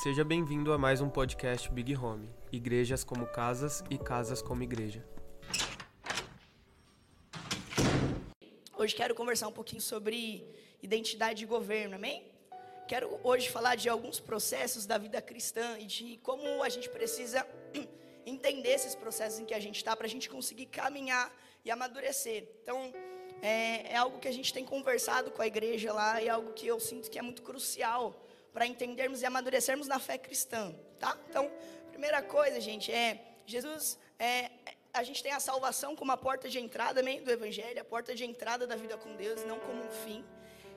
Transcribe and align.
Seja 0.00 0.22
bem-vindo 0.22 0.72
a 0.72 0.78
mais 0.78 1.00
um 1.00 1.08
podcast 1.10 1.68
Big 1.72 1.96
Home. 1.96 2.30
Igrejas 2.52 3.02
como 3.02 3.26
casas 3.26 3.82
e 3.90 3.98
casas 3.98 4.40
como 4.40 4.62
igreja. 4.62 5.04
Hoje 8.76 8.94
quero 8.94 9.12
conversar 9.16 9.48
um 9.48 9.52
pouquinho 9.52 9.82
sobre 9.82 10.46
identidade 10.80 11.40
de 11.40 11.46
governo, 11.46 11.96
amém? 11.96 12.22
Quero 12.86 13.18
hoje 13.24 13.50
falar 13.50 13.74
de 13.74 13.88
alguns 13.88 14.20
processos 14.20 14.86
da 14.86 14.98
vida 14.98 15.20
cristã 15.20 15.76
e 15.80 15.84
de 15.84 16.16
como 16.22 16.62
a 16.62 16.68
gente 16.68 16.88
precisa 16.88 17.44
entender 18.24 18.68
esses 18.68 18.94
processos 18.94 19.40
em 19.40 19.44
que 19.44 19.52
a 19.52 19.60
gente 19.60 19.78
está 19.78 19.96
para 19.96 20.06
a 20.06 20.10
gente 20.10 20.30
conseguir 20.30 20.66
caminhar 20.66 21.28
e 21.64 21.72
amadurecer. 21.72 22.46
Então, 22.62 22.94
é, 23.42 23.94
é, 23.94 23.96
algo 23.96 24.20
que 24.20 24.28
a 24.28 24.32
gente 24.32 24.54
tem 24.54 24.64
conversado 24.64 25.32
com 25.32 25.42
a 25.42 25.46
igreja 25.48 25.92
lá 25.92 26.22
e 26.22 26.28
é 26.28 26.30
algo 26.30 26.52
que 26.52 26.68
eu 26.68 26.78
sinto 26.78 27.10
que 27.10 27.18
é 27.18 27.22
muito 27.22 27.42
crucial 27.42 28.27
para 28.52 28.66
entendermos 28.66 29.22
e 29.22 29.26
amadurecermos 29.26 29.86
na 29.86 29.98
fé 29.98 30.18
cristã, 30.18 30.74
tá? 30.98 31.16
Então, 31.28 31.50
primeira 31.90 32.22
coisa, 32.22 32.60
gente, 32.60 32.92
é 32.92 33.24
Jesus, 33.46 33.98
é, 34.18 34.50
a 34.92 35.02
gente 35.02 35.22
tem 35.22 35.32
a 35.32 35.40
salvação 35.40 35.94
como 35.96 36.12
a 36.12 36.16
porta 36.16 36.48
de 36.48 36.58
entrada 36.58 37.02
meio 37.02 37.22
do 37.24 37.30
evangelho, 37.30 37.80
a 37.80 37.84
porta 37.84 38.14
de 38.14 38.24
entrada 38.24 38.66
da 38.66 38.76
vida 38.76 38.96
com 38.96 39.16
Deus, 39.16 39.44
não 39.44 39.58
como 39.60 39.82
um 39.84 39.90
fim. 39.90 40.24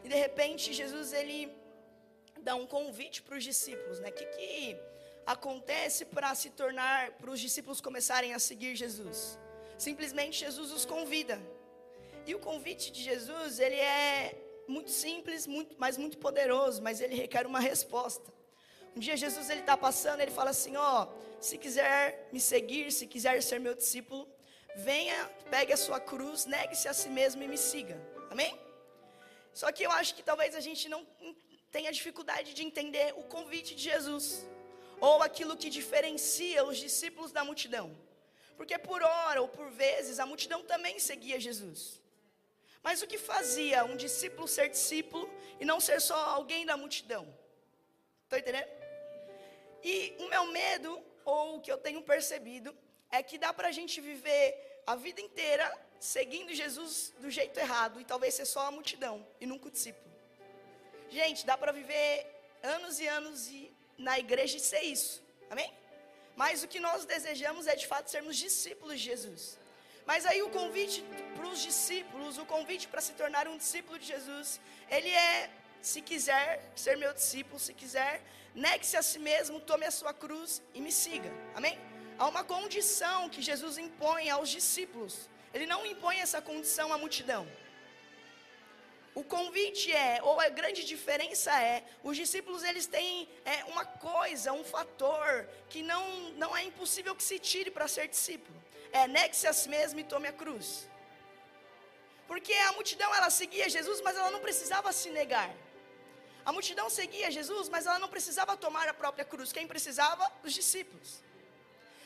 E 0.04 0.10
de 0.10 0.16
repente, 0.16 0.74
Jesus 0.74 1.14
ele 1.14 1.52
dá 2.40 2.56
um 2.56 2.66
convite 2.66 3.22
para 3.22 3.38
os 3.38 3.44
discípulos, 3.44 4.00
né? 4.00 4.12
Que, 4.12 4.26
que 4.26 4.78
acontece 5.26 6.06
para 6.06 6.34
se 6.34 6.50
tornar, 6.52 7.12
para 7.14 7.30
os 7.30 7.40
discípulos 7.40 7.80
começarem 7.82 8.34
a 8.34 8.40
seguir 8.40 8.76
Jesus? 8.76 9.40
Simplesmente 9.78 10.40
Jesus 10.40 10.72
os 10.72 10.86
convida. 10.86 11.42
E 12.26 12.36
o 12.36 12.40
convite 12.40 12.92
de 12.92 13.02
Jesus, 13.02 13.60
ele 13.60 13.76
é 13.76 14.36
muito 14.68 14.90
simples, 14.90 15.48
muito, 15.48 15.76
mas 15.78 15.98
muito 15.98 16.18
poderoso, 16.18 16.82
mas 16.82 17.02
ele 17.02 17.16
requer 17.16 17.46
uma 17.46 17.60
resposta. 17.60 18.32
Um 18.96 19.00
dia 19.00 19.16
Jesus 19.16 19.50
ele 19.50 19.62
está 19.62 19.78
passando, 19.78 20.22
ele 20.22 20.32
fala 20.32 20.50
assim, 20.50 20.76
ó, 20.76 21.08
se 21.40 21.58
quiser 21.58 22.28
me 22.32 22.40
seguir, 22.40 22.92
se 22.92 23.08
quiser 23.08 23.42
ser 23.42 23.60
meu 23.60 23.74
discípulo, 23.74 24.28
venha, 24.76 25.26
pegue 25.50 25.72
a 25.72 25.78
sua 25.78 26.00
cruz, 26.00 26.46
negue-se 26.46 26.88
a 26.88 26.94
si 26.94 27.10
mesmo 27.10 27.42
e 27.42 27.48
me 27.48 27.58
siga. 27.58 28.00
Amém? 28.30 28.60
Só 29.54 29.72
que 29.72 29.84
eu 29.84 29.92
acho 29.92 30.16
que 30.16 30.24
talvez 30.24 30.56
a 30.56 30.60
gente 30.60 30.90
não 30.90 31.06
tenha 31.72 31.92
dificuldade 31.92 32.54
de 32.54 32.64
entender 32.64 33.14
o 33.18 33.24
convite 33.24 33.76
de 33.76 33.84
Jesus, 33.84 34.46
ou 35.00 35.24
aquilo 35.24 35.56
que 35.56 35.70
diferencia 35.70 36.64
os 36.66 36.78
discípulos 36.78 37.32
da 37.32 37.44
multidão. 37.44 37.98
Porque 38.58 38.78
por 38.78 39.02
hora 39.02 39.42
ou 39.42 39.48
por 39.48 39.70
vezes 39.72 40.20
a 40.20 40.26
multidão 40.26 40.64
também 40.64 41.00
seguia 41.00 41.40
Jesus. 41.40 42.01
Mas 42.84 43.02
o 43.02 43.08
que 43.08 43.18
fazia 43.18 43.86
um 43.86 43.96
discípulo 43.96 44.48
ser 44.48 44.70
discípulo 44.70 45.30
e 45.60 45.66
não 45.66 45.80
ser 45.80 46.00
só 46.02 46.16
alguém 46.16 46.66
da 46.66 46.76
multidão? 46.76 47.24
Estou 48.24 48.40
entendendo? 48.40 48.70
E 49.84 50.16
o 50.20 50.28
meu 50.30 50.46
medo, 50.48 51.04
ou 51.24 51.58
o 51.58 51.62
que 51.62 51.72
eu 51.72 51.78
tenho 51.78 52.02
percebido, 52.02 52.76
é 53.10 53.22
que 53.22 53.38
dá 53.38 53.54
para 53.54 53.68
a 53.68 53.72
gente 53.72 54.00
viver 54.00 54.82
a 54.86 54.96
vida 54.96 55.22
inteira 55.22 55.66
seguindo 56.00 56.54
Jesus 56.54 57.14
do 57.20 57.30
jeito 57.30 57.60
errado 57.60 58.02
e 58.02 58.06
talvez 58.06 58.34
ser 58.34 58.46
só 58.46 58.62
a 58.66 58.72
multidão 58.72 59.26
e 59.40 59.46
nunca 59.46 59.68
o 59.68 59.72
discípulo. 59.72 60.12
Gente, 61.10 61.46
dá 61.46 61.58
para 61.58 61.72
viver 61.72 62.26
anos 62.64 63.00
e 63.00 63.08
anos 63.08 63.48
e, 63.50 63.72
na 63.98 64.18
igreja 64.18 64.58
e 64.58 64.60
ser 64.60 64.82
isso. 64.82 65.22
Amém? 65.50 65.72
Mas 66.36 66.64
o 66.64 66.68
que 66.68 66.80
nós 66.80 67.06
desejamos 67.06 67.68
é 67.68 67.76
de 67.76 67.86
fato 67.86 68.10
sermos 68.10 68.38
discípulos 68.38 69.00
de 69.00 69.06
Jesus. 69.06 69.60
Mas 70.06 70.26
aí 70.26 70.42
o 70.42 70.50
convite 70.50 71.04
para 71.36 71.48
os 71.48 71.62
discípulos, 71.62 72.38
o 72.38 72.46
convite 72.46 72.88
para 72.88 73.02
se 73.02 73.14
tornar 73.14 73.48
um 73.48 73.58
discípulo 73.58 73.98
de 74.00 74.08
Jesus, 74.08 74.60
ele 74.90 75.10
é: 75.10 75.50
se 75.82 76.02
quiser 76.02 76.72
ser 76.76 76.98
meu 76.98 77.14
discípulo, 77.14 77.60
se 77.60 77.74
quiser, 77.74 78.22
negue-se 78.54 78.98
a 78.98 79.04
si 79.04 79.20
mesmo, 79.20 79.60
tome 79.60 79.86
a 79.86 79.92
sua 79.92 80.14
cruz 80.14 80.62
e 80.74 80.82
me 80.82 80.92
siga. 80.92 81.32
Amém? 81.56 81.80
Há 82.18 82.28
uma 82.28 82.44
condição 82.44 83.30
que 83.30 83.42
Jesus 83.42 83.78
impõe 83.78 84.30
aos 84.30 84.50
discípulos. 84.50 85.30
Ele 85.54 85.66
não 85.66 85.86
impõe 85.86 86.18
essa 86.20 86.42
condição 86.42 86.94
à 86.94 86.98
multidão. 86.98 87.48
O 89.14 89.24
convite 89.24 89.92
é, 89.92 90.22
ou 90.24 90.40
a 90.40 90.48
grande 90.48 90.86
diferença 90.86 91.52
é, 91.62 91.84
os 92.02 92.16
discípulos 92.16 92.64
eles 92.64 92.88
têm 92.88 93.28
é, 93.44 93.66
uma 93.66 93.84
coisa, 93.84 94.54
um 94.54 94.64
fator 94.64 95.50
que 95.68 95.84
não, 95.84 96.30
não 96.44 96.56
é 96.56 96.64
impossível 96.64 97.14
que 97.14 97.24
se 97.24 97.38
tire 97.38 97.70
para 97.70 97.90
ser 97.90 98.08
discípulo 98.08 98.61
é 98.92 99.08
negue-se 99.08 99.48
a 99.48 99.54
si 99.54 99.68
mesmo 99.70 100.00
e 100.00 100.04
tome 100.04 100.28
a 100.28 100.34
cruz. 100.34 100.88
Porque 102.28 102.54
a 102.54 102.72
multidão 102.74 103.14
ela 103.14 103.30
seguia 103.30 103.68
Jesus, 103.70 104.00
mas 104.02 104.16
ela 104.18 104.32
não 104.32 104.40
precisava 104.40 104.92
se 104.92 105.10
negar. 105.10 105.50
A 106.46 106.52
multidão 106.52 106.90
seguia 106.90 107.30
Jesus, 107.30 107.70
mas 107.70 107.86
ela 107.86 108.00
não 108.00 108.08
precisava 108.08 108.56
tomar 108.58 108.88
a 108.88 108.94
própria 108.94 109.26
cruz. 109.26 109.52
Quem 109.52 109.68
precisava? 109.68 110.32
Os 110.44 110.54
discípulos. 110.54 111.22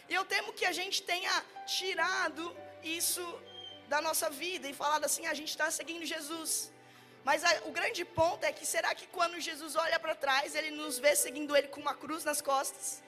E 0.09 0.13
eu 0.13 0.25
temo 0.25 0.53
que 0.53 0.65
a 0.65 0.71
gente 0.71 1.01
tenha 1.03 1.33
tirado 1.65 2.55
isso 2.83 3.23
da 3.87 4.01
nossa 4.01 4.29
vida 4.29 4.67
e 4.67 4.73
falado 4.73 5.05
assim: 5.05 5.25
a 5.25 5.33
gente 5.33 5.49
está 5.49 5.69
seguindo 5.71 6.05
Jesus. 6.05 6.71
Mas 7.23 7.43
a, 7.43 7.51
o 7.65 7.71
grande 7.71 8.05
ponto 8.05 8.43
é 8.43 8.51
que 8.51 8.65
será 8.65 8.93
que 8.93 9.07
quando 9.07 9.39
Jesus 9.39 9.75
olha 9.75 9.99
para 9.99 10.13
trás, 10.13 10.53
ele 10.53 10.69
nos 10.69 10.99
vê 10.99 11.15
seguindo 11.15 11.55
ele 11.55 11.69
com 11.69 11.81
uma 11.81 11.95
cruz 11.95 12.23
nas 12.23 12.39
costas? 12.39 13.03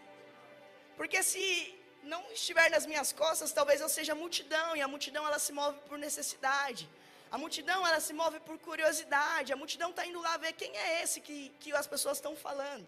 Porque 0.96 1.22
se 1.22 1.77
não 2.14 2.22
estiver 2.32 2.70
nas 2.76 2.86
minhas 2.92 3.12
costas, 3.22 3.52
talvez 3.52 3.82
eu 3.82 3.90
seja 3.98 4.16
multidão, 4.16 4.76
e 4.76 4.82
a 4.82 4.88
multidão 4.88 5.26
ela 5.30 5.40
se 5.46 5.52
move 5.60 5.78
por 5.90 5.98
necessidade. 5.98 6.90
A 7.30 7.38
multidão 7.38 7.86
ela 7.86 8.00
se 8.00 8.14
move 8.14 8.40
por 8.48 8.58
curiosidade. 8.68 9.52
A 9.52 9.56
multidão 9.64 9.90
está 9.90 10.06
indo 10.06 10.22
lá 10.28 10.38
ver 10.38 10.54
quem 10.54 10.76
é 10.86 11.04
esse 11.04 11.20
que, 11.20 11.52
que 11.60 11.74
as 11.74 11.88
pessoas 11.94 12.18
estão 12.18 12.36
falando. 12.36 12.88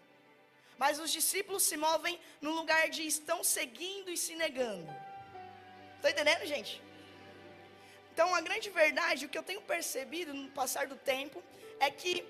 Mas 0.78 0.98
os 0.98 1.10
discípulos 1.12 1.62
se 1.62 1.76
movem 1.76 2.18
no 2.40 2.52
lugar 2.52 2.88
de 2.88 3.02
estão 3.06 3.44
seguindo 3.44 4.10
e 4.10 4.16
se 4.16 4.34
negando. 4.34 4.90
Está 5.96 6.10
entendendo, 6.10 6.46
gente? 6.46 6.80
Então, 8.12 8.34
a 8.34 8.40
grande 8.40 8.70
verdade, 8.70 9.26
o 9.26 9.28
que 9.28 9.36
eu 9.36 9.42
tenho 9.42 9.60
percebido 9.60 10.32
no 10.32 10.50
passar 10.50 10.86
do 10.86 10.96
tempo, 10.96 11.42
é 11.78 11.90
que 11.90 12.26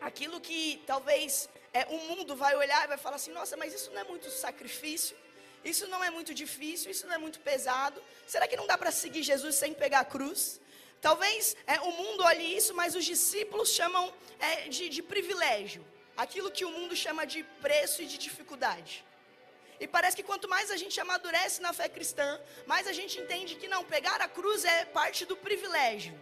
aquilo 0.00 0.38
que 0.40 0.82
talvez 0.86 1.48
é, 1.72 1.86
o 1.86 1.98
mundo 2.08 2.36
vai 2.36 2.54
olhar 2.54 2.84
e 2.84 2.88
vai 2.88 2.98
falar 2.98 3.16
assim: 3.16 3.32
nossa, 3.32 3.56
mas 3.56 3.72
isso 3.72 3.90
não 3.92 4.00
é 4.02 4.04
muito 4.04 4.28
sacrifício, 4.30 5.16
isso 5.64 5.86
não 5.88 6.02
é 6.04 6.10
muito 6.10 6.34
difícil, 6.34 6.90
isso 6.90 7.06
não 7.06 7.14
é 7.14 7.18
muito 7.18 7.40
pesado. 7.40 8.02
Será 8.26 8.46
que 8.46 8.56
não 8.56 8.66
dá 8.66 8.76
para 8.76 8.90
seguir 8.90 9.22
Jesus 9.22 9.54
sem 9.54 9.72
pegar 9.72 10.00
a 10.00 10.04
cruz? 10.04 10.60
Talvez 11.00 11.56
é, 11.66 11.80
o 11.80 11.92
mundo 11.92 12.22
olhe 12.24 12.56
isso, 12.56 12.74
mas 12.74 12.94
os 12.94 13.04
discípulos 13.04 13.70
chamam 13.70 14.12
é, 14.38 14.68
de, 14.68 14.88
de 14.88 15.02
privilégio. 15.02 15.84
Aquilo 16.16 16.50
que 16.50 16.64
o 16.64 16.70
mundo 16.70 16.94
chama 16.94 17.26
de 17.26 17.42
preço 17.60 18.02
e 18.02 18.06
de 18.06 18.16
dificuldade. 18.16 19.04
E 19.80 19.86
parece 19.86 20.16
que 20.16 20.22
quanto 20.22 20.48
mais 20.48 20.70
a 20.70 20.76
gente 20.76 21.00
amadurece 21.00 21.60
na 21.60 21.72
fé 21.72 21.88
cristã, 21.88 22.40
mais 22.66 22.86
a 22.86 22.92
gente 22.92 23.18
entende 23.20 23.56
que 23.56 23.68
não, 23.68 23.84
pegar 23.84 24.20
a 24.20 24.28
cruz 24.28 24.64
é 24.64 24.84
parte 24.84 25.26
do 25.26 25.36
privilégio. 25.36 26.14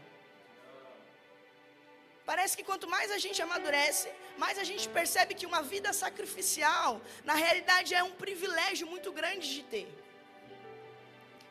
Parece 2.24 2.56
que 2.56 2.62
quanto 2.62 2.88
mais 2.88 3.10
a 3.10 3.18
gente 3.18 3.42
amadurece, 3.42 4.08
mais 4.38 4.56
a 4.58 4.64
gente 4.64 4.88
percebe 4.88 5.34
que 5.34 5.44
uma 5.44 5.62
vida 5.62 5.92
sacrificial, 5.92 7.00
na 7.24 7.34
realidade, 7.34 7.94
é 7.94 8.02
um 8.02 8.12
privilégio 8.12 8.86
muito 9.02 9.12
grande 9.20 9.46
de 9.54 9.62
ter. 9.72 9.88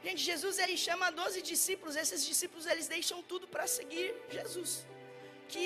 Gente, 0.06 0.22
Jesus 0.32 0.58
ele 0.64 0.76
chama 0.86 1.12
12 1.12 1.42
discípulos, 1.42 1.98
esses 2.04 2.22
discípulos 2.26 2.66
eles 2.66 2.88
deixam 2.88 3.18
tudo 3.32 3.46
para 3.54 3.66
seguir 3.68 4.08
Jesus. 4.36 4.72
Que 5.50 5.66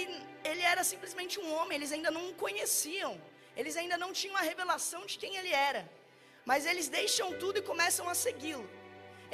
ele 0.49 0.63
era 0.73 0.83
simplesmente 0.83 1.39
um 1.39 1.49
homem, 1.57 1.75
eles 1.77 1.91
ainda 1.95 2.09
não 2.09 2.23
o 2.31 2.33
conheciam, 2.43 3.13
eles 3.55 3.77
ainda 3.81 3.97
não 4.03 4.11
tinham 4.19 4.35
a 4.35 4.45
revelação 4.51 5.01
de 5.05 5.15
quem 5.21 5.37
ele 5.37 5.53
era. 5.71 5.81
Mas 6.43 6.65
eles 6.71 6.87
deixam 6.87 7.27
tudo 7.43 7.59
e 7.59 7.67
começam 7.71 8.09
a 8.09 8.15
segui-lo. 8.15 8.67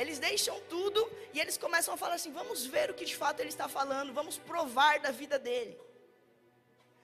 Eles 0.01 0.19
deixam 0.19 0.57
tudo 0.73 0.99
e 1.33 1.39
eles 1.43 1.57
começam 1.65 1.93
a 1.93 1.97
falar 2.03 2.15
assim: 2.15 2.33
vamos 2.41 2.65
ver 2.65 2.87
o 2.91 2.93
que 2.93 3.05
de 3.11 3.15
fato 3.15 3.39
ele 3.39 3.53
está 3.55 3.69
falando, 3.69 4.17
vamos 4.21 4.37
provar 4.37 4.99
da 4.99 5.11
vida 5.21 5.39
dele. 5.39 5.79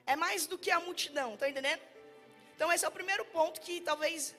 É 0.05 0.17
mais 0.25 0.45
do 0.45 0.57
que 0.57 0.71
a 0.71 0.81
multidão, 0.87 1.29
está 1.35 1.47
entendendo? 1.49 1.81
Então, 2.55 2.71
esse 2.73 2.83
é 2.83 2.87
o 2.87 2.97
primeiro 2.99 3.23
ponto 3.37 3.61
que 3.61 3.79
talvez 3.89 4.35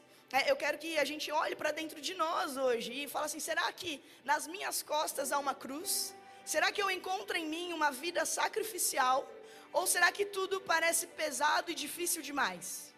eu 0.46 0.56
quero 0.56 0.76
que 0.76 0.98
a 0.98 1.04
gente 1.04 1.32
olhe 1.32 1.56
para 1.56 1.70
dentro 1.70 2.00
de 2.00 2.14
nós 2.14 2.56
hoje 2.56 2.92
e 2.92 3.08
fale 3.08 3.26
assim: 3.26 3.40
será 3.40 3.72
que 3.72 4.02
nas 4.24 4.46
minhas 4.46 4.82
costas 4.82 5.32
há 5.32 5.38
uma 5.38 5.54
cruz? 5.54 6.14
Será 6.44 6.70
que 6.70 6.82
eu 6.82 6.90
encontro 6.90 7.36
em 7.36 7.46
mim 7.46 7.72
uma 7.72 7.90
vida 7.90 8.24
sacrificial? 8.26 9.26
Ou 9.72 9.86
será 9.86 10.10
que 10.12 10.24
tudo 10.26 10.60
parece 10.60 11.06
pesado 11.06 11.70
e 11.70 11.74
difícil 11.74 12.22
demais? 12.22 12.94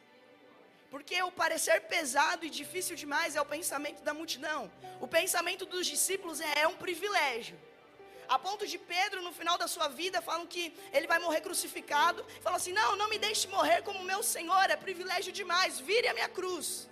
Porque 0.90 1.22
o 1.22 1.30
parecer 1.30 1.80
pesado 1.82 2.44
e 2.44 2.50
difícil 2.50 2.96
demais 2.96 3.36
é 3.36 3.40
o 3.40 3.46
pensamento 3.46 4.02
da 4.02 4.12
multidão. 4.12 4.70
O 5.00 5.06
pensamento 5.06 5.64
dos 5.64 5.86
discípulos 5.86 6.40
é, 6.40 6.62
é 6.62 6.66
um 6.66 6.74
privilégio. 6.74 7.56
A 8.28 8.38
ponto 8.38 8.66
de 8.66 8.78
Pedro, 8.78 9.22
no 9.22 9.32
final 9.32 9.56
da 9.56 9.68
sua 9.68 9.86
vida, 9.86 10.20
falam 10.20 10.46
que 10.46 10.72
ele 10.92 11.06
vai 11.06 11.20
morrer 11.20 11.40
crucificado. 11.40 12.24
Falam 12.42 12.56
assim: 12.56 12.72
não, 12.72 12.96
não 12.96 13.08
me 13.08 13.18
deixe 13.18 13.46
morrer 13.46 13.82
como 13.82 14.02
meu 14.02 14.22
Senhor, 14.22 14.68
é 14.68 14.76
privilégio 14.76 15.32
demais, 15.32 15.78
vire 15.78 16.08
a 16.08 16.14
minha 16.14 16.28
cruz. 16.28 16.89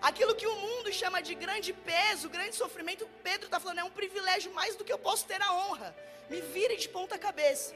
Aquilo 0.00 0.34
que 0.34 0.46
o 0.46 0.56
mundo 0.56 0.92
chama 0.92 1.20
de 1.20 1.34
grande 1.34 1.72
peso, 1.72 2.28
grande 2.28 2.56
sofrimento, 2.56 3.08
Pedro 3.22 3.46
está 3.46 3.60
falando, 3.60 3.80
é 3.80 3.84
um 3.84 3.90
privilégio 3.90 4.52
mais 4.52 4.74
do 4.74 4.84
que 4.84 4.92
eu 4.92 4.98
posso 4.98 5.26
ter 5.26 5.40
a 5.42 5.52
honra. 5.52 5.94
Me 6.30 6.40
vire 6.40 6.76
de 6.76 6.88
ponta 6.88 7.18
cabeça. 7.18 7.74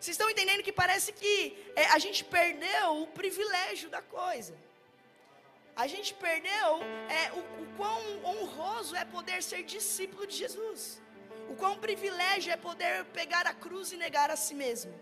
Vocês 0.00 0.14
estão 0.14 0.30
entendendo 0.30 0.62
que 0.62 0.72
parece 0.72 1.12
que 1.12 1.34
é, 1.76 1.84
a 1.96 1.98
gente 1.98 2.24
perdeu 2.24 3.02
o 3.02 3.06
privilégio 3.06 3.90
da 3.90 4.00
coisa. 4.00 4.54
A 5.76 5.86
gente 5.86 6.12
perdeu 6.14 6.68
é, 7.20 7.30
o, 7.32 7.40
o 7.62 7.66
quão 7.76 8.00
honroso 8.24 8.96
é 8.96 9.04
poder 9.04 9.42
ser 9.42 9.62
discípulo 9.62 10.26
de 10.26 10.36
Jesus. 10.36 11.00
O 11.50 11.54
quão 11.54 11.76
privilégio 11.78 12.52
é 12.52 12.56
poder 12.56 13.04
pegar 13.06 13.46
a 13.46 13.54
cruz 13.54 13.92
e 13.92 13.96
negar 13.96 14.30
a 14.30 14.36
si 14.36 14.54
mesmo. 14.54 14.92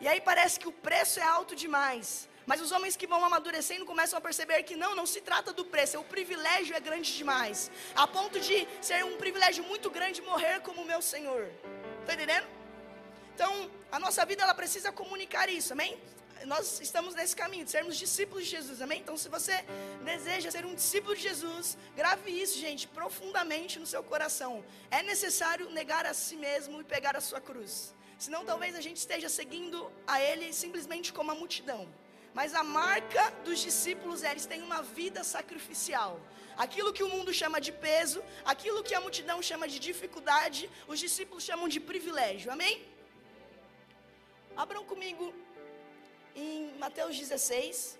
E 0.00 0.08
aí 0.08 0.20
parece 0.20 0.58
que 0.58 0.68
o 0.68 0.72
preço 0.72 1.20
é 1.20 1.22
alto 1.22 1.54
demais. 1.54 2.28
Mas 2.46 2.60
os 2.60 2.70
homens 2.70 2.96
que 2.96 3.08
vão 3.08 3.24
amadurecendo 3.24 3.84
começam 3.84 4.16
a 4.16 4.22
perceber 4.22 4.62
que 4.62 4.76
não, 4.76 4.94
não 4.94 5.04
se 5.04 5.20
trata 5.20 5.52
do 5.52 5.64
preço, 5.64 5.98
o 5.98 6.04
privilégio 6.04 6.76
é 6.76 6.80
grande 6.80 7.14
demais. 7.16 7.70
A 7.94 8.06
ponto 8.06 8.38
de 8.38 8.66
ser 8.80 9.04
um 9.04 9.16
privilégio 9.16 9.64
muito 9.64 9.90
grande 9.90 10.22
morrer 10.22 10.60
como 10.60 10.82
o 10.82 10.84
meu 10.84 11.02
Senhor. 11.02 11.50
Está 12.00 12.14
entendendo? 12.14 12.46
Então, 13.34 13.68
a 13.90 13.98
nossa 13.98 14.24
vida 14.24 14.44
ela 14.44 14.54
precisa 14.54 14.92
comunicar 14.92 15.48
isso, 15.48 15.72
amém? 15.72 15.98
Nós 16.44 16.80
estamos 16.80 17.14
nesse 17.16 17.34
caminho 17.34 17.64
de 17.64 17.70
sermos 17.72 17.96
discípulos 17.96 18.44
de 18.44 18.50
Jesus, 18.50 18.80
amém? 18.80 19.00
Então, 19.00 19.16
se 19.16 19.28
você 19.28 19.64
deseja 20.04 20.48
ser 20.50 20.64
um 20.64 20.74
discípulo 20.74 21.16
de 21.16 21.22
Jesus, 21.22 21.76
grave 21.96 22.30
isso, 22.30 22.58
gente, 22.58 22.86
profundamente 22.86 23.80
no 23.80 23.86
seu 23.86 24.04
coração. 24.04 24.64
É 24.88 25.02
necessário 25.02 25.68
negar 25.70 26.06
a 26.06 26.14
si 26.14 26.36
mesmo 26.36 26.80
e 26.80 26.84
pegar 26.84 27.16
a 27.16 27.20
sua 27.20 27.40
cruz. 27.40 27.92
Senão, 28.16 28.44
talvez 28.44 28.76
a 28.76 28.80
gente 28.80 28.98
esteja 28.98 29.28
seguindo 29.28 29.90
a 30.06 30.20
Ele 30.20 30.52
simplesmente 30.52 31.12
como 31.12 31.32
a 31.32 31.34
multidão. 31.34 31.88
Mas 32.38 32.54
a 32.60 32.62
marca 32.62 33.22
dos 33.46 33.58
discípulos 33.66 34.22
é 34.22 34.30
eles 34.32 34.46
têm 34.50 34.62
uma 34.68 34.80
vida 34.98 35.20
sacrificial. 35.24 36.12
Aquilo 36.64 36.92
que 36.96 37.04
o 37.06 37.08
mundo 37.14 37.32
chama 37.38 37.58
de 37.66 37.72
peso, 37.86 38.20
aquilo 38.52 38.84
que 38.86 38.94
a 38.98 39.00
multidão 39.04 39.38
chama 39.50 39.66
de 39.72 39.78
dificuldade, 39.86 40.68
os 40.92 40.98
discípulos 41.04 41.44
chamam 41.48 41.66
de 41.74 41.80
privilégio. 41.90 42.52
Amém? 42.56 42.74
Abram 44.64 44.84
comigo 44.92 45.26
em 46.44 46.52
Mateus 46.84 47.18
16. 47.18 47.98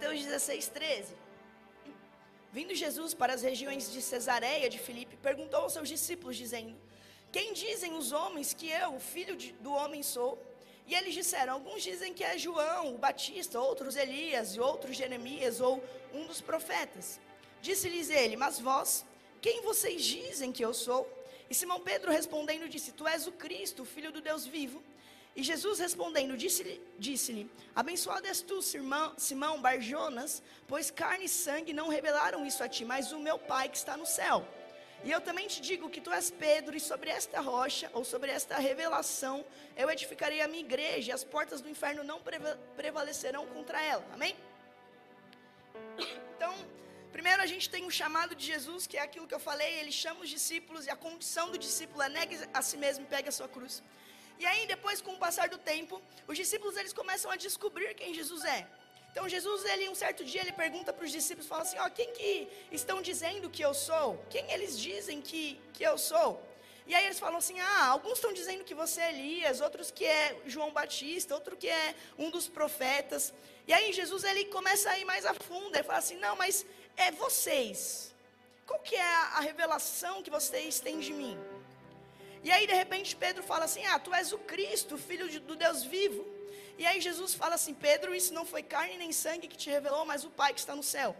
Mateus 0.00 0.24
16, 0.24 0.68
13. 0.68 1.14
Vindo 2.50 2.74
Jesus 2.74 3.12
para 3.12 3.34
as 3.34 3.42
regiões 3.42 3.92
de 3.92 4.00
Cesareia 4.00 4.70
de 4.70 4.78
Filipe, 4.78 5.14
perguntou 5.18 5.60
aos 5.60 5.74
seus 5.74 5.90
discípulos, 5.90 6.38
dizendo: 6.38 6.74
Quem 7.30 7.52
dizem 7.52 7.92
os 7.92 8.10
homens 8.10 8.54
que 8.54 8.66
eu, 8.70 8.94
o 8.94 8.98
filho 8.98 9.36
de, 9.36 9.52
do 9.52 9.70
homem, 9.70 10.02
sou? 10.02 10.42
E 10.86 10.94
eles 10.94 11.12
disseram: 11.12 11.52
Alguns 11.52 11.82
dizem 11.82 12.14
que 12.14 12.24
é 12.24 12.38
João, 12.38 12.94
o 12.94 12.98
Batista, 12.98 13.60
outros 13.60 13.94
Elias, 13.94 14.54
e 14.54 14.60
outros 14.60 14.96
Jeremias, 14.96 15.60
ou 15.60 15.84
um 16.14 16.24
dos 16.24 16.40
profetas. 16.40 17.20
Disse-lhes 17.60 18.08
ele: 18.08 18.36
Mas 18.36 18.58
vós, 18.58 19.04
quem 19.42 19.60
vocês 19.60 20.02
dizem 20.02 20.50
que 20.50 20.64
eu 20.64 20.72
sou? 20.72 21.06
E 21.50 21.54
Simão 21.54 21.78
Pedro 21.78 22.10
respondendo 22.10 22.70
disse: 22.70 22.92
Tu 22.92 23.06
és 23.06 23.26
o 23.26 23.32
Cristo, 23.32 23.82
o 23.82 23.84
filho 23.84 24.10
do 24.10 24.22
Deus 24.22 24.46
vivo. 24.46 24.82
E 25.34 25.42
Jesus 25.42 25.78
respondendo, 25.78 26.36
disse-lhe: 26.36 26.80
disse 26.98 27.48
Abençoado 27.74 28.26
és 28.26 28.42
tu, 28.42 28.60
Simão, 28.60 29.14
Simão 29.16 29.60
Barjonas, 29.60 30.42
pois 30.66 30.90
carne 30.90 31.26
e 31.26 31.28
sangue 31.28 31.72
não 31.72 31.88
revelaram 31.88 32.44
isso 32.44 32.62
a 32.62 32.68
ti, 32.68 32.84
mas 32.84 33.12
o 33.12 33.18
meu 33.18 33.38
Pai 33.38 33.68
que 33.68 33.76
está 33.76 33.96
no 33.96 34.06
céu. 34.06 34.46
E 35.02 35.10
eu 35.10 35.20
também 35.20 35.46
te 35.48 35.60
digo 35.62 35.88
que 35.88 36.00
tu 36.00 36.12
és 36.12 36.30
Pedro, 36.30 36.76
e 36.76 36.80
sobre 36.80 37.08
esta 37.10 37.40
rocha, 37.40 37.90
ou 37.94 38.04
sobre 38.04 38.30
esta 38.30 38.58
revelação, 38.58 39.44
eu 39.74 39.88
edificarei 39.90 40.42
a 40.42 40.48
minha 40.48 40.60
igreja, 40.60 41.10
e 41.10 41.14
as 41.14 41.24
portas 41.24 41.60
do 41.62 41.70
inferno 41.70 42.04
não 42.04 42.20
prevalecerão 42.76 43.46
contra 43.46 43.80
ela. 43.82 44.04
Amém? 44.12 44.36
Então, 46.36 46.54
primeiro 47.10 47.40
a 47.40 47.46
gente 47.46 47.70
tem 47.70 47.82
o 47.84 47.86
um 47.86 47.90
chamado 47.90 48.34
de 48.34 48.44
Jesus, 48.44 48.86
que 48.86 48.98
é 48.98 49.00
aquilo 49.00 49.26
que 49.26 49.34
eu 49.34 49.40
falei, 49.40 49.72
ele 49.78 49.92
chama 49.92 50.20
os 50.20 50.28
discípulos, 50.28 50.84
e 50.84 50.90
a 50.90 50.96
condição 50.96 51.50
do 51.50 51.56
discípulo 51.56 52.02
é 52.02 52.10
negue 52.10 52.38
a 52.52 52.60
si 52.60 52.76
mesmo 52.76 53.04
e 53.04 53.08
pegue 53.08 53.30
a 53.30 53.32
sua 53.32 53.48
cruz. 53.48 53.82
E 54.40 54.46
aí, 54.46 54.66
depois, 54.66 55.02
com 55.02 55.12
o 55.12 55.18
passar 55.18 55.50
do 55.50 55.58
tempo, 55.58 56.00
os 56.26 56.36
discípulos 56.42 56.74
eles 56.78 56.94
começam 56.94 57.30
a 57.30 57.36
descobrir 57.36 57.94
quem 57.94 58.14
Jesus 58.14 58.42
é. 58.44 58.66
Então, 59.12 59.28
Jesus, 59.28 59.66
ele, 59.66 59.86
um 59.90 59.94
certo 59.94 60.24
dia, 60.24 60.40
ele 60.40 60.52
pergunta 60.52 60.94
para 60.94 61.04
os 61.04 61.12
discípulos, 61.12 61.46
fala 61.46 61.62
assim, 61.62 61.78
ó, 61.78 61.90
quem 61.90 62.10
que 62.12 62.48
estão 62.72 63.02
dizendo 63.02 63.50
que 63.50 63.62
eu 63.62 63.74
sou? 63.74 64.24
Quem 64.30 64.50
eles 64.50 64.78
dizem 64.78 65.20
que, 65.20 65.60
que 65.74 65.82
eu 65.82 65.98
sou? 65.98 66.42
E 66.86 66.94
aí 66.94 67.04
eles 67.04 67.20
falam 67.20 67.36
assim, 67.36 67.60
ah, 67.60 67.88
alguns 67.88 68.14
estão 68.14 68.32
dizendo 68.32 68.64
que 68.64 68.74
você 68.74 69.02
é 69.02 69.10
Elias, 69.10 69.60
outros 69.60 69.90
que 69.90 70.06
é 70.06 70.40
João 70.46 70.72
Batista, 70.72 71.34
outro 71.34 71.54
que 71.54 71.68
é 71.68 71.94
um 72.16 72.30
dos 72.30 72.48
profetas. 72.48 73.34
E 73.66 73.74
aí 73.74 73.92
Jesus, 73.92 74.24
ele 74.24 74.46
começa 74.46 74.88
a 74.90 74.98
ir 74.98 75.04
mais 75.04 75.26
a 75.26 75.34
fundo, 75.34 75.76
ele 75.76 75.84
fala 75.84 75.98
assim, 75.98 76.16
não, 76.16 76.34
mas 76.34 76.64
é 76.96 77.10
vocês. 77.10 78.14
Qual 78.66 78.80
que 78.80 78.96
é 78.96 79.12
a 79.38 79.40
revelação 79.40 80.22
que 80.22 80.30
vocês 80.30 80.80
têm 80.80 80.98
de 80.98 81.12
mim? 81.12 81.38
E 82.42 82.50
aí, 82.50 82.66
de 82.66 82.72
repente, 82.72 83.14
Pedro 83.14 83.42
fala 83.42 83.64
assim: 83.64 83.84
Ah, 83.84 83.98
tu 83.98 84.12
és 84.14 84.32
o 84.32 84.38
Cristo, 84.38 84.96
filho 84.96 85.28
de, 85.28 85.38
do 85.38 85.56
Deus 85.56 85.82
vivo. 85.82 86.26
E 86.78 86.86
aí, 86.86 87.00
Jesus 87.00 87.34
fala 87.34 87.54
assim: 87.54 87.74
Pedro, 87.74 88.14
isso 88.14 88.32
não 88.32 88.46
foi 88.46 88.62
carne 88.62 88.96
nem 88.96 89.12
sangue 89.12 89.48
que 89.48 89.56
te 89.56 89.68
revelou, 89.68 90.04
mas 90.04 90.24
o 90.24 90.30
Pai 90.30 90.52
que 90.54 90.60
está 90.60 90.74
no 90.74 90.82
céu. 90.82 91.14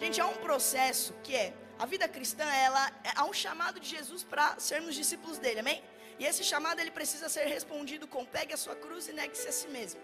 Gente, 0.00 0.20
há 0.20 0.26
um 0.26 0.34
processo 0.34 1.12
que 1.24 1.34
é 1.34 1.52
a 1.78 1.86
vida 1.86 2.08
cristã, 2.08 2.44
ela 2.44 2.90
há 3.14 3.24
um 3.24 3.32
chamado 3.32 3.78
de 3.78 3.88
Jesus 3.88 4.24
para 4.24 4.58
sermos 4.58 4.94
discípulos 4.94 5.38
dele, 5.38 5.60
amém? 5.60 5.82
E 6.18 6.24
esse 6.24 6.42
chamado 6.42 6.80
ele 6.80 6.90
precisa 6.90 7.28
ser 7.28 7.44
respondido 7.46 8.08
com 8.08 8.24
pegue 8.24 8.52
a 8.52 8.56
sua 8.56 8.74
cruz 8.74 9.08
e 9.08 9.12
negue-se 9.12 9.46
a 9.46 9.52
si 9.52 9.68
mesmo. 9.68 10.00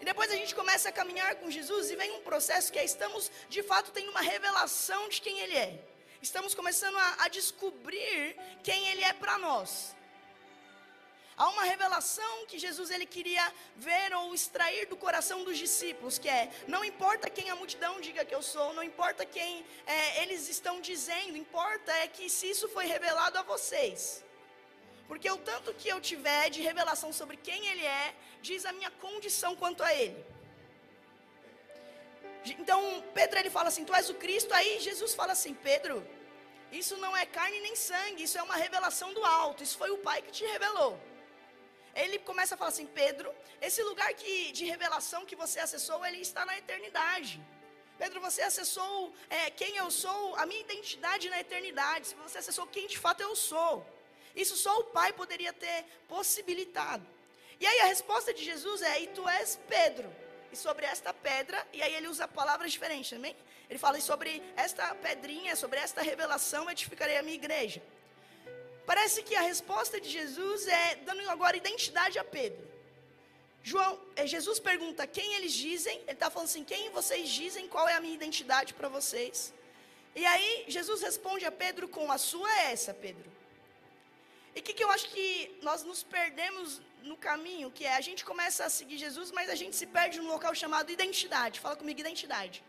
E 0.00 0.04
depois 0.04 0.30
a 0.30 0.36
gente 0.36 0.54
começa 0.54 0.90
a 0.90 0.92
caminhar 0.92 1.36
com 1.36 1.50
Jesus 1.50 1.90
e 1.90 1.96
vem 1.96 2.10
um 2.12 2.20
processo 2.20 2.70
que 2.70 2.78
é 2.78 2.84
estamos 2.84 3.30
de 3.48 3.62
fato 3.62 3.90
tendo 3.90 4.10
uma 4.10 4.20
revelação 4.20 5.08
de 5.08 5.22
quem 5.22 5.38
ele 5.40 5.56
é 5.56 5.93
estamos 6.24 6.54
começando 6.54 6.96
a, 6.96 7.24
a 7.24 7.28
descobrir 7.28 8.36
quem 8.62 8.88
Ele 8.88 9.04
é 9.04 9.12
para 9.12 9.36
nós. 9.38 9.94
Há 11.36 11.48
uma 11.48 11.64
revelação 11.64 12.46
que 12.46 12.60
Jesus 12.64 12.90
ele 12.90 13.06
queria 13.14 13.44
ver 13.76 14.14
ou 14.14 14.32
extrair 14.32 14.86
do 14.86 14.96
coração 14.96 15.42
dos 15.42 15.58
discípulos, 15.58 16.16
que 16.16 16.28
é: 16.28 16.42
não 16.68 16.82
importa 16.84 17.28
quem 17.28 17.50
a 17.50 17.56
multidão 17.56 18.00
diga 18.00 18.24
que 18.24 18.34
eu 18.34 18.40
sou, 18.40 18.72
não 18.72 18.84
importa 18.84 19.26
quem 19.26 19.66
é, 19.84 20.22
eles 20.22 20.48
estão 20.48 20.80
dizendo, 20.80 21.36
importa 21.36 21.90
é 22.04 22.06
que 22.06 22.30
se 22.30 22.48
isso 22.48 22.68
foi 22.68 22.86
revelado 22.86 23.36
a 23.38 23.42
vocês. 23.42 24.24
Porque 25.08 25.28
o 25.30 25.36
tanto 25.36 25.74
que 25.74 25.88
eu 25.88 26.00
tiver 26.00 26.48
de 26.50 26.62
revelação 26.62 27.12
sobre 27.12 27.36
quem 27.36 27.66
Ele 27.66 27.84
é, 27.84 28.14
diz 28.40 28.64
a 28.64 28.72
minha 28.72 28.92
condição 28.92 29.56
quanto 29.56 29.82
a 29.82 29.92
Ele. 29.92 30.24
Então, 32.52 33.02
Pedro 33.14 33.38
ele 33.38 33.50
fala 33.50 33.68
assim: 33.68 33.84
Tu 33.84 33.94
és 33.94 34.10
o 34.10 34.14
Cristo. 34.14 34.52
Aí 34.52 34.80
Jesus 34.80 35.14
fala 35.14 35.32
assim: 35.32 35.54
Pedro, 35.54 36.06
isso 36.80 36.96
não 36.96 37.16
é 37.16 37.24
carne 37.24 37.60
nem 37.60 37.76
sangue, 37.76 38.24
isso 38.24 38.38
é 38.38 38.42
uma 38.42 38.56
revelação 38.56 39.12
do 39.16 39.24
alto. 39.24 39.62
Isso 39.62 39.78
foi 39.82 39.90
o 39.90 39.98
Pai 39.98 40.20
que 40.22 40.32
te 40.32 40.44
revelou. 40.44 40.92
Ele 41.94 42.18
começa 42.30 42.54
a 42.54 42.58
falar 42.58 42.70
assim: 42.70 42.86
Pedro, 42.86 43.32
esse 43.60 43.82
lugar 43.82 44.12
que, 44.14 44.52
de 44.52 44.64
revelação 44.64 45.24
que 45.24 45.36
você 45.36 45.60
acessou, 45.60 46.04
ele 46.04 46.20
está 46.28 46.44
na 46.44 46.56
eternidade. 46.58 47.40
Pedro, 47.98 48.20
você 48.20 48.42
acessou 48.42 49.14
é, 49.30 49.50
quem 49.50 49.76
eu 49.76 49.88
sou, 49.90 50.34
a 50.36 50.44
minha 50.46 50.60
identidade 50.60 51.30
na 51.30 51.40
eternidade. 51.40 52.08
Se 52.08 52.14
você 52.16 52.38
acessou 52.38 52.66
quem 52.66 52.88
de 52.88 52.98
fato 52.98 53.20
eu 53.22 53.36
sou. 53.36 53.86
Isso 54.34 54.56
só 54.56 54.80
o 54.80 54.84
Pai 54.84 55.12
poderia 55.12 55.52
ter 55.52 55.84
possibilitado. 56.08 57.06
E 57.60 57.66
aí 57.66 57.80
a 57.82 57.86
resposta 57.86 58.34
de 58.34 58.44
Jesus 58.44 58.82
é: 58.82 59.02
E 59.02 59.06
tu 59.08 59.28
és 59.28 59.60
Pedro 59.68 60.12
e 60.54 60.56
sobre 60.56 60.86
esta 60.86 61.12
pedra, 61.12 61.66
e 61.72 61.82
aí 61.82 61.94
ele 61.94 62.06
usa 62.06 62.28
palavras 62.28 62.72
diferentes 62.72 63.10
também. 63.10 63.36
Ele 63.68 63.78
fala 63.78 64.00
sobre 64.00 64.42
esta 64.56 64.94
pedrinha, 64.94 65.56
sobre 65.56 65.78
esta 65.78 66.02
revelação, 66.02 66.70
edificarei 66.70 67.16
a 67.16 67.22
minha 67.22 67.36
igreja. 67.36 67.82
Parece 68.86 69.22
que 69.22 69.34
a 69.34 69.40
resposta 69.40 70.00
de 70.00 70.08
Jesus 70.08 70.66
é 70.68 70.96
dando 70.96 71.28
agora 71.30 71.56
identidade 71.56 72.18
a 72.18 72.24
Pedro. 72.24 72.62
João, 73.62 73.98
é, 74.14 74.26
Jesus 74.26 74.58
pergunta 74.58 75.06
quem 75.06 75.34
eles 75.36 75.54
dizem, 75.54 75.96
ele 76.02 76.12
está 76.12 76.30
falando 76.30 76.48
assim: 76.48 76.64
quem 76.64 76.90
vocês 76.90 77.28
dizem, 77.30 77.66
qual 77.66 77.88
é 77.88 77.94
a 77.94 78.00
minha 78.00 78.14
identidade 78.14 78.74
para 78.74 78.88
vocês? 78.88 79.54
E 80.14 80.24
aí 80.26 80.64
Jesus 80.68 81.00
responde 81.00 81.46
a 81.46 81.52
Pedro 81.52 81.88
com: 81.88 82.12
a 82.12 82.18
sua 82.18 82.50
é 82.60 82.72
essa, 82.72 82.92
Pedro. 82.92 83.32
E 84.54 84.60
o 84.60 84.62
que, 84.62 84.74
que 84.74 84.84
eu 84.84 84.90
acho 84.90 85.08
que 85.08 85.58
nós 85.62 85.82
nos 85.82 86.02
perdemos 86.02 86.80
no 87.02 87.16
caminho, 87.16 87.70
que 87.70 87.84
é 87.84 87.96
a 87.96 88.00
gente 88.00 88.24
começa 88.24 88.64
a 88.66 88.70
seguir 88.70 88.98
Jesus, 88.98 89.30
mas 89.30 89.48
a 89.48 89.54
gente 89.54 89.74
se 89.74 89.86
perde 89.86 90.20
num 90.20 90.28
local 90.28 90.54
chamado 90.54 90.92
identidade. 90.92 91.58
Fala 91.58 91.76
comigo, 91.76 91.98
identidade. 91.98 92.62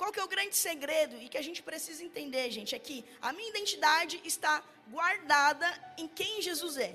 Qual 0.00 0.10
que 0.10 0.18
é 0.18 0.24
o 0.24 0.34
grande 0.34 0.56
segredo 0.56 1.14
e 1.20 1.28
que 1.28 1.36
a 1.36 1.42
gente 1.42 1.62
precisa 1.62 2.02
entender, 2.02 2.50
gente, 2.50 2.74
é 2.74 2.78
que 2.78 3.04
a 3.20 3.34
minha 3.34 3.50
identidade 3.50 4.18
está 4.24 4.62
guardada 4.88 5.68
em 5.98 6.08
quem 6.08 6.40
Jesus 6.40 6.78
é. 6.78 6.94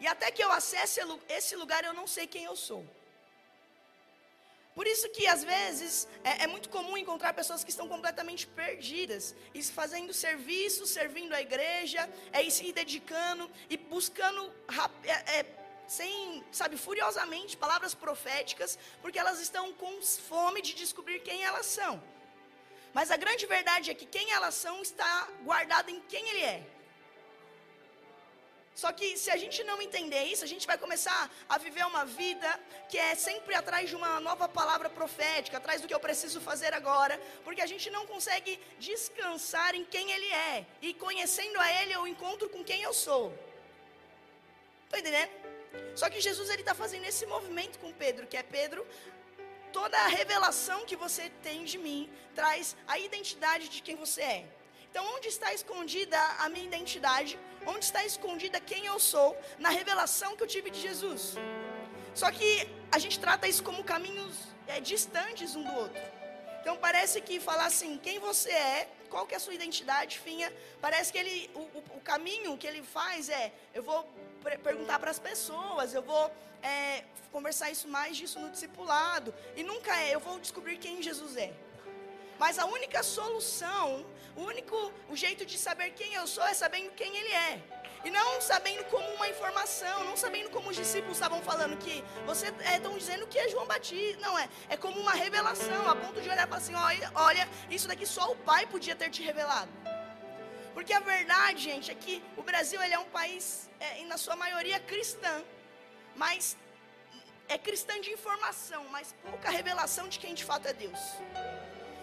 E 0.00 0.06
até 0.06 0.30
que 0.30 0.42
eu 0.42 0.50
acesse 0.50 0.98
esse 1.28 1.54
lugar, 1.56 1.84
eu 1.84 1.92
não 1.92 2.06
sei 2.06 2.26
quem 2.26 2.44
eu 2.44 2.56
sou. 2.56 2.82
Por 4.74 4.86
isso 4.86 5.10
que 5.10 5.26
às 5.26 5.44
vezes 5.44 6.08
é, 6.24 6.44
é, 6.44 6.46
muito 6.46 6.70
comum 6.70 6.96
encontrar 6.96 7.34
pessoas 7.34 7.62
que 7.62 7.68
estão 7.68 7.86
completamente 7.86 8.46
perdidas, 8.46 9.34
e 9.52 9.62
fazendo 9.62 10.14
serviço, 10.14 10.86
servindo 10.86 11.34
a 11.34 11.42
igreja, 11.42 12.08
é, 12.32 12.40
e 12.42 12.50
se 12.50 12.72
dedicando 12.72 13.50
e 13.68 13.76
buscando 13.76 14.50
é, 15.04 15.40
é, 15.40 15.46
sem, 15.90 16.44
sabe, 16.52 16.76
furiosamente 16.76 17.56
palavras 17.56 17.94
proféticas, 17.94 18.78
porque 19.02 19.18
elas 19.18 19.40
estão 19.40 19.72
com 19.72 20.00
fome 20.00 20.62
de 20.62 20.72
descobrir 20.72 21.18
quem 21.18 21.42
elas 21.42 21.66
são. 21.66 22.00
Mas 22.94 23.10
a 23.10 23.16
grande 23.16 23.44
verdade 23.44 23.90
é 23.90 23.94
que 23.94 24.06
quem 24.06 24.30
elas 24.30 24.54
são 24.54 24.80
está 24.82 25.28
guardado 25.42 25.88
em 25.90 26.00
quem 26.02 26.28
ele 26.28 26.42
é. 26.42 26.62
Só 28.72 28.92
que 28.92 29.16
se 29.16 29.32
a 29.32 29.36
gente 29.36 29.64
não 29.64 29.82
entender 29.82 30.22
isso, 30.32 30.44
a 30.44 30.46
gente 30.46 30.64
vai 30.64 30.78
começar 30.78 31.28
a 31.48 31.58
viver 31.58 31.84
uma 31.84 32.04
vida 32.04 32.48
que 32.88 32.96
é 32.96 33.16
sempre 33.16 33.56
atrás 33.56 33.88
de 33.90 33.96
uma 33.96 34.20
nova 34.20 34.48
palavra 34.48 34.88
profética, 34.88 35.56
atrás 35.56 35.80
do 35.80 35.88
que 35.88 35.94
eu 35.94 35.98
preciso 36.08 36.40
fazer 36.40 36.72
agora, 36.72 37.20
porque 37.42 37.62
a 37.62 37.66
gente 37.66 37.90
não 37.90 38.06
consegue 38.06 38.60
descansar 38.78 39.74
em 39.74 39.84
quem 39.84 40.12
Ele 40.12 40.32
é. 40.52 40.64
E 40.80 40.94
conhecendo 40.94 41.58
a 41.58 41.68
Ele, 41.82 41.94
eu 41.94 42.06
encontro 42.06 42.48
com 42.48 42.62
quem 42.62 42.80
eu 42.80 42.94
sou. 42.94 43.34
Está 44.86 45.00
entendendo? 45.00 45.50
Só 45.94 46.08
que 46.08 46.20
Jesus 46.20 46.48
ele 46.50 46.62
está 46.62 46.74
fazendo 46.74 47.04
esse 47.04 47.26
movimento 47.26 47.78
com 47.78 47.92
Pedro, 47.92 48.26
que 48.26 48.36
é 48.36 48.42
Pedro, 48.42 48.86
toda 49.72 49.96
a 49.98 50.08
revelação 50.08 50.84
que 50.84 50.96
você 50.96 51.30
tem 51.42 51.64
de 51.64 51.78
mim 51.78 52.10
traz 52.34 52.76
a 52.86 52.98
identidade 52.98 53.68
de 53.68 53.82
quem 53.82 53.96
você 53.96 54.22
é. 54.22 54.46
Então, 54.90 55.04
onde 55.14 55.28
está 55.28 55.54
escondida 55.54 56.18
a 56.38 56.48
minha 56.48 56.64
identidade? 56.64 57.38
Onde 57.64 57.84
está 57.84 58.04
escondida 58.04 58.58
quem 58.60 58.86
eu 58.86 58.98
sou 58.98 59.38
na 59.58 59.68
revelação 59.68 60.36
que 60.36 60.42
eu 60.42 60.48
tive 60.48 60.68
de 60.70 60.80
Jesus? 60.80 61.36
Só 62.12 62.30
que 62.32 62.68
a 62.90 62.98
gente 62.98 63.20
trata 63.20 63.46
isso 63.46 63.62
como 63.62 63.84
caminhos 63.84 64.34
é, 64.66 64.80
distantes 64.80 65.54
um 65.54 65.62
do 65.62 65.74
outro. 65.74 66.02
Então 66.60 66.76
parece 66.76 67.20
que 67.20 67.38
falar 67.38 67.66
assim, 67.66 67.98
quem 67.98 68.18
você 68.18 68.50
é, 68.50 68.88
qual 69.08 69.26
que 69.26 69.34
é 69.34 69.36
a 69.36 69.40
sua 69.40 69.54
identidade, 69.54 70.18
finha, 70.18 70.52
parece 70.80 71.12
que 71.12 71.18
ele, 71.18 71.50
o, 71.54 71.60
o, 71.60 71.84
o 71.98 72.00
caminho 72.00 72.56
que 72.58 72.66
ele 72.66 72.82
faz 72.82 73.28
é, 73.28 73.52
eu 73.72 73.82
vou 73.82 74.08
perguntar 74.40 74.98
para 74.98 75.10
as 75.10 75.18
pessoas, 75.18 75.94
eu 75.94 76.02
vou 76.02 76.30
é, 76.62 77.04
conversar 77.32 77.70
isso 77.70 77.88
mais 77.88 78.16
disso 78.16 78.38
no 78.38 78.50
discipulado, 78.50 79.34
e 79.56 79.62
nunca 79.62 79.94
é, 80.00 80.14
eu 80.14 80.20
vou 80.20 80.38
descobrir 80.38 80.76
quem 80.78 81.02
Jesus 81.02 81.36
é. 81.36 81.52
Mas 82.38 82.58
a 82.58 82.64
única 82.64 83.02
solução, 83.02 84.06
o 84.34 84.42
único 84.42 84.92
o 85.10 85.16
jeito 85.16 85.44
de 85.44 85.58
saber 85.58 85.90
quem 85.90 86.14
eu 86.14 86.26
sou 86.26 86.44
é 86.44 86.54
sabendo 86.54 86.90
quem 86.92 87.14
ele 87.14 87.32
é. 87.32 87.62
E 88.02 88.10
não 88.10 88.40
sabendo 88.40 88.82
como 88.84 89.06
uma 89.10 89.28
informação, 89.28 90.04
não 90.04 90.16
sabendo 90.16 90.48
como 90.48 90.70
os 90.70 90.76
discípulos 90.76 91.18
estavam 91.18 91.42
falando 91.42 91.76
que 91.76 92.02
você 92.24 92.46
estão 92.74 92.94
é, 92.94 92.98
dizendo 92.98 93.26
que 93.26 93.38
é 93.38 93.46
João 93.50 93.66
Batista. 93.66 94.18
Não 94.22 94.38
é, 94.38 94.48
é 94.70 94.76
como 94.76 94.98
uma 94.98 95.12
revelação, 95.12 95.86
a 95.86 95.94
ponto 95.94 96.18
de 96.18 96.30
olhar 96.30 96.46
para 96.46 96.56
assim, 96.56 96.74
olha, 96.74 97.12
olha, 97.14 97.46
isso 97.68 97.86
daqui 97.86 98.06
só 98.06 98.32
o 98.32 98.36
Pai 98.36 98.66
podia 98.66 98.96
ter 98.96 99.10
te 99.10 99.22
revelado. 99.22 99.70
Porque 100.80 100.94
a 100.94 101.00
verdade, 101.00 101.62
gente, 101.62 101.90
é 101.90 101.94
que 101.94 102.22
o 102.38 102.42
Brasil 102.42 102.82
ele 102.82 102.94
é 102.94 102.98
um 102.98 103.10
país, 103.10 103.68
é, 103.78 104.02
na 104.04 104.16
sua 104.16 104.34
maioria, 104.34 104.80
cristã. 104.80 105.44
Mas 106.16 106.56
é 107.48 107.58
cristã 107.58 108.00
de 108.00 108.10
informação, 108.10 108.82
mas 108.88 109.14
pouca 109.22 109.50
revelação 109.50 110.08
de 110.08 110.18
quem 110.18 110.32
de 110.32 110.42
fato 110.42 110.66
é 110.68 110.72
Deus. 110.72 110.98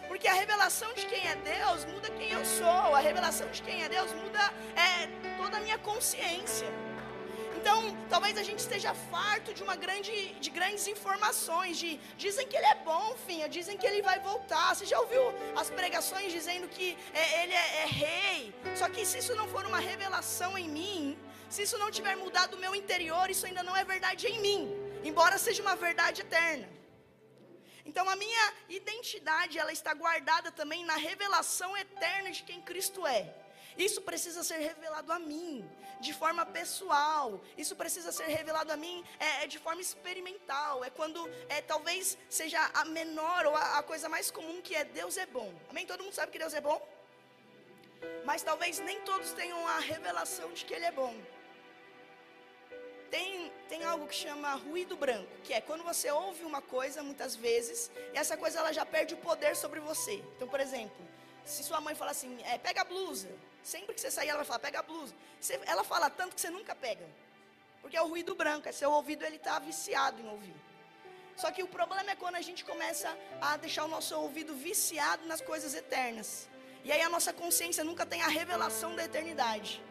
Porque 0.07 0.27
a 0.27 0.33
revelação 0.33 0.93
de 0.93 1.07
quem 1.07 1.27
é 1.27 1.35
Deus 1.37 1.85
muda 1.85 2.07
quem 2.11 2.29
eu 2.29 2.45
sou. 2.45 2.93
A 2.95 2.99
revelação 2.99 3.49
de 3.49 3.63
quem 3.63 3.81
é 3.81 3.89
Deus 3.89 4.13
muda 4.13 4.53
é, 4.75 5.07
toda 5.37 5.57
a 5.57 5.59
minha 5.59 5.79
consciência. 5.79 6.67
Então, 7.67 7.81
talvez 8.09 8.37
a 8.37 8.43
gente 8.43 8.59
esteja 8.59 8.93
farto 9.13 9.53
de 9.53 9.61
uma 9.61 9.75
grande, 9.75 10.11
de 10.43 10.49
grandes 10.49 10.87
informações, 10.87 11.77
de 11.77 11.99
dizem 12.23 12.47
que 12.47 12.55
ele 12.55 12.65
é 12.65 12.75
bom, 12.75 13.07
filha, 13.27 13.49
dizem 13.49 13.77
que 13.77 13.85
ele 13.85 14.01
vai 14.01 14.19
voltar. 14.21 14.73
Você 14.73 14.85
já 14.85 14.97
ouviu 15.01 15.21
as 15.53 15.69
pregações 15.69 16.31
dizendo 16.31 16.69
que 16.69 16.97
é, 17.13 17.43
ele 17.43 17.51
é, 17.51 17.81
é 17.81 17.85
rei? 18.03 18.55
Só 18.73 18.87
que 18.87 19.05
se 19.05 19.17
isso 19.17 19.35
não 19.35 19.49
for 19.49 19.65
uma 19.65 19.81
revelação 19.81 20.57
em 20.57 20.69
mim, 20.69 21.19
se 21.49 21.63
isso 21.63 21.77
não 21.77 21.91
tiver 21.91 22.15
mudado 22.15 22.53
o 22.53 22.61
meu 22.65 22.73
interior, 22.73 23.29
isso 23.29 23.45
ainda 23.45 23.63
não 23.63 23.75
é 23.75 23.83
verdade 23.83 24.27
em 24.27 24.39
mim, 24.39 24.61
embora 25.03 25.37
seja 25.37 25.61
uma 25.61 25.75
verdade 25.75 26.21
eterna. 26.21 26.69
Então 27.85 28.07
a 28.09 28.15
minha 28.15 28.45
identidade, 28.69 29.59
ela 29.59 29.73
está 29.73 29.93
guardada 29.93 30.53
também 30.53 30.85
na 30.85 30.95
revelação 30.95 31.75
eterna 31.75 32.31
de 32.31 32.43
quem 32.43 32.61
Cristo 32.61 33.05
é. 33.05 33.23
Isso 33.77 34.01
precisa 34.01 34.43
ser 34.43 34.57
revelado 34.57 35.11
a 35.11 35.19
mim, 35.19 35.69
de 35.99 36.13
forma 36.13 36.45
pessoal. 36.45 37.39
Isso 37.57 37.75
precisa 37.75 38.11
ser 38.11 38.25
revelado 38.25 38.71
a 38.71 38.77
mim 38.77 39.03
é, 39.19 39.43
é 39.43 39.47
de 39.47 39.59
forma 39.59 39.81
experimental. 39.81 40.83
É 40.83 40.89
quando 40.89 41.29
é, 41.49 41.61
talvez 41.61 42.17
seja 42.29 42.59
a 42.73 42.85
menor 42.85 43.45
ou 43.45 43.55
a, 43.55 43.79
a 43.79 43.83
coisa 43.83 44.09
mais 44.09 44.31
comum 44.31 44.61
que 44.61 44.75
é 44.75 44.83
Deus 44.83 45.17
é 45.17 45.25
bom. 45.25 45.53
Amém? 45.69 45.85
Todo 45.85 46.03
mundo 46.03 46.13
sabe 46.13 46.31
que 46.31 46.39
Deus 46.39 46.53
é 46.53 46.61
bom? 46.61 46.81
Mas 48.25 48.43
talvez 48.43 48.79
nem 48.79 49.01
todos 49.01 49.33
tenham 49.33 49.67
a 49.67 49.79
revelação 49.79 50.51
de 50.53 50.65
que 50.65 50.73
Ele 50.73 50.85
é 50.85 50.91
bom 50.91 51.15
tem, 53.09 53.51
tem 53.69 53.83
algo 53.83 54.07
que 54.07 54.15
chama 54.15 54.53
ruído 54.55 54.95
branco, 54.95 55.29
que 55.43 55.53
é 55.53 55.61
quando 55.61 55.83
você 55.83 56.11
ouve 56.11 56.43
uma 56.43 56.61
coisa 56.61 57.01
muitas 57.03 57.35
vezes, 57.35 57.91
e 58.13 58.17
essa 58.17 58.37
coisa 58.37 58.59
ela 58.59 58.71
já 58.71 58.85
perde 58.85 59.13
o 59.13 59.17
poder 59.17 59.55
sobre 59.55 59.79
você. 59.79 60.15
Então, 60.35 60.47
por 60.47 60.59
exemplo, 60.59 60.97
se 61.45 61.63
sua 61.63 61.79
mãe 61.79 61.95
fala 61.95 62.11
assim, 62.11 62.37
é, 62.43 62.57
pega 62.57 62.81
a 62.81 62.85
blusa, 62.85 63.29
sempre 63.67 63.93
que 63.93 64.01
você 64.01 64.09
sair 64.09 64.29
ela 64.29 64.37
vai 64.37 64.45
falar, 64.45 64.59
pega 64.59 64.79
a 64.79 64.83
blusa. 64.83 65.13
Você, 65.39 65.59
ela 65.65 65.83
fala 65.83 66.09
tanto 66.09 66.35
que 66.35 66.41
você 66.41 66.49
nunca 66.49 66.73
pega, 66.73 67.05
porque 67.81 67.97
é 67.97 68.01
o 68.01 68.07
ruído 68.07 68.33
branco, 68.33 68.67
é 68.69 68.71
seu 68.71 68.91
ouvido 68.91 69.25
ele 69.25 69.35
está 69.35 69.59
viciado 69.59 70.21
em 70.21 70.27
ouvir. 70.29 70.55
Só 71.35 71.51
que 71.51 71.61
o 71.61 71.67
problema 71.67 72.11
é 72.11 72.15
quando 72.15 72.35
a 72.35 72.41
gente 72.41 72.63
começa 72.65 73.15
a 73.41 73.57
deixar 73.57 73.83
o 73.83 73.87
nosso 73.87 74.15
ouvido 74.17 74.55
viciado 74.55 75.25
nas 75.27 75.41
coisas 75.41 75.73
eternas. 75.75 76.49
E 76.83 76.91
aí 76.91 77.01
a 77.01 77.09
nossa 77.09 77.31
consciência 77.33 77.83
nunca 77.83 78.05
tem 78.05 78.21
a 78.23 78.27
revelação 78.27 78.95
da 78.95 79.03
eternidade. 79.03 79.83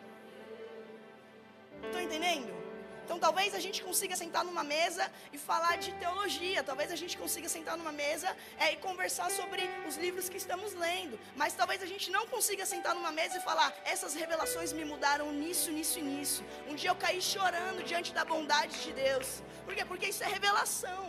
Estão 1.84 2.00
entendendo? 2.00 2.65
Então 3.06 3.20
talvez 3.20 3.54
a 3.54 3.60
gente 3.64 3.80
consiga 3.88 4.14
sentar 4.20 4.42
numa 4.44 4.64
mesa 4.64 5.04
e 5.32 5.38
falar 5.38 5.74
de 5.84 5.90
teologia, 6.02 6.64
talvez 6.70 6.88
a 6.90 6.98
gente 7.02 7.16
consiga 7.16 7.48
sentar 7.48 7.76
numa 7.80 7.92
mesa 7.92 8.28
é, 8.58 8.72
e 8.72 8.76
conversar 8.86 9.28
sobre 9.30 9.62
os 9.88 9.96
livros 10.04 10.28
que 10.28 10.38
estamos 10.42 10.72
lendo, 10.74 11.16
mas 11.36 11.54
talvez 11.60 11.80
a 11.86 11.86
gente 11.92 12.10
não 12.16 12.24
consiga 12.26 12.66
sentar 12.66 12.96
numa 12.96 13.12
mesa 13.20 13.38
e 13.38 13.42
falar: 13.50 13.68
essas 13.84 14.12
revelações 14.22 14.72
me 14.72 14.84
mudaram 14.92 15.30
nisso, 15.30 15.70
nisso 15.70 16.00
e 16.00 16.02
nisso. 16.02 16.42
Um 16.68 16.74
dia 16.74 16.90
eu 16.90 16.96
caí 16.96 17.22
chorando 17.22 17.84
diante 17.84 18.12
da 18.12 18.24
bondade 18.24 18.76
de 18.84 18.92
Deus. 19.04 19.40
Por 19.64 19.72
quê? 19.76 19.84
Porque 19.84 20.08
isso 20.12 20.24
é 20.24 20.26
revelação. 20.26 21.04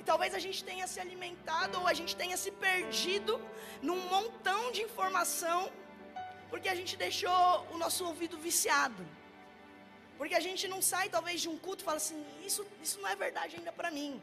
E 0.00 0.04
talvez 0.10 0.32
a 0.34 0.42
gente 0.46 0.64
tenha 0.64 0.86
se 0.86 0.98
alimentado 0.98 1.80
ou 1.80 1.86
a 1.86 1.92
gente 1.92 2.16
tenha 2.16 2.38
se 2.44 2.50
perdido 2.50 3.38
num 3.82 4.00
montão 4.14 4.72
de 4.72 4.80
informação, 4.88 5.70
porque 6.48 6.70
a 6.70 6.74
gente 6.80 6.96
deixou 6.96 7.66
o 7.74 7.76
nosso 7.76 8.06
ouvido 8.06 8.38
viciado. 8.38 9.04
Porque 10.22 10.36
a 10.36 10.44
gente 10.46 10.68
não 10.68 10.80
sai 10.80 11.08
talvez 11.08 11.40
de 11.40 11.48
um 11.48 11.58
culto 11.58 11.82
e 11.82 11.84
fala 11.84 11.96
assim, 11.96 12.24
isso, 12.46 12.64
isso 12.80 13.00
não 13.00 13.08
é 13.08 13.16
verdade 13.16 13.56
ainda 13.56 13.72
para 13.72 13.90
mim. 13.90 14.22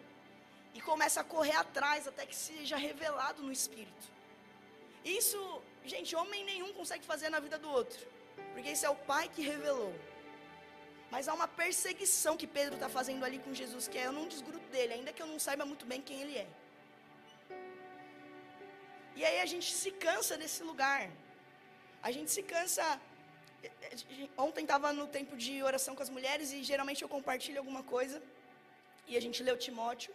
E 0.74 0.80
começa 0.80 1.20
a 1.20 1.26
correr 1.26 1.58
atrás 1.58 2.08
até 2.08 2.26
que 2.26 2.34
seja 2.34 2.78
revelado 2.78 3.44
no 3.44 3.52
Espírito. 3.52 4.06
Isso, 5.04 5.62
gente, 5.84 6.16
homem 6.16 6.46
nenhum 6.46 6.72
consegue 6.72 7.04
fazer 7.04 7.30
na 7.30 7.42
vida 7.42 7.58
do 7.60 7.70
outro. 7.70 8.00
Porque 8.54 8.72
isso 8.72 8.86
é 8.86 8.90
o 8.90 8.96
Pai 8.96 9.28
que 9.28 9.42
revelou. 9.42 9.94
Mas 11.12 11.28
há 11.28 11.34
uma 11.34 11.50
perseguição 11.50 12.38
que 12.38 12.48
Pedro 12.48 12.76
está 12.76 12.88
fazendo 12.88 13.26
ali 13.26 13.40
com 13.40 13.54
Jesus, 13.54 13.90
que 13.90 13.98
é 13.98 14.06
eu 14.06 14.14
não 14.14 14.26
desgrudo 14.26 14.68
dele, 14.70 14.94
ainda 14.94 15.12
que 15.12 15.22
eu 15.22 15.28
não 15.28 15.38
saiba 15.38 15.66
muito 15.66 15.86
bem 15.86 16.02
quem 16.02 16.22
ele 16.22 16.38
é. 16.38 16.48
E 19.18 19.26
aí 19.26 19.42
a 19.42 19.46
gente 19.46 19.70
se 19.74 19.92
cansa 19.92 20.38
desse 20.38 20.64
lugar. 20.64 21.10
A 22.02 22.10
gente 22.10 22.32
se 22.32 22.42
cansa 22.42 23.02
Ontem 24.38 24.64
estava 24.64 24.92
no 24.94 25.08
tempo 25.08 25.36
de 25.36 25.62
oração 25.64 25.96
com 25.96 26.04
as 26.04 26.10
mulheres 26.10 26.52
e 26.52 26.64
geralmente 26.64 27.02
eu 27.02 27.10
compartilho 27.10 27.60
alguma 27.60 27.84
coisa. 27.84 28.22
E 29.08 29.18
a 29.18 29.22
gente 29.22 29.42
leu 29.44 29.58
Timóteo. 29.58 30.14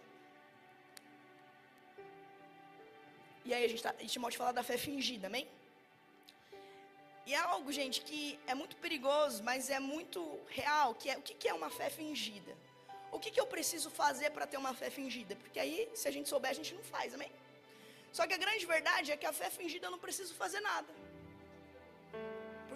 E 3.45 3.53
aí 3.53 3.65
a 3.65 3.69
gente 3.69 3.83
tá, 3.83 3.95
e 4.01 4.07
Timóteo 4.07 4.39
fala 4.39 4.53
da 4.53 4.63
fé 4.63 4.77
fingida, 4.79 5.27
amém? 5.27 5.47
E 7.27 7.35
é 7.35 7.39
algo, 7.39 7.73
gente, 7.73 8.01
que 8.03 8.39
é 8.47 8.55
muito 8.55 8.77
perigoso, 8.77 9.43
mas 9.43 9.71
é 9.71 9.81
muito 9.81 10.21
real, 10.49 10.95
que 10.95 11.09
é 11.11 11.17
o 11.17 11.23
que, 11.23 11.35
que 11.35 11.49
é 11.49 11.55
uma 11.55 11.71
fé 11.71 11.89
fingida? 11.91 12.55
O 13.11 13.19
que, 13.19 13.31
que 13.31 13.41
eu 13.41 13.47
preciso 13.47 13.91
fazer 13.91 14.31
para 14.31 14.47
ter 14.47 14.57
uma 14.57 14.75
fé 14.75 14.91
fingida? 14.91 15.37
Porque 15.37 15.59
aí, 15.59 15.89
se 15.95 16.07
a 16.09 16.11
gente 16.11 16.29
souber, 16.29 16.51
a 16.51 16.55
gente 16.55 16.75
não 16.75 16.83
faz, 16.83 17.15
amém? 17.15 17.31
Só 18.13 18.27
que 18.27 18.35
a 18.35 18.37
grande 18.37 18.65
verdade 18.67 19.13
é 19.13 19.17
que 19.17 19.27
a 19.27 19.33
fé 19.33 19.51
fingida 19.51 19.87
eu 19.87 19.91
não 19.91 19.99
preciso 19.99 20.35
fazer 20.35 20.61
nada. 20.61 20.89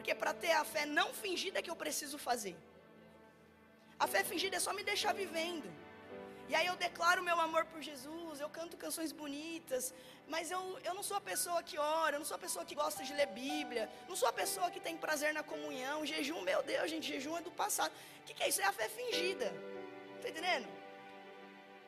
Porque 0.09 0.25
para 0.25 0.33
ter 0.33 0.53
a 0.53 0.65
fé 0.65 0.87
não 0.87 1.09
fingida 1.13 1.59
é 1.59 1.63
que 1.65 1.71
eu 1.73 1.77
preciso 1.77 2.17
fazer. 2.17 2.57
A 4.05 4.07
fé 4.13 4.21
fingida 4.25 4.57
é 4.57 4.61
só 4.67 4.73
me 4.73 4.83
deixar 4.83 5.13
vivendo. 5.13 5.69
E 6.49 6.55
aí 6.59 6.67
eu 6.67 6.77
declaro 6.77 7.23
meu 7.23 7.39
amor 7.39 7.67
por 7.67 7.83
Jesus, 7.89 8.41
eu 8.41 8.49
canto 8.49 8.79
canções 8.85 9.13
bonitas, 9.13 9.93
mas 10.27 10.51
eu, 10.51 10.63
eu 10.83 10.95
não 10.95 11.03
sou 11.03 11.19
a 11.19 11.21
pessoa 11.21 11.63
que 11.63 11.77
ora, 11.77 12.17
eu 12.17 12.21
não 12.21 12.25
sou 12.31 12.37
a 12.37 12.45
pessoa 12.47 12.65
que 12.65 12.75
gosta 12.75 13.05
de 13.05 13.13
ler 13.13 13.27
Bíblia, 13.27 13.85
não 14.09 14.17
sou 14.17 14.29
a 14.31 14.33
pessoa 14.33 14.71
que 14.71 14.81
tem 14.81 14.97
prazer 14.97 15.35
na 15.35 15.43
comunhão, 15.43 16.07
jejum, 16.07 16.41
meu 16.41 16.63
Deus, 16.63 16.91
gente, 16.91 17.07
jejum 17.07 17.37
é 17.37 17.43
do 17.43 17.51
passado. 17.51 17.93
O 18.21 18.25
que, 18.25 18.33
que 18.33 18.43
é 18.45 18.49
isso? 18.49 18.63
É 18.63 18.65
a 18.65 18.73
fé 18.73 18.89
fingida. 18.89 19.53
Tá 20.23 20.31
entendendo? 20.31 20.67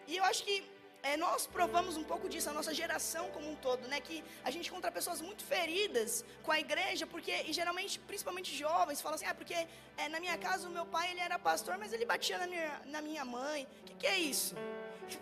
E 0.07 0.19
eu 0.19 0.25
acho 0.25 0.45
que 0.45 0.57
é, 1.03 1.17
nós 1.17 1.47
provamos 1.47 1.97
um 1.97 2.05
pouco 2.05 2.29
disso, 2.29 2.51
a 2.51 2.53
nossa 2.53 2.73
geração 2.75 3.31
como 3.31 3.51
um 3.51 3.57
todo, 3.57 3.89
né? 3.89 4.01
Que 4.01 4.23
a 4.45 4.51
gente 4.51 4.69
encontra 4.69 4.93
pessoas 4.93 5.21
muito 5.21 5.43
feridas 5.45 6.25
com 6.43 6.53
a 6.53 6.61
igreja, 6.61 7.07
porque, 7.07 7.33
e 7.49 7.53
geralmente, 7.53 7.99
principalmente 7.99 8.55
jovens, 8.55 9.01
falam 9.01 9.17
assim, 9.17 9.27
ah, 9.27 9.35
porque 9.35 9.55
é, 9.97 10.09
na 10.09 10.21
minha 10.21 10.37
casa 10.37 10.69
o 10.69 10.71
meu 10.71 10.87
pai 10.87 11.11
ele 11.11 11.21
era 11.21 11.39
pastor, 11.39 11.79
mas 11.79 11.93
ele 11.93 12.05
batia 12.05 12.39
na 12.39 12.47
minha, 12.47 12.83
na 12.87 13.01
minha 13.01 13.25
mãe. 13.25 13.67
O 13.81 13.85
que, 13.85 13.95
que 13.95 14.07
é 14.07 14.19
isso? 14.19 14.55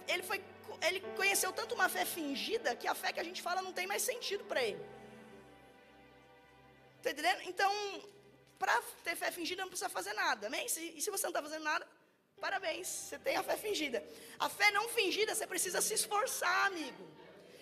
Ele 0.07 0.23
foi, 0.23 0.43
ele 0.83 1.01
conheceu 1.17 1.53
tanto 1.53 1.75
uma 1.75 1.89
fé 1.89 2.05
fingida 2.05 2.75
que 2.75 2.89
a 2.89 2.95
fé 2.95 3.13
que 3.13 3.21
a 3.21 3.25
gente 3.25 3.41
fala 3.41 3.63
não 3.63 3.73
tem 3.73 3.87
mais 3.87 4.03
sentido 4.03 4.45
para 4.45 4.63
ele. 4.63 4.85
Tá 7.03 7.13
entendendo? 7.13 7.43
Então, 7.45 7.73
para 8.59 8.83
ter 9.05 9.15
fé 9.15 9.31
fingida 9.31 9.63
não 9.63 9.69
precisa 9.69 9.89
fazer 9.89 10.13
nada, 10.15 10.49
amém? 10.49 10.67
E 10.67 11.01
se 11.01 11.11
você 11.11 11.25
não 11.25 11.31
está 11.31 11.43
fazendo 11.43 11.63
nada, 11.63 11.87
Parabéns, 12.41 12.87
você 12.87 13.19
tem 13.19 13.37
a 13.37 13.43
fé 13.43 13.57
fingida. 13.57 14.03
A 14.39 14.49
fé 14.49 14.71
não 14.71 14.89
fingida, 14.89 15.35
você 15.35 15.47
precisa 15.47 15.81
se 15.81 15.95
esforçar, 15.95 16.67
amigo. 16.67 17.05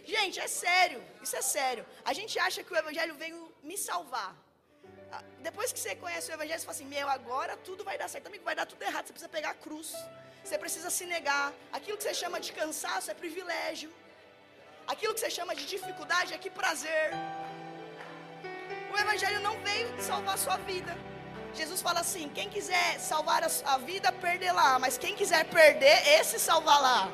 Gente, 0.05 0.39
é 0.39 0.47
sério, 0.47 1.03
isso 1.25 1.37
é 1.37 1.43
sério. 1.43 1.85
A 2.05 2.13
gente 2.13 2.39
acha 2.39 2.63
que 2.63 2.73
o 2.73 2.77
Evangelho 2.77 3.15
veio 3.17 3.39
me 3.63 3.77
salvar. 3.77 4.33
Ah, 5.11 5.23
depois 5.41 5.73
que 5.73 5.81
você 5.81 5.95
conhece 5.97 6.31
o 6.31 6.35
Evangelho, 6.35 6.61
você 6.61 6.67
fala 6.67 6.77
assim: 6.79 6.91
Meu, 6.97 7.09
agora 7.09 7.57
tudo 7.69 7.83
vai 7.89 7.97
dar 7.99 8.09
certo. 8.09 8.27
Amigo, 8.29 8.45
vai 8.45 8.55
dar 8.55 8.67
tudo 8.67 8.83
errado. 8.83 9.07
Você 9.07 9.13
precisa 9.13 9.29
pegar 9.37 9.51
a 9.51 9.55
cruz. 9.55 9.93
Você 10.45 10.57
precisa 10.65 10.91
se 10.91 11.07
negar. 11.07 11.53
Aquilo 11.73 11.97
que 11.97 12.05
você 12.05 12.15
chama 12.15 12.39
de 12.39 12.53
cansaço 12.53 13.11
é 13.11 13.15
privilégio. 13.15 13.93
Aquilo 14.87 15.15
que 15.15 15.21
você 15.21 15.31
chama 15.39 15.55
de 15.57 15.67
dificuldade 15.67 16.33
é 16.35 16.39
que 16.39 16.51
prazer. 16.51 17.11
O 18.93 18.99
Evangelho 19.05 19.41
não 19.41 19.55
veio 19.61 19.89
salvar 20.01 20.35
a 20.35 20.43
sua 20.47 20.57
vida. 20.59 20.97
Jesus 21.57 21.81
fala 21.81 22.01
assim: 22.01 22.29
quem 22.35 22.49
quiser 22.49 22.99
salvar 23.01 23.43
a, 23.43 23.79
vida, 23.79 24.13
perder 24.13 24.53
lá. 24.53 24.79
Mas 24.79 24.99
quem 24.99 25.15
quiser 25.15 25.45
perder, 25.47 25.97
esse 26.21 26.39
salvar 26.39 26.81
lá. 26.81 27.09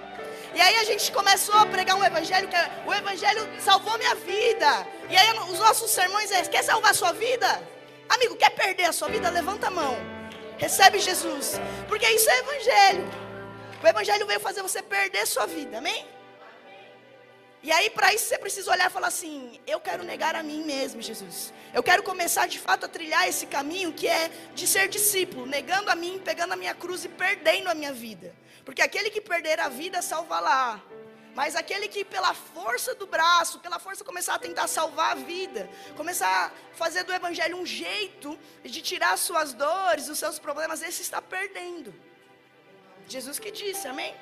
E 0.55 0.61
aí 0.61 0.77
a 0.77 0.85
gente 0.85 1.13
começou 1.13 1.55
a 1.55 1.67
pregar 1.67 1.97
um 1.97 2.05
evangelho 2.05 2.49
que 2.49 2.57
é, 2.57 2.85
o 2.87 2.93
evangelho 2.93 3.49
salvou 3.61 3.97
minha 3.99 4.15
vida. 4.17 4.87
E 5.09 5.17
aí 5.17 5.39
os 5.51 5.59
nossos 5.59 5.91
sermões 5.91 6.31
é: 6.33 6.43
quer 6.43 6.65
salvar 6.65 6.91
a 6.91 6.95
sua 6.95 7.13
vida? 7.13 7.63
Amigo, 8.09 8.37
quer 8.37 8.51
perder 8.51 8.87
a 8.87 8.93
sua 8.93 9.09
vida? 9.09 9.31
Levanta 9.31 9.69
a 9.69 9.71
mão. 9.71 9.97
Recebe 10.59 10.99
Jesus. 10.99 11.61
Porque 11.89 12.07
isso 12.09 12.29
é 12.29 12.39
evangelho. 12.41 13.11
O 13.83 13.87
evangelho 13.87 14.27
veio 14.27 14.41
fazer 14.41 14.63
você 14.63 14.83
perder 14.83 15.21
a 15.21 15.27
sua 15.27 15.47
vida. 15.47 15.79
Amém? 15.79 16.07
E 17.63 17.71
aí, 17.71 17.89
para 17.91 18.13
isso, 18.13 18.27
você 18.27 18.39
precisa 18.39 18.71
olhar 18.71 18.91
e 18.91 18.93
falar 18.93 19.07
assim: 19.09 19.61
eu 19.67 19.79
quero 19.79 20.03
negar 20.03 20.35
a 20.35 20.43
mim 20.43 20.65
mesmo, 20.65 21.01
Jesus. 21.01 21.53
Eu 21.73 21.83
quero 21.83 22.03
começar 22.03 22.49
de 22.49 22.59
fato 22.59 22.87
a 22.87 22.89
trilhar 22.89 23.29
esse 23.29 23.47
caminho 23.47 23.93
que 23.93 24.09
é 24.09 24.29
de 24.55 24.67
ser 24.67 24.89
discípulo, 24.89 25.47
negando 25.47 25.91
a 25.91 25.95
mim, 25.95 26.21
pegando 26.25 26.53
a 26.53 26.57
minha 26.57 26.75
cruz 26.75 27.05
e 27.05 27.09
perdendo 27.09 27.69
a 27.69 27.75
minha 27.75 27.93
vida. 27.93 28.35
Porque 28.65 28.83
aquele 28.83 29.11
que 29.11 29.21
perder 29.21 29.61
a 29.61 29.69
vida, 29.69 30.03
salva 30.03 30.41
lá. 30.41 30.83
Mas 31.35 31.57
aquele 31.57 31.89
que 31.89 32.05
pela 32.05 32.35
força 32.35 32.95
do 32.95 33.07
braço, 33.07 33.59
pela 33.61 33.79
força 33.79 34.05
começar 34.05 34.35
a 34.35 34.39
tentar 34.39 34.67
salvar 34.67 35.13
a 35.13 35.15
vida, 35.15 35.69
começar 35.97 36.29
a 36.29 36.77
fazer 36.77 37.05
do 37.05 37.13
evangelho 37.13 37.57
um 37.57 37.65
jeito 37.65 38.39
de 38.63 38.83
tirar 38.83 39.13
as 39.13 39.21
suas 39.21 39.55
dores, 39.55 40.09
os 40.09 40.19
seus 40.19 40.39
problemas, 40.39 40.83
esse 40.83 41.01
está 41.01 41.23
perdendo. 41.23 41.95
Jesus 43.09 43.39
que 43.39 43.51
disse, 43.51 43.89
amém? 43.89 44.15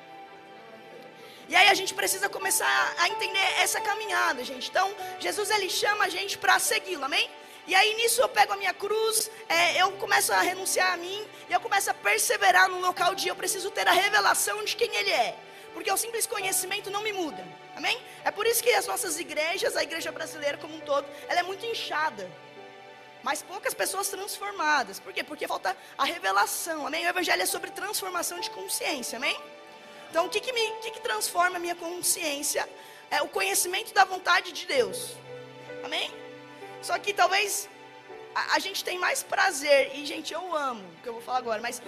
E 1.51 1.55
aí 1.57 1.67
a 1.67 1.73
gente 1.73 1.93
precisa 1.93 2.29
começar 2.29 2.95
a 2.97 3.09
entender 3.09 3.45
essa 3.59 3.81
caminhada, 3.81 4.41
gente. 4.41 4.69
Então, 4.69 4.89
Jesus 5.19 5.49
ele 5.49 5.69
chama 5.69 6.05
a 6.05 6.07
gente 6.07 6.37
para 6.37 6.57
segui-lo, 6.57 7.03
amém? 7.03 7.29
E 7.67 7.75
aí 7.75 7.93
nisso 7.95 8.21
eu 8.21 8.29
pego 8.29 8.53
a 8.53 8.55
minha 8.55 8.73
cruz, 8.73 9.29
é, 9.49 9.81
eu 9.81 9.91
começo 10.03 10.31
a 10.31 10.39
renunciar 10.39 10.93
a 10.93 10.95
mim, 10.95 11.27
e 11.49 11.51
eu 11.51 11.59
começo 11.59 11.91
a 11.91 11.93
perseverar 11.93 12.69
no 12.69 12.79
local 12.79 13.13
de 13.13 13.27
eu 13.27 13.35
preciso 13.35 13.69
ter 13.69 13.85
a 13.85 13.91
revelação 13.91 14.63
de 14.63 14.77
quem 14.77 14.95
Ele 14.95 15.09
é. 15.09 15.35
Porque 15.73 15.91
o 15.91 15.97
simples 15.97 16.25
conhecimento 16.25 16.89
não 16.89 17.03
me 17.03 17.11
muda, 17.11 17.45
amém? 17.75 18.01
É 18.23 18.31
por 18.31 18.47
isso 18.47 18.63
que 18.63 18.71
as 18.71 18.87
nossas 18.87 19.19
igrejas, 19.19 19.75
a 19.75 19.83
igreja 19.83 20.09
brasileira 20.09 20.57
como 20.57 20.73
um 20.73 20.79
todo, 20.79 21.05
ela 21.27 21.41
é 21.41 21.43
muito 21.43 21.65
inchada. 21.65 22.31
Mas 23.21 23.41
poucas 23.41 23.73
pessoas 23.73 24.07
transformadas. 24.07 25.01
Por 25.01 25.11
quê? 25.11 25.21
Porque 25.21 25.49
falta 25.49 25.75
a 25.97 26.05
revelação, 26.05 26.87
amém? 26.87 27.05
O 27.05 27.09
evangelho 27.09 27.41
é 27.41 27.45
sobre 27.45 27.71
transformação 27.71 28.39
de 28.39 28.49
consciência, 28.51 29.17
amém? 29.17 29.37
Então, 30.11 30.25
o 30.25 30.29
que, 30.29 30.41
que, 30.41 30.51
me, 30.51 30.71
que, 30.81 30.91
que 30.91 30.99
transforma 30.99 31.55
a 31.55 31.59
minha 31.59 31.73
consciência? 31.73 32.67
É 33.09 33.21
o 33.21 33.29
conhecimento 33.29 33.93
da 33.93 34.03
vontade 34.03 34.51
de 34.51 34.65
Deus. 34.65 35.15
Amém? 35.85 36.11
Só 36.81 36.99
que 36.99 37.13
talvez 37.13 37.69
a, 38.35 38.55
a, 38.55 38.59
gente 38.59 38.83
tem 38.83 38.99
mais 38.99 39.23
prazer, 39.23 39.91
e 39.95 40.05
gente, 40.05 40.33
eu 40.33 40.53
amo 40.53 40.83
o 40.83 41.01
que 41.01 41.07
eu 41.07 41.13
vou 41.13 41.21
falar 41.21 41.37
agora, 41.37 41.61
mas 41.61 41.81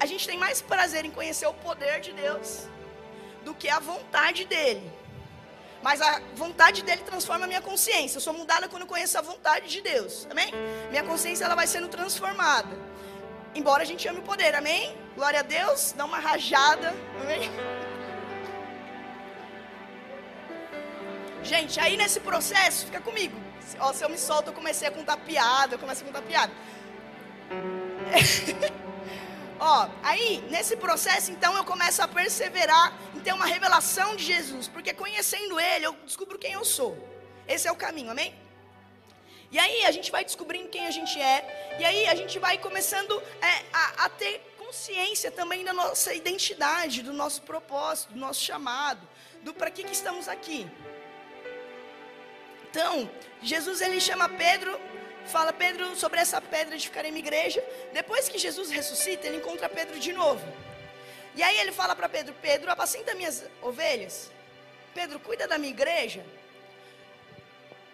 a 0.00 0.06
gente 0.06 0.26
tem 0.26 0.38
mais 0.38 0.62
prazer 0.62 1.04
em 1.04 1.10
conhecer 1.10 1.46
o 1.46 1.52
poder 1.52 2.00
de 2.00 2.12
Deus 2.12 2.62
do 3.44 3.54
que 3.54 3.68
a 3.68 3.80
vontade 3.80 4.46
dele. 4.46 4.90
Mas 5.82 6.00
a 6.00 6.22
vontade 6.34 6.82
dele 6.82 7.02
transforma 7.02 7.44
a 7.44 7.46
minha 7.46 7.60
consciência. 7.60 8.16
Eu 8.16 8.22
sou 8.22 8.32
mudada 8.32 8.66
quando 8.66 8.82
eu 8.82 8.88
conheço 8.88 9.18
a 9.18 9.20
vontade 9.20 9.68
de 9.68 9.82
Deus. 9.82 10.26
Amém? 10.30 10.50
Minha 10.88 11.04
consciência 11.04 11.44
ela 11.44 11.54
vai 11.54 11.66
sendo 11.66 11.86
transformada. 11.86 12.74
Embora 13.54 13.82
a 13.82 13.86
gente 13.86 14.08
ame 14.08 14.20
o 14.20 14.22
poder, 14.22 14.54
amém? 14.54 15.05
Glória 15.16 15.40
a 15.40 15.42
Deus, 15.42 15.92
dá 15.96 16.04
uma 16.04 16.18
rajada, 16.18 16.94
amém? 17.22 17.50
Gente, 21.42 21.80
aí 21.80 21.96
nesse 21.96 22.20
processo, 22.20 22.84
fica 22.84 23.00
comigo. 23.00 23.34
Ó, 23.80 23.94
se 23.94 24.04
eu 24.04 24.10
me 24.10 24.18
solto, 24.18 24.48
eu 24.50 24.52
comecei 24.52 24.86
a 24.86 24.90
contar 24.90 25.16
piada, 25.16 25.74
eu 25.74 25.78
comecei 25.78 26.04
a 26.04 26.06
contar 26.06 26.20
piada. 26.20 26.52
Ó, 29.58 29.88
aí, 30.02 30.44
nesse 30.50 30.76
processo, 30.76 31.32
então, 31.32 31.56
eu 31.56 31.64
começo 31.64 32.02
a 32.02 32.08
perseverar 32.08 32.92
em 33.14 33.20
ter 33.20 33.32
uma 33.32 33.46
revelação 33.46 34.16
de 34.16 34.24
Jesus, 34.24 34.68
porque 34.68 34.92
conhecendo 34.92 35.58
Ele, 35.58 35.86
eu 35.86 35.94
descubro 36.04 36.38
quem 36.38 36.52
eu 36.52 36.64
sou. 36.64 36.94
Esse 37.48 37.66
é 37.66 37.72
o 37.72 37.76
caminho, 37.76 38.10
amém? 38.10 38.34
E 39.50 39.58
aí 39.58 39.86
a 39.86 39.90
gente 39.90 40.10
vai 40.10 40.24
descobrindo 40.24 40.68
quem 40.68 40.86
a 40.86 40.90
gente 40.90 41.18
é. 41.18 41.76
E 41.78 41.84
aí 41.86 42.06
a 42.06 42.14
gente 42.14 42.38
vai 42.38 42.58
começando 42.58 43.18
é, 43.40 43.64
a, 43.72 44.04
a 44.04 44.08
ter 44.10 44.55
consciência 44.66 45.30
também 45.30 45.64
da 45.64 45.72
nossa 45.72 46.12
identidade, 46.12 47.02
do 47.02 47.12
nosso 47.12 47.42
propósito, 47.42 48.12
do 48.12 48.18
nosso 48.18 48.40
chamado, 48.40 49.06
do 49.42 49.54
para 49.54 49.70
que, 49.70 49.84
que 49.84 49.92
estamos 49.92 50.28
aqui. 50.28 50.68
Então, 52.68 53.08
Jesus 53.40 53.80
ele 53.80 54.00
chama 54.00 54.28
Pedro, 54.28 54.78
fala 55.26 55.52
Pedro 55.52 55.94
sobre 55.94 56.20
essa 56.20 56.40
pedra 56.40 56.76
de 56.76 56.88
ficar 56.88 57.04
em 57.04 57.16
igreja. 57.16 57.62
Depois 57.92 58.28
que 58.28 58.38
Jesus 58.38 58.70
ressuscita, 58.70 59.26
ele 59.26 59.36
encontra 59.36 59.68
Pedro 59.68 60.00
de 60.00 60.12
novo. 60.12 60.44
E 61.36 61.42
aí 61.42 61.58
ele 61.60 61.70
fala 61.70 61.94
para 61.94 62.08
Pedro: 62.08 62.34
Pedro, 62.42 62.70
apacenta 62.70 63.14
minhas 63.14 63.44
ovelhas. 63.62 64.30
Pedro, 64.94 65.20
cuida 65.20 65.46
da 65.46 65.58
minha 65.58 65.72
igreja. 65.72 66.24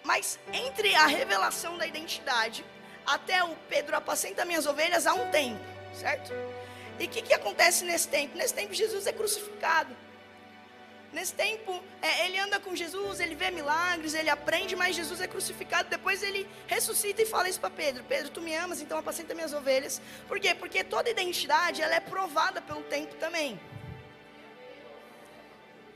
Mas 0.02 0.38
entre 0.52 0.94
a 0.94 1.06
revelação 1.06 1.76
da 1.76 1.87
identidade 1.87 2.64
até 3.06 3.44
o 3.44 3.54
Pedro 3.68 3.96
apacenta 3.96 4.44
minhas 4.44 4.66
ovelhas 4.66 5.06
há 5.06 5.14
um 5.14 5.30
tempo, 5.30 5.61
certo? 5.94 6.32
E 6.98 7.07
o 7.07 7.09
que, 7.09 7.22
que 7.22 7.35
acontece 7.35 7.85
nesse 7.85 8.09
tempo? 8.09 8.37
Nesse 8.37 8.55
tempo 8.55 8.72
Jesus 8.74 9.07
é 9.07 9.12
crucificado. 9.12 9.94
Nesse 11.12 11.35
tempo, 11.35 11.83
é, 12.00 12.24
ele 12.24 12.38
anda 12.38 12.59
com 12.59 12.74
Jesus, 12.74 13.20
ele 13.20 13.35
vê 13.35 13.50
milagres, 13.50 14.14
ele 14.14 14.31
aprende, 14.31 14.74
mas 14.74 14.96
Jesus 14.96 15.20
é 15.20 15.26
crucificado. 15.26 15.90
Depois 15.90 16.22
ele 16.22 16.48
ressuscita 16.66 17.20
e 17.20 17.26
fala 17.26 17.50
isso 17.50 17.61
para 17.61 17.68
Pedro: 17.68 18.02
Pedro, 18.05 18.31
tu 18.31 18.40
me 18.40 18.55
amas, 18.55 18.81
então 18.81 18.96
apacenta 18.96 19.35
minhas 19.35 19.52
ovelhas. 19.52 20.00
Por 20.26 20.40
quê? 20.40 20.55
Porque 20.55 20.83
toda 20.83 21.11
identidade 21.11 21.83
ela 21.83 21.94
é 21.94 22.00
provada 22.00 22.62
pelo 22.62 22.83
tempo 22.85 23.14
também. 23.16 23.61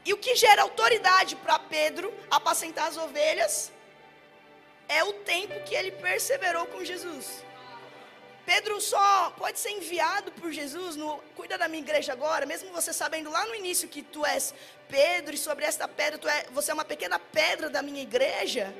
E 0.04 0.12
o 0.12 0.18
que 0.18 0.36
gera 0.36 0.62
autoridade 0.62 1.34
para 1.36 1.58
Pedro 1.58 2.12
apacentar 2.30 2.86
as 2.86 2.98
ovelhas 2.98 3.72
é 4.88 5.02
o 5.02 5.14
tempo 5.14 5.58
que 5.64 5.74
ele 5.74 5.92
perseverou 5.92 6.66
com 6.66 6.84
Jesus. 6.84 7.42
Pedro 8.46 8.80
só 8.80 9.30
pode 9.36 9.58
ser 9.58 9.70
enviado 9.70 10.30
por 10.32 10.50
Jesus 10.52 10.96
no 10.96 11.18
cuida 11.34 11.58
da 11.58 11.68
minha 11.68 11.82
igreja 11.82 12.12
agora, 12.12 12.46
mesmo 12.46 12.72
você 12.72 12.92
sabendo 12.92 13.28
lá 13.28 13.44
no 13.44 13.54
início 13.54 13.88
que 13.88 14.02
tu 14.02 14.24
és 14.24 14.54
Pedro 14.88 15.34
e 15.34 15.38
sobre 15.38 15.64
esta 15.64 15.86
pedra 15.88 16.16
tu 16.16 16.28
é, 16.28 16.46
você 16.52 16.70
é 16.70 16.74
uma 16.74 16.84
pequena 16.84 17.18
pedra 17.18 17.68
da 17.68 17.82
minha 17.82 18.00
igreja. 18.00 18.72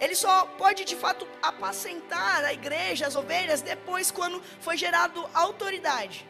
Ele 0.00 0.14
só 0.14 0.44
pode 0.58 0.84
de 0.84 0.94
fato 0.94 1.26
apacentar 1.42 2.44
a 2.44 2.52
igreja, 2.52 3.06
as 3.06 3.16
ovelhas 3.16 3.62
depois 3.62 4.10
quando 4.10 4.42
foi 4.60 4.76
gerado 4.76 5.28
autoridade. 5.32 6.26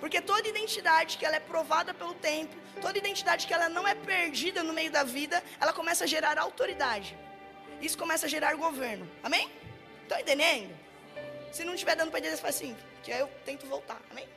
Porque 0.00 0.20
toda 0.20 0.48
identidade 0.48 1.16
que 1.16 1.24
ela 1.24 1.36
é 1.36 1.40
provada 1.40 1.94
pelo 1.94 2.14
tempo, 2.14 2.56
toda 2.80 2.98
identidade 2.98 3.46
que 3.46 3.54
ela 3.54 3.68
não 3.68 3.86
é 3.86 3.94
perdida 3.94 4.62
no 4.62 4.72
meio 4.72 4.90
da 4.90 5.04
vida, 5.04 5.42
ela 5.60 5.72
começa 5.72 6.04
a 6.04 6.06
gerar 6.06 6.38
autoridade 6.38 7.16
isso 7.80 7.96
começa 7.96 8.26
a 8.26 8.28
gerar 8.28 8.54
governo. 8.54 9.08
Amém? 9.22 9.50
Estão 10.02 10.20
entendendo? 10.20 10.74
Se 11.52 11.64
não 11.64 11.74
estiver 11.74 11.96
dando 11.96 12.10
para 12.10 12.20
entender, 12.20 12.36
você 12.36 12.42
faz 12.42 12.56
assim, 12.56 12.76
que 13.02 13.12
aí 13.12 13.20
eu 13.20 13.30
tento 13.44 13.66
voltar. 13.66 14.00
Amém? 14.10 14.28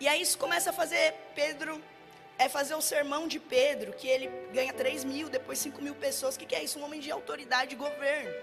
E 0.00 0.08
aí 0.08 0.20
isso 0.20 0.36
começa 0.38 0.70
a 0.70 0.72
fazer 0.72 1.14
Pedro, 1.34 1.82
é 2.38 2.48
fazer 2.48 2.74
o 2.74 2.82
sermão 2.82 3.28
de 3.28 3.38
Pedro, 3.38 3.92
que 3.92 4.08
ele 4.08 4.28
ganha 4.52 4.72
3 4.72 5.04
mil, 5.04 5.28
depois 5.28 5.58
5 5.58 5.80
mil 5.80 5.94
pessoas. 5.94 6.34
O 6.34 6.38
que, 6.38 6.46
que 6.46 6.54
é 6.54 6.64
isso? 6.64 6.78
Um 6.78 6.84
homem 6.84 7.00
de 7.00 7.10
autoridade 7.10 7.74
e 7.74 7.76
governo. 7.76 8.34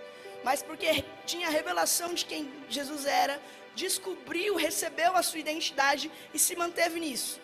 mas 0.43 0.63
porque 0.63 1.03
tinha 1.25 1.49
revelação 1.49 2.15
de 2.15 2.25
quem 2.25 2.51
Jesus 2.67 3.05
era, 3.05 3.39
descobriu, 3.75 4.55
recebeu 4.55 5.15
a 5.15 5.21
sua 5.21 5.39
identidade 5.39 6.11
e 6.33 6.39
se 6.39 6.55
manteve 6.55 6.99
nisso. 6.99 7.39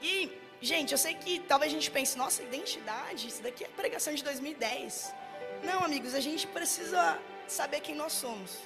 E, 0.00 0.30
gente, 0.60 0.92
eu 0.92 0.98
sei 0.98 1.14
que 1.14 1.40
talvez 1.40 1.72
a 1.72 1.74
gente 1.74 1.90
pense, 1.90 2.16
nossa, 2.16 2.42
identidade, 2.42 3.26
isso 3.26 3.42
daqui 3.42 3.64
é 3.64 3.68
pregação 3.68 4.14
de 4.14 4.22
2010. 4.22 5.12
Não, 5.62 5.84
amigos, 5.84 6.14
a 6.14 6.20
gente 6.20 6.46
precisa 6.46 7.18
saber 7.46 7.80
quem 7.80 7.94
nós 7.94 8.12
somos. 8.12 8.58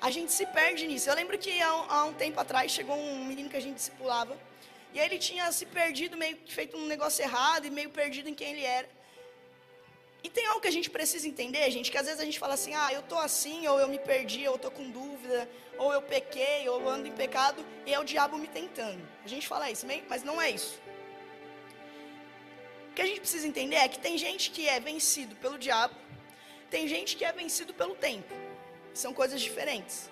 A 0.00 0.10
gente 0.10 0.32
se 0.32 0.46
perde 0.46 0.86
nisso. 0.86 1.08
Eu 1.08 1.14
lembro 1.14 1.38
que 1.38 1.60
há, 1.60 2.04
um 2.04 2.12
tempo 2.12 2.38
atrás 2.38 2.70
chegou 2.70 2.96
um 2.96 3.24
menino 3.24 3.48
que 3.48 3.56
a 3.56 3.60
gente 3.60 3.76
discipulava. 3.76 4.36
E 4.92 4.98
ele 4.98 5.18
tinha 5.18 5.50
se 5.52 5.66
perdido, 5.66 6.16
meio 6.16 6.36
que 6.36 6.52
feito 6.52 6.76
um 6.76 6.86
negócio 6.86 7.22
errado 7.22 7.66
e 7.66 7.70
meio 7.70 7.90
perdido 7.90 8.28
em 8.28 8.34
quem 8.34 8.52
ele 8.52 8.64
era. 8.64 8.88
E 10.22 10.28
tem 10.28 10.46
algo 10.46 10.60
que 10.60 10.68
a 10.68 10.72
gente 10.72 10.90
precisa 10.90 11.28
entender, 11.28 11.70
gente, 11.70 11.90
que 11.90 11.98
às 11.98 12.06
vezes 12.06 12.20
a 12.20 12.24
gente 12.24 12.38
fala 12.38 12.54
assim, 12.54 12.74
ah, 12.74 12.92
eu 12.92 13.02
tô 13.02 13.16
assim, 13.16 13.66
ou 13.68 13.78
eu 13.78 13.86
me 13.86 13.98
perdi, 13.98 14.46
ou 14.48 14.54
eu 14.54 14.58
tô 14.58 14.70
com 14.70 14.90
dúvida, 14.90 15.48
ou 15.78 15.92
eu 15.92 16.02
pequei, 16.02 16.68
ou 16.68 16.80
eu 16.80 16.88
ando 16.88 17.06
em 17.06 17.12
pecado, 17.12 17.64
e 17.84 17.94
é 17.94 17.98
o 18.00 18.04
diabo 18.04 18.36
me 18.36 18.48
tentando. 18.48 19.00
A 19.24 19.28
gente 19.28 19.46
fala 19.46 19.70
isso, 19.70 19.86
mas 20.08 20.24
não 20.24 20.40
é 20.40 20.50
isso. 20.50 20.80
Que 22.96 23.02
a 23.02 23.06
gente 23.06 23.20
precisa 23.20 23.46
entender 23.46 23.76
é 23.76 23.88
que 23.88 23.98
tem 23.98 24.16
gente 24.16 24.50
que 24.50 24.66
é 24.66 24.80
vencido 24.80 25.36
pelo 25.36 25.58
diabo, 25.58 25.94
tem 26.70 26.88
gente 26.88 27.14
que 27.14 27.26
é 27.26 27.30
vencido 27.30 27.74
pelo 27.74 27.94
tempo. 27.94 28.32
São 28.94 29.12
coisas 29.12 29.38
diferentes. 29.38 30.10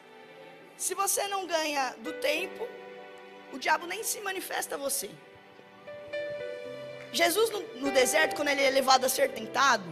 Se 0.77 0.95
você 0.95 1.27
não 1.29 1.47
ganha 1.47 1.95
do 2.01 2.13
tempo, 2.13 2.69
o 3.55 3.59
diabo 3.59 3.87
nem 3.87 4.05
se 4.05 4.21
manifesta 4.21 4.75
a 4.75 4.79
você. 4.79 5.11
Jesus 7.11 7.49
no, 7.49 7.61
no, 7.77 7.91
deserto, 7.91 8.37
quando 8.37 8.49
ele 8.49 8.61
é 8.61 8.69
levado 8.69 9.07
a 9.07 9.09
ser 9.09 9.31
tentado, 9.33 9.85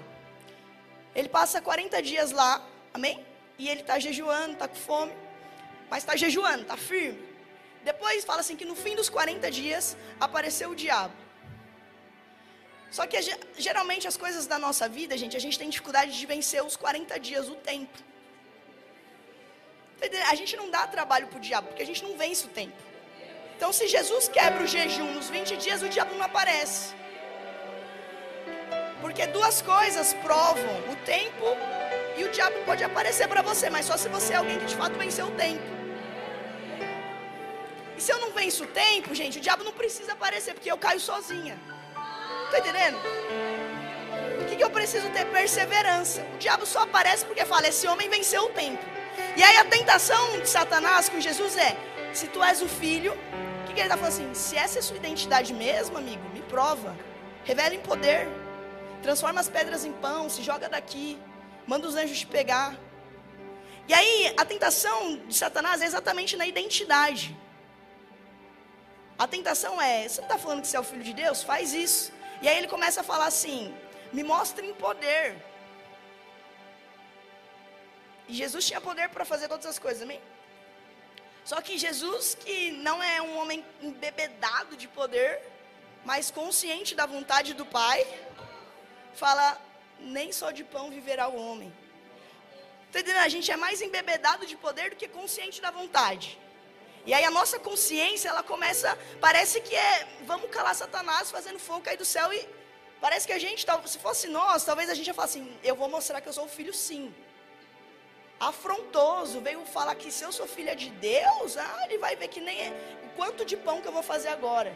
ele 1.14 1.31
passa 1.31 1.62
40 1.62 2.02
dias 2.02 2.31
lá, 2.31 2.62
amém? 2.92 3.24
E 3.59 3.70
ele 3.70 3.81
está 3.81 3.98
jejuando, 3.98 4.52
está 4.52 4.68
com 4.68 4.74
fome, 4.74 5.14
mas 5.88 6.02
está 6.02 6.14
jejuando, 6.14 6.61
está 6.61 6.76
firme. 6.76 7.18
Depois 7.85 8.22
fala 8.22 8.40
assim 8.40 8.55
que 8.55 8.66
no 8.66 8.76
fim 8.76 8.94
dos 8.94 9.09
40 9.09 9.50
dias 9.50 9.96
apareceu 10.20 10.72
o 10.72 10.76
diabo. 10.76 11.21
Só 12.96 13.07
que 13.07 13.18
geralmente 13.66 14.07
as 14.07 14.18
coisas 14.18 14.46
da 14.46 14.59
nossa 14.59 14.87
vida, 14.87 15.16
gente, 15.16 15.35
a 15.35 15.40
gente 15.40 15.59
tem 15.59 15.68
dificuldade 15.70 16.11
de 16.18 16.26
vencer 16.26 16.62
os 16.62 16.76
40 16.76 17.18
dias, 17.18 17.48
o 17.48 17.55
tempo. 17.55 17.98
A 20.28 20.35
gente 20.35 20.55
não 20.61 20.68
dá 20.68 20.87
trabalho 20.87 21.26
para 21.28 21.38
o 21.38 21.40
diabo, 21.40 21.68
porque 21.68 21.83
a 21.83 21.87
gente 21.87 22.02
não 22.05 22.18
vence 22.18 22.44
o 22.44 22.50
tempo. 22.50 22.76
Então, 23.57 23.72
se 23.72 23.88
Jesus 23.88 24.28
quebra 24.28 24.62
o 24.62 24.66
jejum 24.66 25.11
nos 25.14 25.31
20 25.31 25.57
dias, 25.57 25.83
o 25.83 25.88
diabo 25.88 26.14
não 26.16 26.26
aparece. 26.26 26.94
Porque 29.00 29.26
duas 29.26 29.62
coisas 29.62 30.12
provam 30.14 30.74
o 30.92 30.96
tempo 31.07 31.46
e 32.18 32.24
o 32.24 32.31
diabo 32.31 32.59
pode 32.66 32.85
aparecer 32.85 33.26
para 33.26 33.40
você, 33.40 33.70
mas 33.70 33.87
só 33.87 33.96
se 33.96 34.09
você 34.09 34.35
é 34.35 34.37
alguém 34.37 34.59
que 34.59 34.66
de 34.66 34.76
fato 34.76 34.98
venceu 34.98 35.26
o 35.28 35.31
tempo. 35.31 35.62
E 37.96 38.00
se 38.02 38.12
eu 38.12 38.18
não 38.18 38.33
venço 38.33 38.64
o 38.64 38.66
tempo, 38.66 39.14
gente, 39.14 39.38
o 39.38 39.40
diabo 39.40 39.64
não 39.64 39.72
precisa 39.72 40.12
aparecer, 40.12 40.52
porque 40.52 40.70
eu 40.70 40.76
caio 40.76 41.00
sozinha. 41.00 41.59
Tá 42.52 42.60
entendendo? 42.60 42.98
O 44.40 44.44
que, 44.44 44.54
que 44.54 44.62
eu 44.62 44.70
preciso 44.70 45.08
ter? 45.10 45.26
Perseverança. 45.26 46.24
O 46.34 46.38
diabo 46.38 46.64
só 46.64 46.82
aparece 46.82 47.24
porque 47.24 47.44
fala: 47.44 47.66
esse 47.66 47.88
homem 47.88 48.08
venceu 48.08 48.44
o 48.44 48.50
tempo. 48.50 48.84
E 49.36 49.42
aí 49.42 49.56
a 49.56 49.64
tentação 49.64 50.38
de 50.38 50.48
Satanás 50.48 51.08
com 51.08 51.18
Jesus 51.18 51.56
é: 51.56 51.76
se 52.12 52.28
tu 52.28 52.40
és 52.44 52.62
o 52.62 52.68
filho, 52.68 53.18
que, 53.72 53.76
que 53.76 53.80
ele 53.80 53.88
está 53.88 53.96
falando 53.96 54.12
assim? 54.12 54.34
Se 54.34 54.56
essa 54.56 54.78
é 54.78 54.82
sua 54.82 54.96
identidade 54.96 55.52
mesmo, 55.52 55.96
amigo, 55.96 56.22
me 56.30 56.42
prova. 56.42 56.94
Revela 57.44 57.74
em 57.74 57.80
poder. 57.80 58.28
Transforma 59.02 59.40
as 59.40 59.48
pedras 59.48 59.84
em 59.84 59.92
pão, 59.92 60.28
se 60.28 60.42
joga 60.42 60.68
daqui. 60.68 61.18
Manda 61.66 61.88
os 61.88 61.96
anjos 61.96 62.18
te 62.18 62.26
pegar. 62.26 62.76
E 63.88 63.94
aí, 63.94 64.34
a 64.36 64.44
tentação 64.44 65.16
de 65.26 65.34
Satanás 65.34 65.82
é 65.82 65.86
exatamente 65.86 66.36
na 66.36 66.46
identidade. 66.46 67.36
A 69.18 69.26
tentação 69.26 69.80
é: 69.80 70.06
você 70.06 70.20
não 70.20 70.28
está 70.28 70.38
falando 70.38 70.60
que 70.60 70.68
você 70.68 70.76
é 70.76 70.80
o 70.80 70.84
filho 70.84 71.02
de 71.02 71.14
Deus? 71.14 71.42
Faz 71.42 71.72
isso. 71.72 72.12
E 72.42 72.48
aí 72.48 72.59
ele 72.59 72.68
começa 72.68 73.00
a 73.00 73.05
falar 73.05 73.26
assim: 73.26 73.74
me 74.12 74.22
mostre 74.24 74.66
em 74.66 74.74
poder. 74.74 75.37
E 78.28 78.35
Jesus 78.35 78.66
tinha 78.66 78.81
poder 78.81 79.09
para 79.09 79.24
fazer 79.24 79.48
todas 79.48 79.66
as 79.66 79.78
coisas, 79.78 80.02
amém? 80.02 80.20
Só 81.44 81.61
que 81.61 81.78
Jesus, 81.78 82.35
que 82.42 82.72
não 82.88 83.02
é 83.02 83.22
um 83.22 83.37
homem 83.38 83.64
embebedado 83.81 84.76
de 84.76 84.88
poder, 84.88 85.40
mas 86.05 86.31
consciente 86.31 86.94
da 86.94 87.07
vontade 87.07 87.55
do 87.55 87.64
Pai, 87.64 88.07
fala: 89.14 89.46
nem 90.00 90.33
só 90.33 90.50
de 90.50 90.64
pão 90.64 90.90
viverá 90.90 91.28
o 91.28 91.37
homem. 91.37 91.72
Tá 92.90 93.00
entendendo? 93.00 93.24
A 93.24 93.28
gente 93.28 93.50
é 93.50 93.57
mais 93.57 93.81
embebedado 93.81 94.46
de 94.46 94.57
poder 94.57 94.90
do 94.90 94.96
que 94.96 95.09
consciente 95.09 95.61
da 95.62 95.70
vontade. 95.70 96.38
E 97.04 97.12
aí 97.12 97.24
a 97.24 97.30
nossa 97.30 97.58
consciência, 97.58 98.28
ela 98.28 98.42
começa, 98.42 98.96
parece 99.20 99.60
que 99.60 99.74
é, 99.74 100.06
vamos 100.24 100.50
calar 100.50 100.74
Satanás 100.74 101.30
fazendo 101.30 101.58
fogo 101.58 101.80
cair 101.80 101.96
do 101.96 102.04
céu 102.04 102.32
e 102.32 102.48
parece 103.00 103.26
que 103.26 103.32
a 103.32 103.38
gente, 103.38 103.66
se 103.86 103.98
fosse 103.98 104.28
nós, 104.28 104.64
talvez 104.64 104.88
a 104.88 104.94
gente 104.94 105.08
ia 105.08 105.14
falar 105.14 105.26
assim, 105.26 105.58
eu 105.64 105.74
vou 105.74 105.88
mostrar 105.88 106.20
que 106.20 106.28
eu 106.28 106.32
sou 106.32 106.46
filho 106.48 106.72
sim 106.72 107.12
afrontoso, 108.48 109.40
veio 109.40 109.64
falar 109.64 109.94
que 109.94 110.10
se 110.10 110.24
eu 110.24 110.32
sou 110.32 110.46
filha 110.46 110.74
de 110.74 110.90
Deus, 110.90 111.56
ah, 111.56 111.82
ele 111.84 111.98
vai 111.98 112.16
ver 112.16 112.26
que 112.26 112.40
nem 112.40 112.60
é, 112.60 112.70
o 113.06 113.08
quanto 113.16 113.44
de 113.44 113.56
pão 113.56 113.80
que 113.80 113.86
eu 113.86 113.92
vou 113.92 114.02
fazer 114.02 114.28
agora. 114.28 114.72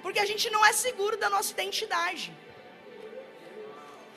Porque 0.00 0.20
a 0.20 0.24
gente 0.24 0.48
não 0.48 0.64
é 0.64 0.72
seguro 0.72 1.16
da 1.16 1.28
nossa 1.28 1.50
identidade. 1.50 2.32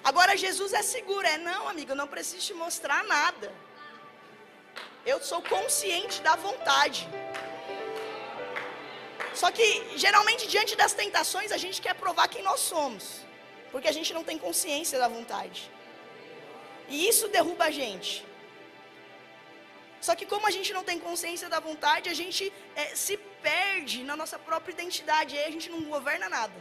Agora 0.03 0.37
Jesus 0.37 0.73
é 0.73 0.83
seguro, 0.83 1.25
é 1.25 1.37
não, 1.37 1.67
amigo, 1.67 1.91
eu 1.91 1.95
não 1.95 2.07
preciso 2.07 2.45
te 2.45 2.53
mostrar 2.53 3.03
nada. 3.05 3.51
Eu 5.05 5.21
sou 5.23 5.41
consciente 5.41 6.21
da 6.21 6.35
vontade. 6.35 7.09
Só 9.33 9.51
que 9.51 9.97
geralmente 9.97 10.47
diante 10.47 10.75
das 10.75 10.93
tentações 10.93 11.51
a 11.51 11.57
gente 11.57 11.81
quer 11.81 11.95
provar 11.95 12.27
quem 12.27 12.43
nós 12.43 12.59
somos, 12.59 13.21
porque 13.71 13.87
a 13.87 13.91
gente 13.91 14.13
não 14.13 14.23
tem 14.23 14.37
consciência 14.37 14.99
da 14.99 15.07
vontade. 15.07 15.71
E 16.87 17.07
isso 17.07 17.27
derruba 17.27 17.65
a 17.65 17.71
gente. 17.71 18.25
Só 19.99 20.15
que 20.15 20.25
como 20.25 20.45
a 20.45 20.51
gente 20.51 20.73
não 20.73 20.83
tem 20.83 20.99
consciência 20.99 21.47
da 21.47 21.59
vontade, 21.59 22.09
a 22.09 22.13
gente 22.13 22.51
é, 22.75 22.93
se 22.93 23.15
perde 23.41 24.03
na 24.03 24.15
nossa 24.15 24.37
própria 24.37 24.73
identidade. 24.73 25.33
E 25.33 25.39
aí 25.39 25.47
a 25.47 25.51
gente 25.51 25.69
não 25.69 25.81
governa 25.83 26.27
nada. 26.27 26.53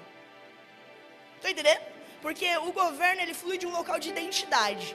Tá 1.40 1.50
entendendo? 1.50 1.82
Porque 2.20 2.56
o 2.58 2.72
governo 2.72 3.20
ele 3.20 3.34
flui 3.34 3.58
de 3.58 3.66
um 3.66 3.72
local 3.72 3.98
de 3.98 4.10
identidade. 4.10 4.94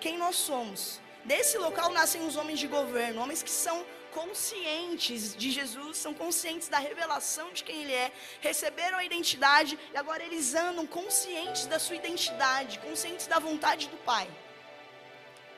Quem 0.00 0.18
nós 0.18 0.36
somos. 0.36 1.00
Desse 1.24 1.56
local 1.56 1.90
nascem 1.90 2.26
os 2.26 2.36
homens 2.36 2.58
de 2.58 2.66
governo, 2.66 3.22
homens 3.22 3.42
que 3.42 3.50
são 3.50 3.86
conscientes 4.18 5.34
de 5.34 5.50
Jesus, 5.50 5.98
são 5.98 6.14
conscientes 6.14 6.68
da 6.68 6.78
revelação 6.78 7.52
de 7.52 7.64
quem 7.64 7.82
Ele 7.82 7.94
é, 7.94 8.12
receberam 8.40 8.98
a 8.98 9.04
identidade 9.04 9.78
e 9.92 9.96
agora 9.96 10.22
eles 10.22 10.54
andam 10.54 10.86
conscientes 10.86 11.66
da 11.66 11.78
sua 11.78 11.96
identidade, 11.96 12.78
conscientes 12.78 13.26
da 13.26 13.38
vontade 13.38 13.88
do 13.88 13.96
Pai 13.98 14.28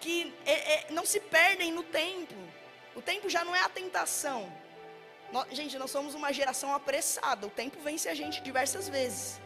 que 0.05 0.35
é, 0.45 0.57
é, 0.75 0.87
não 0.90 1.07
se 1.07 1.19
perdem 1.19 1.73
no 1.73 1.83
tempo. 1.83 2.35
O 2.95 3.01
tempo 3.01 3.27
já 3.35 3.43
não 3.43 3.57
é 3.57 3.62
a 3.62 3.71
tentação. 3.71 4.53
Nós, 5.33 5.47
gente, 5.59 5.79
nós 5.79 5.90
somos 5.90 6.14
uma 6.14 6.31
geração 6.31 6.75
apressada. 6.75 7.47
O 7.47 7.51
tempo 7.51 7.79
vence 7.81 8.07
a 8.11 8.14
gente 8.14 8.43
diversas 8.43 8.87
vezes. 8.87 9.40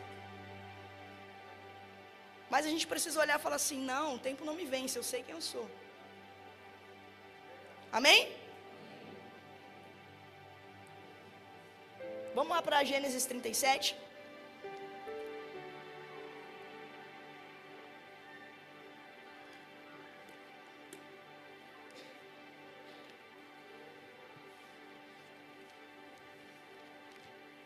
Mas 2.51 2.67
a 2.67 2.71
gente 2.71 2.89
precisa 2.89 3.21
olhar 3.21 3.39
e 3.39 3.43
falar 3.47 3.55
assim: 3.55 3.79
não, 3.93 4.17
o 4.17 4.19
tempo 4.19 4.45
não 4.45 4.55
me 4.61 4.65
vence, 4.65 4.99
eu 4.99 5.05
sei 5.05 5.23
quem 5.23 5.37
eu 5.37 5.41
sou. 5.41 5.67
Amém? 7.93 8.21
Vamos 12.35 12.51
lá 12.51 12.63
para 12.63 12.85
Gênesis 12.85 13.25
37. 13.27 13.97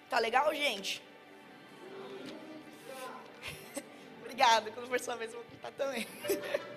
Tá 0.09 0.18
legal, 0.18 0.55
gente? 0.55 1.03
Obrigada, 4.20 4.70
quando 4.70 4.87
for 4.87 5.01
sua 5.01 5.16
vez 5.16 5.33
eu 5.33 5.38
vou 5.38 5.51
contar 5.51 5.72
também. 5.72 6.07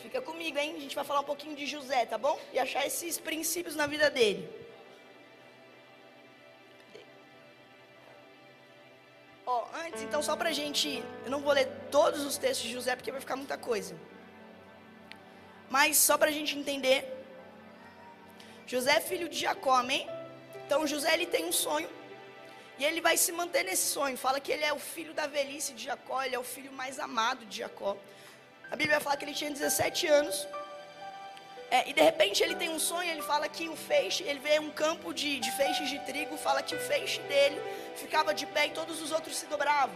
Fica 0.00 0.22
comigo, 0.22 0.58
hein? 0.58 0.76
A 0.76 0.80
gente 0.80 0.94
vai 0.94 1.04
falar 1.04 1.20
um 1.20 1.24
pouquinho 1.24 1.56
de 1.56 1.66
José, 1.66 2.06
tá 2.06 2.16
bom? 2.16 2.40
E 2.52 2.58
achar 2.58 2.86
esses 2.86 3.18
princípios 3.18 3.74
na 3.76 3.86
vida 3.86 4.08
dele. 4.10 4.48
Antes, 9.90 10.02
então, 10.02 10.22
só 10.22 10.36
pra 10.36 10.52
gente. 10.52 11.02
Eu 11.24 11.30
não 11.30 11.40
vou 11.40 11.52
ler 11.52 11.66
todos 11.90 12.24
os 12.24 12.38
textos 12.38 12.66
de 12.66 12.72
José 12.72 12.94
porque 12.94 13.10
vai 13.10 13.20
ficar 13.20 13.36
muita 13.36 13.58
coisa. 13.58 13.94
Mas 15.68 15.96
só 15.96 16.16
pra 16.16 16.30
gente 16.30 16.56
entender. 16.58 17.04
José 18.66 18.92
é 18.96 19.00
filho 19.00 19.28
de 19.28 19.38
Jacó, 19.38 19.74
amém? 19.74 20.08
Então 20.64 20.86
José 20.86 21.12
ele 21.14 21.26
tem 21.26 21.44
um 21.44 21.52
sonho. 21.52 21.90
E 22.78 22.84
ele 22.84 23.00
vai 23.00 23.16
se 23.16 23.32
manter 23.32 23.64
nesse 23.64 23.88
sonho. 23.88 24.16
Fala 24.16 24.40
que 24.40 24.52
ele 24.52 24.64
é 24.64 24.72
o 24.72 24.78
filho 24.78 25.12
da 25.12 25.26
velhice 25.26 25.72
de 25.72 25.84
Jacó, 25.84 26.22
ele 26.22 26.34
é 26.34 26.38
o 26.38 26.44
filho 26.44 26.72
mais 26.72 26.98
amado 26.98 27.44
de 27.44 27.58
Jacó. 27.58 27.96
A 28.70 28.76
Bíblia 28.76 28.96
vai 28.96 29.00
falar 29.00 29.16
que 29.16 29.24
ele 29.24 29.34
tinha 29.34 29.50
17 29.50 30.06
anos. 30.06 30.46
É, 31.70 31.88
e 31.88 31.92
de 31.92 32.02
repente 32.02 32.42
ele 32.42 32.56
tem 32.56 32.68
um 32.68 32.80
sonho, 32.80 33.08
ele 33.08 33.22
fala 33.22 33.48
que 33.48 33.68
o 33.68 33.76
feixe, 33.76 34.24
ele 34.24 34.40
vê 34.40 34.58
um 34.58 34.70
campo 34.70 35.14
de, 35.14 35.38
de 35.38 35.52
feixes 35.52 35.88
de 35.88 36.00
trigo, 36.00 36.36
fala 36.36 36.62
que 36.62 36.74
o 36.74 36.80
feixe 36.80 37.20
dele 37.22 37.60
ficava 37.94 38.34
de 38.34 38.44
pé 38.44 38.66
e 38.66 38.70
todos 38.70 39.00
os 39.00 39.12
outros 39.12 39.36
se 39.36 39.46
dobravam. 39.46 39.94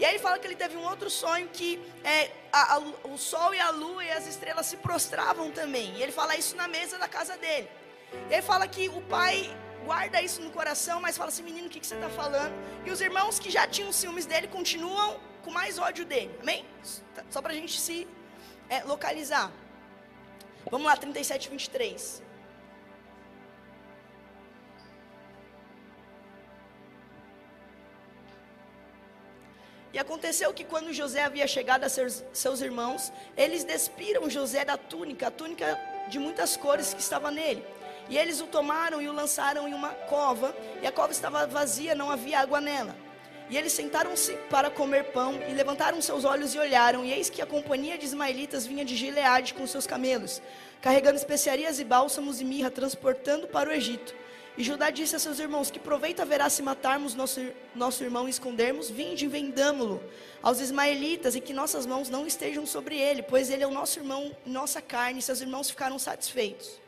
E 0.00 0.04
aí 0.04 0.12
ele 0.12 0.18
fala 0.18 0.36
que 0.38 0.46
ele 0.48 0.56
teve 0.56 0.76
um 0.76 0.82
outro 0.82 1.08
sonho 1.08 1.48
que 1.52 1.80
é, 2.02 2.28
a, 2.52 2.74
a, 2.74 2.78
o 3.04 3.16
sol 3.16 3.54
e 3.54 3.60
a 3.60 3.70
lua 3.70 4.04
e 4.04 4.10
as 4.10 4.26
estrelas 4.26 4.66
se 4.66 4.78
prostravam 4.78 5.52
também. 5.52 5.94
E 5.96 6.02
ele 6.02 6.10
fala 6.10 6.34
isso 6.36 6.56
na 6.56 6.66
mesa 6.66 6.98
da 6.98 7.06
casa 7.06 7.36
dele. 7.36 7.68
E 8.28 8.32
ele 8.32 8.42
fala 8.42 8.66
que 8.66 8.88
o 8.88 9.00
pai 9.02 9.48
guarda 9.84 10.20
isso 10.20 10.40
no 10.42 10.50
coração, 10.50 11.00
mas 11.00 11.16
fala 11.16 11.28
assim, 11.28 11.42
menino, 11.42 11.66
o 11.66 11.70
que, 11.70 11.78
que 11.78 11.86
você 11.86 11.94
está 11.94 12.08
falando? 12.08 12.52
E 12.84 12.90
os 12.90 13.00
irmãos 13.00 13.38
que 13.38 13.50
já 13.50 13.66
tinham 13.66 13.92
ciúmes 13.92 14.26
dele 14.26 14.48
continuam 14.48 15.20
com 15.42 15.52
mais 15.52 15.78
ódio 15.78 16.04
dele. 16.04 16.36
Amém? 16.40 16.64
Só 17.30 17.40
para 17.40 17.52
a 17.52 17.54
gente 17.54 17.78
se 17.78 18.08
é, 18.68 18.82
localizar. 18.82 19.52
Vamos 20.70 20.86
lá, 20.86 20.96
37, 20.96 21.48
23. 21.48 22.22
E 29.92 29.98
aconteceu 29.98 30.54
que 30.54 30.64
quando 30.64 30.92
José 30.92 31.22
havia 31.22 31.46
chegado 31.46 31.84
a 31.84 31.88
seus, 31.88 32.60
irmãos, 32.62 33.12
eles 33.36 33.62
despiram 33.62 34.30
José 34.30 34.64
da 34.64 34.78
túnica, 34.78 35.26
a 35.26 35.30
túnica 35.30 35.78
de 36.08 36.18
muitas 36.18 36.56
cores 36.56 36.94
que 36.94 37.00
estava 37.00 37.30
nele. 37.30 37.62
E 38.08 38.16
eles 38.16 38.40
o 38.40 38.46
tomaram 38.46 39.02
e 39.02 39.08
o 39.08 39.12
lançaram 39.12 39.68
em 39.68 39.74
uma 39.74 39.90
cova, 39.90 40.56
e 40.80 40.86
a 40.86 40.92
cova 40.92 41.12
estava 41.12 41.46
vazia, 41.46 41.94
não 41.94 42.10
havia 42.10 42.40
água 42.40 42.60
nela. 42.60 42.96
E 43.52 43.56
eles 43.58 43.74
sentaram-se 43.74 44.32
para 44.48 44.70
comer 44.70 45.12
pão 45.12 45.38
e 45.46 45.52
levantaram 45.52 46.00
seus 46.00 46.24
olhos 46.24 46.54
e 46.54 46.58
olharam, 46.58 47.04
e 47.04 47.12
eis 47.12 47.28
que 47.28 47.42
a 47.42 47.46
companhia 47.46 47.98
de 47.98 48.06
ismaelitas 48.06 48.64
vinha 48.64 48.82
de 48.82 48.96
Gileade 48.96 49.52
com 49.52 49.66
seus 49.66 49.86
camelos, 49.86 50.40
carregando 50.80 51.18
especiarias 51.18 51.78
e 51.78 51.84
bálsamos 51.84 52.40
e 52.40 52.46
mirra, 52.46 52.70
transportando 52.70 53.46
para 53.46 53.68
o 53.68 53.72
Egito. 53.74 54.14
E 54.56 54.64
Judá 54.64 54.88
disse 54.88 55.16
a 55.16 55.18
seus 55.18 55.38
irmãos: 55.38 55.70
Que 55.70 55.78
proveito 55.78 56.22
haverá 56.22 56.48
se 56.48 56.62
matarmos 56.62 57.14
nosso, 57.14 57.42
nosso 57.74 58.02
irmão 58.02 58.26
e 58.26 58.30
escondermos? 58.30 58.88
Vinde 58.88 59.26
e 59.26 59.28
vendamo-lo 59.28 60.02
aos 60.42 60.58
ismaelitas, 60.58 61.34
e 61.34 61.40
que 61.42 61.52
nossas 61.52 61.84
mãos 61.84 62.08
não 62.08 62.26
estejam 62.26 62.64
sobre 62.64 62.96
ele, 62.96 63.22
pois 63.22 63.50
ele 63.50 63.64
é 63.64 63.66
o 63.66 63.70
nosso 63.70 63.98
irmão, 63.98 64.34
nossa 64.46 64.80
carne, 64.80 65.18
e 65.18 65.22
seus 65.22 65.42
irmãos 65.42 65.68
ficaram 65.68 65.98
satisfeitos. 65.98 66.81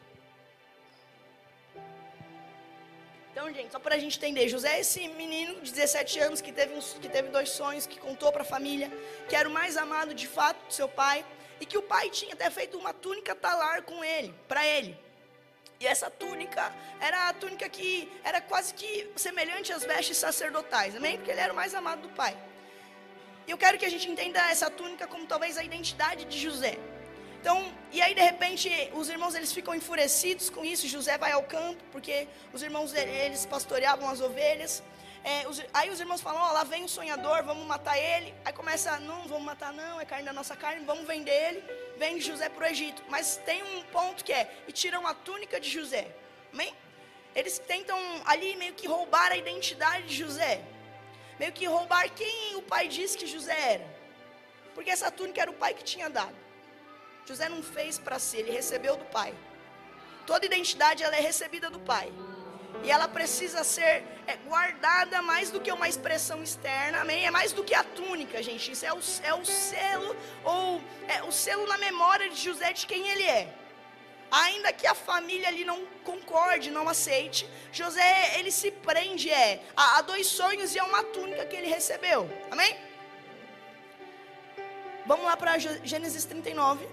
Então, 3.35 3.53
gente, 3.53 3.73
só 3.73 3.81
para 3.81 3.97
a 3.97 3.99
gente 3.99 4.17
entender, 4.17 4.49
José 4.49 4.77
é 4.77 4.81
esse 4.81 5.09
menino 5.09 5.61
de 5.61 5.73
17 5.73 6.21
anos 6.21 6.41
que 6.41 6.53
teve, 6.53 6.73
uns, 6.73 6.97
que 7.03 7.09
teve 7.09 7.31
dois 7.31 7.51
sonhos, 7.51 7.85
que 7.85 7.99
contou 7.99 8.31
para 8.31 8.43
a 8.43 8.45
família, 8.45 8.89
que 9.29 9.35
era 9.35 9.49
o 9.49 9.53
mais 9.53 9.77
amado 9.77 10.15
de 10.15 10.29
fato 10.29 10.65
do 10.69 10.73
seu 10.73 10.89
pai, 10.89 11.27
e 11.61 11.67
que 11.67 11.77
o 11.77 11.83
pai 11.83 12.11
tinha 12.11 12.33
até 12.33 12.49
feito 12.49 12.79
uma 12.79 12.93
túnica 12.93 13.35
talar 13.35 13.83
com 13.83 14.05
ele, 14.05 14.33
para 14.47 14.65
ele. 14.65 14.97
E 15.81 15.85
essa 15.85 16.09
túnica 16.09 16.73
era 17.01 17.29
a 17.29 17.33
túnica 17.33 17.69
que 17.69 18.09
era 18.23 18.41
quase 18.41 18.73
que 18.73 19.11
semelhante 19.17 19.73
às 19.73 19.83
vestes 19.83 20.17
sacerdotais, 20.17 20.95
amém? 20.95 21.17
Porque 21.17 21.33
ele 21.33 21.41
era 21.41 21.53
o 21.53 21.57
mais 21.57 21.75
amado 21.75 22.03
do 22.03 22.11
pai. 22.11 22.39
E 23.49 23.51
eu 23.51 23.59
quero 23.59 23.77
que 23.79 23.85
a 23.85 23.91
gente 23.91 24.09
entenda 24.09 24.49
essa 24.49 24.71
túnica 24.71 25.09
como 25.09 25.27
talvez 25.27 25.59
a 25.59 25.65
identidade 25.65 26.25
de 26.27 26.39
José. 26.39 26.79
Então, 27.45 27.63
e 27.93 28.01
aí 28.01 28.15
de 28.15 28.23
repente 28.23 28.71
os 28.95 29.11
irmãos 29.11 29.35
eles 29.35 29.53
ficam 29.53 29.75
enfurecidos 29.75 30.49
com 30.49 30.65
isso. 30.65 30.89
José 30.89 31.19
vai 31.19 31.33
ao 31.33 31.43
campo 31.43 31.85
porque 31.93 32.27
os 32.55 32.63
irmãos 32.63 32.95
eles 32.95 33.45
pastoreavam 33.45 34.09
as 34.09 34.23
ovelhas. 34.23 34.83
É, 35.23 35.47
os, 35.47 35.63
aí 35.75 35.91
os 35.91 36.01
irmãos 36.01 36.23
falam: 36.23 36.41
Ó, 36.41 36.53
lá 36.53 36.65
vem 36.65 36.85
o 36.85 36.89
sonhador, 36.89 37.45
vamos 37.45 37.67
matar 37.67 37.99
ele. 37.99 38.35
Aí 38.47 38.53
começa: 38.55 38.99
Não, 38.99 39.29
vamos 39.29 39.45
matar, 39.45 39.75
não, 39.75 40.01
é 40.01 40.07
carne 40.07 40.25
da 40.25 40.33
nossa 40.33 40.57
carne, 40.57 40.87
vamos 40.87 41.07
vender 41.07 41.39
ele. 41.49 41.63
Vende 41.99 42.25
José 42.25 42.49
para 42.49 42.65
o 42.65 42.67
Egito. 42.67 43.03
Mas 43.11 43.37
tem 43.45 43.63
um 43.63 43.83
ponto 43.97 44.25
que 44.25 44.33
é: 44.33 44.51
e 44.67 44.73
tiram 44.73 45.07
a 45.07 45.13
túnica 45.13 45.61
de 45.61 45.69
José. 45.69 46.07
Amém? 46.51 46.73
Eles 47.35 47.59
tentam 47.59 47.99
ali 48.25 48.57
meio 48.57 48.73
que 48.73 48.89
roubar 48.89 49.33
a 49.33 49.37
identidade 49.37 50.07
de 50.07 50.17
José. 50.17 50.63
Meio 51.39 51.53
que 51.53 51.67
roubar 51.67 52.09
quem 52.09 52.57
o 52.57 52.63
pai 52.63 52.89
disse 52.89 53.19
que 53.19 53.27
José 53.27 53.59
era. 53.75 53.87
Porque 54.75 54.89
essa 54.89 55.11
túnica 55.11 55.43
era 55.43 55.51
o 55.51 55.55
pai 55.55 55.75
que 55.75 55.85
tinha 55.85 56.09
dado. 56.09 56.44
José 57.27 57.49
não 57.49 57.63
fez 57.63 57.99
para 57.99 58.19
si, 58.19 58.37
ele 58.39 58.51
recebeu 58.51 58.97
do 58.97 59.05
pai. 59.07 59.35
Toda 60.27 60.47
identidade 60.47 61.03
ela 61.03 61.17
é 61.17 61.21
recebida 61.21 61.71
do 61.71 61.81
pai. 61.81 62.13
E 62.83 62.91
ela 62.91 63.09
precisa 63.09 63.63
ser 63.65 64.05
é, 64.27 64.37
guardada 64.45 65.23
mais 65.23 65.51
do 65.51 65.61
que 65.61 65.71
uma 65.73 65.89
expressão 65.89 66.43
externa, 66.43 67.01
amém? 67.01 67.25
É 67.25 67.31
mais 67.31 67.53
do 67.53 67.63
que 67.63 67.75
a 67.75 67.85
túnica, 67.85 68.43
gente. 68.43 68.73
Isso 68.73 68.85
é 68.85 68.93
o, 68.93 69.01
é 69.23 69.35
o 69.35 69.45
selo, 69.45 70.17
ou 70.43 70.83
é 71.09 71.23
o 71.23 71.31
selo 71.31 71.67
na 71.67 71.79
memória 71.79 72.29
de 72.29 72.37
José 72.37 72.73
de 72.73 72.87
quem 72.87 73.09
ele 73.09 73.23
é. 73.23 73.55
Ainda 74.31 74.73
que 74.73 74.87
a 74.87 74.95
família 74.95 75.49
ali 75.49 75.65
não 75.65 75.87
concorde, 76.03 76.71
não 76.71 76.89
aceite, 76.89 77.49
José, 77.73 78.39
ele 78.39 78.51
se 78.51 78.71
prende 78.71 79.31
é, 79.31 79.63
a, 79.77 79.99
a 79.99 80.03
dois 80.03 80.27
sonhos 80.27 80.75
e 80.75 80.79
a 80.79 80.85
uma 80.85 81.05
túnica 81.05 81.47
que 81.47 81.57
ele 81.57 81.69
recebeu, 81.69 82.29
amém? 82.51 82.77
Vamos 85.07 85.27
lá 85.27 85.37
para 85.37 85.59
Gênesis 85.59 86.25
39. 86.25 86.89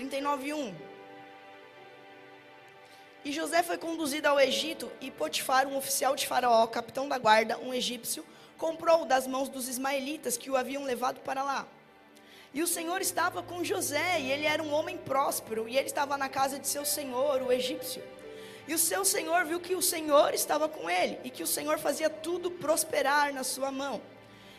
39:1. 0.00 0.74
E 3.22 3.32
José 3.32 3.62
foi 3.62 3.76
conduzido 3.76 4.28
ao 4.28 4.40
Egito 4.40 4.90
e 4.98 5.10
Potifar, 5.10 5.66
um 5.66 5.76
oficial 5.76 6.16
de 6.16 6.26
Faraó, 6.26 6.66
capitão 6.66 7.06
da 7.06 7.18
guarda, 7.18 7.58
um 7.58 7.74
egípcio, 7.74 8.24
comprou 8.56 9.04
das 9.04 9.26
mãos 9.26 9.50
dos 9.50 9.68
ismaelitas 9.68 10.38
que 10.38 10.50
o 10.50 10.56
haviam 10.56 10.84
levado 10.84 11.20
para 11.20 11.42
lá. 11.42 11.66
E 12.54 12.62
o 12.62 12.66
Senhor 12.66 13.02
estava 13.02 13.42
com 13.42 13.62
José, 13.62 14.20
e 14.20 14.32
ele 14.32 14.46
era 14.46 14.62
um 14.62 14.72
homem 14.72 14.96
próspero, 14.96 15.68
e 15.68 15.76
ele 15.76 15.86
estava 15.86 16.16
na 16.16 16.30
casa 16.30 16.58
de 16.58 16.66
seu 16.66 16.84
senhor, 16.84 17.42
o 17.42 17.52
egípcio. 17.52 18.02
E 18.66 18.74
o 18.74 18.78
seu 18.78 19.04
senhor 19.04 19.44
viu 19.44 19.60
que 19.60 19.74
o 19.74 19.82
Senhor 19.82 20.32
estava 20.32 20.68
com 20.68 20.88
ele, 20.88 21.18
e 21.24 21.30
que 21.30 21.42
o 21.42 21.46
Senhor 21.46 21.78
fazia 21.78 22.08
tudo 22.08 22.50
prosperar 22.50 23.32
na 23.34 23.44
sua 23.44 23.70
mão. 23.70 24.00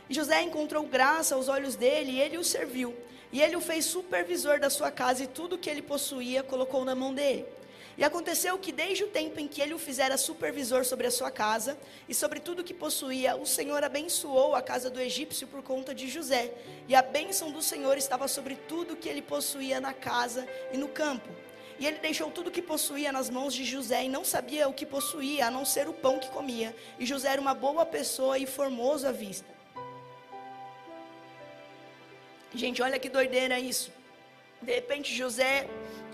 E 0.10 0.13
José 0.13 0.41
encontrou 0.41 0.84
graça 0.86 1.36
aos 1.36 1.47
olhos 1.47 1.75
dele, 1.75 2.12
e 2.12 2.19
ele 2.19 2.38
o 2.38 2.43
serviu. 2.43 2.95
E 3.32 3.41
ele 3.41 3.56
o 3.56 3.62
fez 3.62 3.86
supervisor 3.86 4.60
da 4.60 4.70
sua 4.70 4.91
casa 4.91 5.24
e 5.24 5.28
tudo 5.28 5.58
que 5.58 5.70
ele 5.70 5.82
possuía 5.82 6.44
colocou 6.44 6.84
na 6.84 6.94
mão 6.94 7.13
dele. 7.13 7.46
E 7.98 8.04
aconteceu 8.04 8.58
que 8.58 8.72
desde 8.72 9.04
o 9.04 9.08
tempo 9.08 9.39
em 9.39 9.48
que 9.48 9.62
ele 9.62 9.74
o 9.74 9.80
fizera 9.80 10.17
supervisor 10.17 10.86
sobre 10.86 11.08
a 11.08 11.12
sua 11.12 11.30
casa 11.30 11.78
e 12.08 12.13
sobre 12.13 12.39
tudo 12.39 12.63
que 12.63 12.74
possuía, 12.74 13.36
o 13.36 13.46
Senhor 13.46 13.84
abençoou 13.84 14.56
a 14.56 14.62
casa 14.62 14.89
do 14.89 15.00
egípcio 15.00 15.48
por 15.48 15.62
conta 15.62 15.94
de 15.94 16.10
José. 16.10 16.52
E 16.88 16.96
a 16.96 17.02
bênção 17.02 17.52
do 17.52 17.62
Senhor 17.62 17.98
estava 17.98 18.28
sobre 18.28 18.56
tudo 18.56 18.96
que 18.96 19.10
ele 19.10 19.22
possuía 19.22 19.80
na 19.80 19.94
casa 19.94 20.48
e 20.72 20.78
no 20.78 20.88
campo. 20.88 21.30
E 21.80 21.86
ele 21.86 22.00
deixou 22.00 22.30
tudo 22.30 22.52
que 22.52 22.62
possuía 22.62 23.12
nas 23.12 23.30
mãos 23.30 23.54
de 23.54 23.65
José 23.65 24.06
e 24.06 24.10
não 24.10 24.24
sabia 24.24 24.70
o 24.70 24.74
que 24.74 24.86
possuía, 24.86 25.48
a 25.48 25.52
não 25.52 25.65
ser 25.65 25.89
o 25.89 25.94
pão 25.94 26.20
que 26.20 26.30
comia. 26.30 26.76
E 27.00 27.06
José 27.06 27.30
era 27.30 27.41
uma 27.41 27.54
boa 27.54 27.86
pessoa 27.86 28.38
e 28.38 28.46
formoso 28.46 29.08
à 29.08 29.12
vista. 29.12 29.61
Gente, 32.54 32.82
olha 32.82 33.00
que 33.00 33.10
doideira 33.10 33.60
isso. 33.60 33.92
De 34.62 34.74
repente, 34.74 35.16
José, 35.16 35.68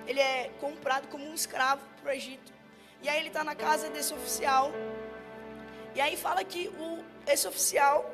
ele 0.06 0.20
é 0.20 0.52
comprado 0.60 1.08
como 1.08 1.26
um 1.26 1.34
escravo 1.34 1.82
para 2.02 2.12
o 2.12 2.14
Egito. 2.14 2.54
E 3.02 3.10
aí 3.10 3.20
ele 3.20 3.28
está 3.28 3.44
na 3.44 3.56
casa 3.56 3.90
desse 3.90 4.14
oficial. 4.14 4.72
E 5.96 6.02
aí 6.02 6.16
fala 6.16 6.44
que 6.44 6.68
o, 6.68 7.04
esse 7.26 7.48
oficial, 7.48 8.14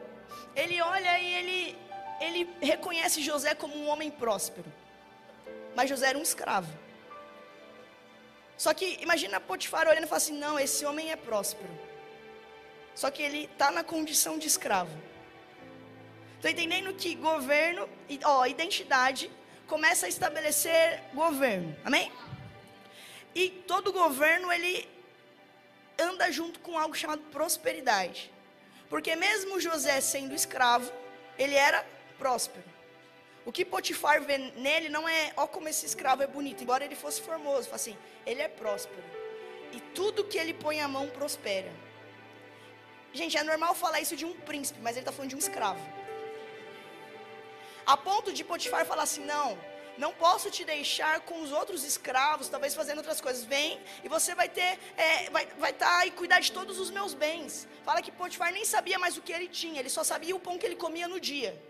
ele 0.56 0.82
olha 0.82 1.20
e 1.20 1.34
ele, 1.34 1.78
ele 2.22 2.50
reconhece 2.62 3.22
José 3.22 3.54
como 3.54 3.76
um 3.76 3.90
homem 3.90 4.10
próspero. 4.10 4.72
Mas 5.76 5.90
José 5.90 6.10
era 6.10 6.18
um 6.18 6.22
escravo. 6.22 6.72
Só 8.58 8.74
que 8.74 8.98
imagina 9.02 9.40
Potifar 9.40 9.88
olhando 9.88 10.06
e 10.06 10.08
falando 10.08 10.22
assim: 10.22 10.38
não, 10.38 10.60
esse 10.60 10.86
homem 10.86 11.12
é 11.12 11.16
próspero. 11.16 11.70
Só 12.96 13.10
que 13.12 13.22
ele 13.22 13.50
está 13.52 13.72
na 13.72 13.84
condição 13.84 14.38
de 14.38 14.48
escravo. 14.48 14.96
Estou 16.44 16.52
entendendo 16.52 16.94
que 16.94 17.16
governo, 17.16 17.90
ó, 18.26 18.46
identidade, 18.46 19.32
começa 19.66 20.08
a 20.08 20.10
estabelecer 20.10 21.02
governo. 21.14 21.74
Amém? 21.86 22.12
E 23.34 23.50
todo 23.66 23.94
governo, 23.94 24.52
ele 24.52 24.86
anda 25.98 26.30
junto 26.34 26.60
com 26.60 26.78
algo 26.78 26.94
chamado 26.94 27.22
prosperidade. 27.32 28.30
Porque 28.90 29.16
mesmo 29.16 29.58
José 29.58 30.02
sendo 30.02 30.36
escravo, 30.36 30.92
ele 31.40 31.56
era 31.56 31.86
próspero. 32.18 32.66
O 33.46 33.52
que 33.54 33.64
Potifar 33.64 34.22
vê 34.22 34.38
nele 34.38 34.90
não 34.90 35.08
é, 35.08 35.32
ó 35.38 35.48
como 35.48 35.70
esse 35.70 35.86
escravo 35.86 36.24
é 36.24 36.28
bonito, 36.28 36.62
embora 36.62 36.84
ele 36.84 36.94
fosse 36.94 37.22
formoso, 37.22 37.70
assim, 37.72 37.98
ele 38.26 38.42
é 38.42 38.50
próspero. 38.50 39.02
E 39.72 39.80
tudo 39.96 40.26
que 40.26 40.38
ele 40.38 40.54
põe 40.54 40.82
a 40.82 40.90
mão 40.90 41.08
prospera. 41.08 41.72
Gente, 43.14 43.38
é 43.38 43.44
normal 43.44 43.74
falar 43.74 44.02
isso 44.02 44.18
de 44.18 44.26
um 44.26 44.34
príncipe, 44.34 44.82
mas 44.82 44.98
ele 44.98 45.04
está 45.04 45.14
falando 45.14 45.30
de 45.30 45.38
um 45.38 45.40
escravo. 45.40 46.03
A 47.86 47.98
ponto 47.98 48.32
de 48.32 48.44
Potifar 48.44 48.86
falar 48.86 49.04
assim: 49.04 49.26
não, 49.26 49.58
Não 49.98 50.12
posso 50.14 50.50
te 50.50 50.64
deixar 50.66 51.20
com 51.22 51.42
os 51.42 51.52
outros 51.52 51.84
escravos, 51.84 52.50
talvez 52.50 52.74
fazendo 52.74 52.98
outras 52.98 53.22
coisas. 53.22 53.44
Vem 53.44 53.80
e 54.04 54.10
você 54.10 54.34
vai 54.34 54.50
ter, 54.50 54.80
é, 54.98 55.30
vai 55.30 55.44
estar 55.44 55.60
vai 55.60 55.74
tá 55.74 56.06
e 56.06 56.12
cuidar 56.12 56.40
de 56.40 56.52
todos 56.52 56.80
os 56.80 56.90
meus 56.90 57.14
bens. 57.14 57.68
Fala 57.84 58.02
que 58.02 58.12
Potifar 58.12 58.52
nem 58.52 58.66
sabia 58.66 58.98
mais 58.98 59.18
o 59.18 59.22
que 59.22 59.32
ele 59.32 59.48
tinha, 59.48 59.80
ele 59.80 59.90
só 59.90 60.04
sabia 60.04 60.36
o 60.36 60.40
pão 60.40 60.58
que 60.58 60.66
ele 60.66 60.76
comia 60.76 61.08
no 61.08 61.20
dia. 61.20 61.62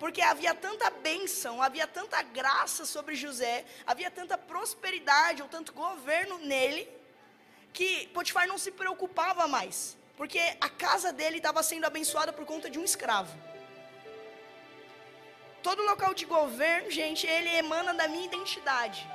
Porque 0.00 0.20
havia 0.20 0.52
tanta 0.52 0.90
bênção, 0.90 1.62
havia 1.62 1.86
tanta 1.86 2.20
graça 2.22 2.84
sobre 2.84 3.14
José, 3.14 3.64
havia 3.86 4.10
tanta 4.10 4.36
prosperidade 4.36 5.42
ou 5.42 5.48
tanto 5.48 5.72
governo 5.72 6.38
nele, 6.38 6.88
que 7.72 8.08
Potifar 8.08 8.48
não 8.48 8.58
se 8.58 8.72
preocupava 8.72 9.46
mais. 9.46 9.96
Porque 10.16 10.40
a 10.60 10.68
casa 10.68 11.12
dele 11.12 11.36
estava 11.36 11.62
sendo 11.62 11.84
abençoada 11.84 12.32
por 12.32 12.44
conta 12.44 12.68
de 12.68 12.78
um 12.80 12.84
escravo. 12.84 13.51
Todo 15.62 15.82
local 15.82 16.12
de 16.12 16.24
governo, 16.24 16.90
gente, 16.90 17.26
ele 17.26 17.48
emana 17.56 17.94
da 17.94 18.08
minha 18.08 18.24
identidade. 18.24 19.06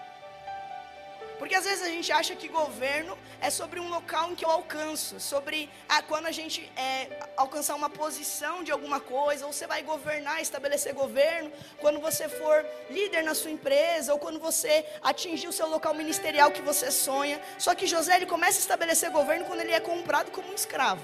Porque 1.38 1.54
às 1.54 1.66
vezes 1.66 1.84
a 1.84 1.90
gente 1.90 2.12
acha 2.12 2.36
que 2.36 2.48
governo 2.48 3.16
é 3.40 3.50
sobre 3.50 3.80
um 3.80 3.90
local 3.90 4.32
em 4.32 4.36
que 4.36 4.44
eu 4.44 4.50
alcanço, 4.50 5.20
sobre 5.20 5.70
ah, 5.88 6.02
quando 6.02 6.26
a 6.26 6.32
gente 6.32 6.72
é, 6.76 7.30
alcançar 7.36 7.76
uma 7.76 7.90
posição 7.90 8.64
de 8.64 8.72
alguma 8.72 9.00
coisa, 9.00 9.46
ou 9.46 9.54
você 9.54 9.68
vai 9.68 9.84
governar, 9.84 10.42
estabelecer 10.42 10.94
governo, 10.94 11.52
quando 11.80 12.00
você 12.00 12.28
for 12.28 12.66
líder 12.90 13.24
na 13.24 13.36
sua 13.36 13.52
empresa, 13.52 14.14
ou 14.14 14.20
quando 14.20 14.40
você 14.40 14.84
atingir 15.04 15.48
o 15.48 15.54
seu 15.54 15.68
local 15.68 15.94
ministerial 15.94 16.50
que 16.50 16.62
você 16.62 16.90
sonha. 16.90 17.40
Só 17.60 17.76
que 17.76 17.86
José 17.86 18.16
ele 18.16 18.26
começa 18.26 18.58
a 18.58 18.62
estabelecer 18.62 19.12
governo 19.12 19.46
quando 19.46 19.60
ele 19.60 19.74
é 19.74 19.80
comprado 19.80 20.32
como 20.32 20.50
um 20.50 20.56
escravo. 20.56 21.04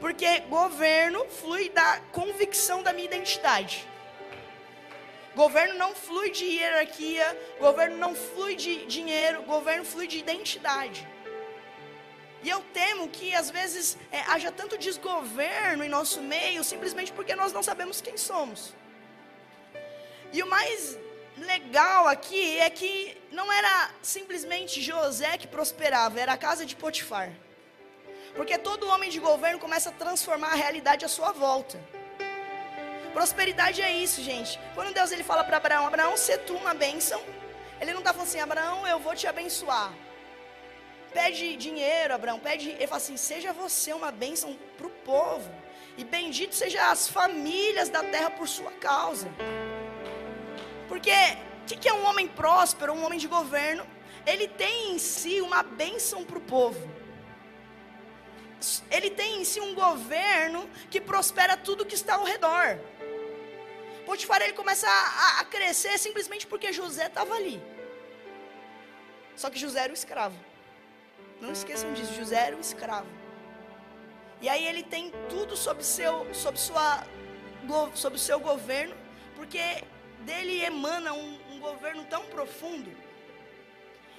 Porque 0.00 0.40
governo 0.40 1.26
flui 1.26 1.68
da 1.68 2.00
convicção 2.12 2.82
da 2.82 2.92
minha 2.92 3.06
identidade. 3.06 3.93
Governo 5.34 5.74
não 5.76 5.94
flui 5.94 6.30
de 6.30 6.44
hierarquia, 6.44 7.26
governo 7.58 7.96
não 7.96 8.14
flui 8.14 8.54
de 8.54 8.86
dinheiro, 8.86 9.42
governo 9.42 9.84
flui 9.84 10.06
de 10.06 10.18
identidade. 10.18 11.06
E 12.42 12.48
eu 12.48 12.60
temo 12.72 13.08
que 13.08 13.34
às 13.34 13.50
vezes 13.50 13.96
é, 14.12 14.20
haja 14.20 14.52
tanto 14.52 14.78
desgoverno 14.78 15.82
em 15.82 15.88
nosso 15.88 16.20
meio, 16.20 16.62
simplesmente 16.62 17.10
porque 17.12 17.34
nós 17.34 17.52
não 17.52 17.62
sabemos 17.62 18.00
quem 18.00 18.16
somos. 18.16 18.74
E 20.32 20.42
o 20.42 20.46
mais 20.46 20.98
legal 21.38 22.06
aqui 22.06 22.58
é 22.60 22.70
que 22.70 23.16
não 23.32 23.50
era 23.50 23.90
simplesmente 24.02 24.80
José 24.80 25.36
que 25.38 25.46
prosperava, 25.46 26.20
era 26.20 26.34
a 26.34 26.36
casa 26.36 26.64
de 26.64 26.76
Potifar. 26.76 27.32
Porque 28.36 28.58
todo 28.58 28.88
homem 28.88 29.10
de 29.10 29.18
governo 29.18 29.58
começa 29.58 29.88
a 29.88 29.92
transformar 29.92 30.52
a 30.52 30.56
realidade 30.56 31.04
à 31.04 31.08
sua 31.08 31.32
volta. 31.32 31.80
Prosperidade 33.14 33.80
é 33.80 33.92
isso, 33.92 34.20
gente. 34.20 34.58
Quando 34.74 34.92
Deus 34.92 35.12
ele 35.12 35.22
fala 35.22 35.44
para 35.44 35.58
Abraão, 35.58 35.86
Abraão, 35.86 36.16
se 36.16 36.36
tu 36.38 36.54
uma 36.54 36.74
bênção, 36.74 37.22
ele 37.80 37.92
não 37.92 38.00
está 38.00 38.12
falando 38.12 38.26
assim, 38.26 38.40
Abraão, 38.40 38.84
eu 38.88 38.98
vou 38.98 39.14
te 39.14 39.28
abençoar. 39.28 39.92
Pede 41.12 41.56
dinheiro, 41.56 42.12
Abraão, 42.12 42.40
pede, 42.40 42.70
ele 42.70 42.88
fala 42.88 42.96
assim, 42.96 43.16
seja 43.16 43.52
você 43.52 43.92
uma 43.92 44.10
bênção 44.10 44.58
para 44.76 44.88
o 44.88 44.90
povo. 44.90 45.48
E 45.96 46.02
bendito 46.02 46.56
seja 46.56 46.90
as 46.90 47.06
famílias 47.08 47.88
da 47.88 48.02
terra 48.02 48.30
por 48.30 48.48
sua 48.48 48.72
causa. 48.72 49.28
Porque 50.88 51.12
o 51.12 51.66
que, 51.68 51.76
que 51.76 51.88
é 51.88 51.94
um 51.94 52.04
homem 52.06 52.26
próspero, 52.26 52.92
um 52.92 53.04
homem 53.06 53.18
de 53.18 53.28
governo? 53.28 53.86
Ele 54.26 54.48
tem 54.48 54.90
em 54.90 54.98
si 54.98 55.40
uma 55.40 55.62
bênção 55.62 56.24
para 56.24 56.38
o 56.38 56.40
povo 56.40 57.04
ele 58.90 59.10
tem 59.10 59.40
em 59.40 59.44
si 59.44 59.60
um 59.60 59.74
governo 59.74 60.68
que 60.90 61.00
prospera 61.00 61.56
tudo 61.56 61.84
que 61.84 61.94
está 61.94 62.14
ao 62.14 62.24
redor. 62.24 62.78
Potifar 64.04 64.42
ele 64.42 64.52
começa 64.52 64.86
a, 64.88 65.40
a 65.40 65.44
crescer 65.44 65.98
simplesmente 65.98 66.46
porque 66.46 66.72
José 66.72 67.06
estava 67.06 67.34
ali. 67.34 67.62
Só 69.36 69.50
que 69.50 69.58
José 69.58 69.80
era 69.80 69.92
o 69.92 69.94
escravo. 69.94 70.36
Não 71.40 71.52
esqueçam 71.52 71.92
disso, 71.92 72.14
José 72.14 72.36
era 72.36 72.56
o 72.56 72.60
escravo. 72.60 73.08
E 74.40 74.48
aí 74.48 74.66
ele 74.66 74.82
tem 74.82 75.10
tudo 75.28 75.56
sob 75.56 75.82
seu, 75.82 76.32
sob 76.34 76.58
sua, 76.58 77.06
sob 77.94 78.16
o 78.16 78.18
seu 78.18 78.38
governo, 78.38 78.94
porque 79.36 79.82
dele 80.20 80.62
emana 80.62 81.12
um, 81.12 81.38
um 81.52 81.60
governo 81.60 82.04
tão 82.04 82.24
profundo, 82.26 82.90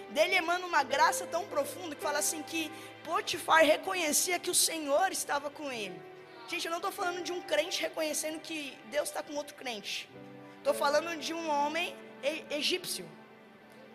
dele 0.10 0.36
emana 0.36 0.66
uma 0.66 0.84
graça 0.84 1.26
tão 1.28 1.46
profunda 1.46 1.96
que 1.96 2.02
fala 2.02 2.20
assim 2.20 2.42
que 2.42 2.72
Potifar 3.04 3.64
reconhecia 3.64 4.40
que 4.40 4.50
o 4.50 4.56
Senhor 4.56 5.12
estava 5.12 5.50
com 5.50 5.72
ele. 5.72 6.02
Gente, 6.48 6.66
eu 6.66 6.72
não 6.72 6.78
estou 6.78 6.92
falando 6.92 7.24
de 7.24 7.32
um 7.32 7.42
crente 7.42 7.82
reconhecendo 7.82 8.40
que 8.40 8.78
Deus 8.92 9.10
está 9.10 9.24
com 9.24 9.34
outro 9.36 9.56
crente. 9.56 10.08
Estou 10.60 10.76
falando 10.76 11.20
de 11.20 11.34
um 11.34 11.50
homem 11.50 11.96
egípcio 12.52 13.08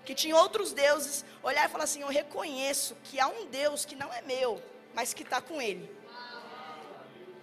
que 0.04 0.14
tinha 0.14 0.34
outros 0.36 0.72
deuses, 0.72 1.24
olhar 1.42 1.66
e 1.66 1.68
falar 1.68 1.84
assim: 1.84 2.02
Eu 2.02 2.08
reconheço 2.08 2.96
que 3.04 3.20
há 3.20 3.28
um 3.28 3.46
Deus 3.46 3.84
que 3.84 3.94
não 3.94 4.12
é 4.12 4.20
meu, 4.22 4.60
mas 4.94 5.14
que 5.14 5.22
está 5.22 5.40
com 5.40 5.62
ele. 5.62 5.88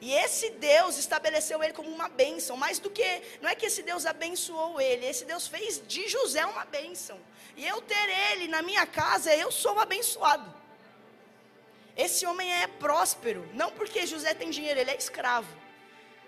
E 0.01 0.13
esse 0.13 0.51
Deus 0.51 0.97
estabeleceu 0.97 1.63
ele 1.63 1.73
como 1.73 1.89
uma 1.89 2.09
bênção, 2.09 2.55
mais 2.55 2.77
do 2.77 2.89
que, 2.89 3.21
não 3.41 3.49
é 3.49 3.55
que 3.55 3.65
esse 3.65 3.81
Deus 3.81 4.05
abençoou 4.05 4.79
ele, 4.79 5.05
esse 5.05 5.25
Deus 5.25 5.47
fez 5.47 5.81
de 5.87 6.07
José 6.07 6.45
uma 6.45 6.65
bênção. 6.65 7.19
E 7.55 7.65
eu 7.65 7.81
ter 7.81 8.09
ele 8.31 8.47
na 8.47 8.61
minha 8.61 8.85
casa, 8.85 9.33
eu 9.33 9.51
sou 9.51 9.79
abençoado. 9.79 10.53
Esse 11.97 12.27
homem 12.27 12.53
é 12.61 12.67
próspero, 12.67 13.49
não 13.53 13.71
porque 13.71 14.05
José 14.05 14.33
tem 14.35 14.51
dinheiro, 14.51 14.79
ele 14.79 14.91
é 14.91 14.95
escravo. 14.95 15.51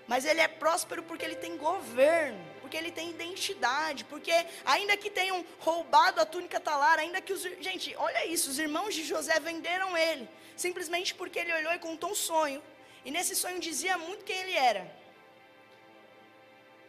Mas 0.07 0.25
ele 0.25 0.41
é 0.41 0.47
próspero 0.47 1.03
porque 1.03 1.23
ele 1.23 1.35
tem 1.35 1.55
governo, 1.55 2.43
porque 2.61 2.75
ele 2.75 2.91
tem 2.91 3.11
identidade, 3.11 4.03
porque 4.05 4.33
ainda 4.65 4.97
que 4.97 5.11
tenham 5.11 5.45
roubado 5.59 6.19
a 6.19 6.25
túnica 6.25 6.59
talar, 6.59 6.97
ainda 6.97 7.21
que 7.21 7.31
os. 7.31 7.43
Gente, 7.43 7.95
olha 7.95 8.25
isso, 8.25 8.49
os 8.49 8.57
irmãos 8.57 8.95
de 8.95 9.03
José 9.03 9.39
venderam 9.39 9.95
ele, 9.95 10.27
simplesmente 10.57 11.13
porque 11.13 11.37
ele 11.37 11.53
olhou 11.53 11.71
e 11.71 11.77
contou 11.77 12.09
um 12.09 12.15
sonho. 12.15 12.63
E 13.05 13.11
nesse 13.11 13.35
sonho 13.35 13.59
dizia 13.59 13.95
muito 13.99 14.25
quem 14.25 14.39
ele 14.39 14.53
era. 14.53 14.91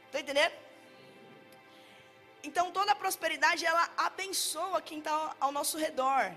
Está 0.06 0.20
entendendo? 0.20 0.54
Então 2.42 2.72
toda 2.72 2.92
a 2.92 2.96
prosperidade 2.96 3.66
ela 3.66 3.90
abençoa 3.98 4.80
quem 4.80 5.00
está 5.00 5.36
ao 5.38 5.52
nosso 5.52 5.76
redor. 5.76 6.32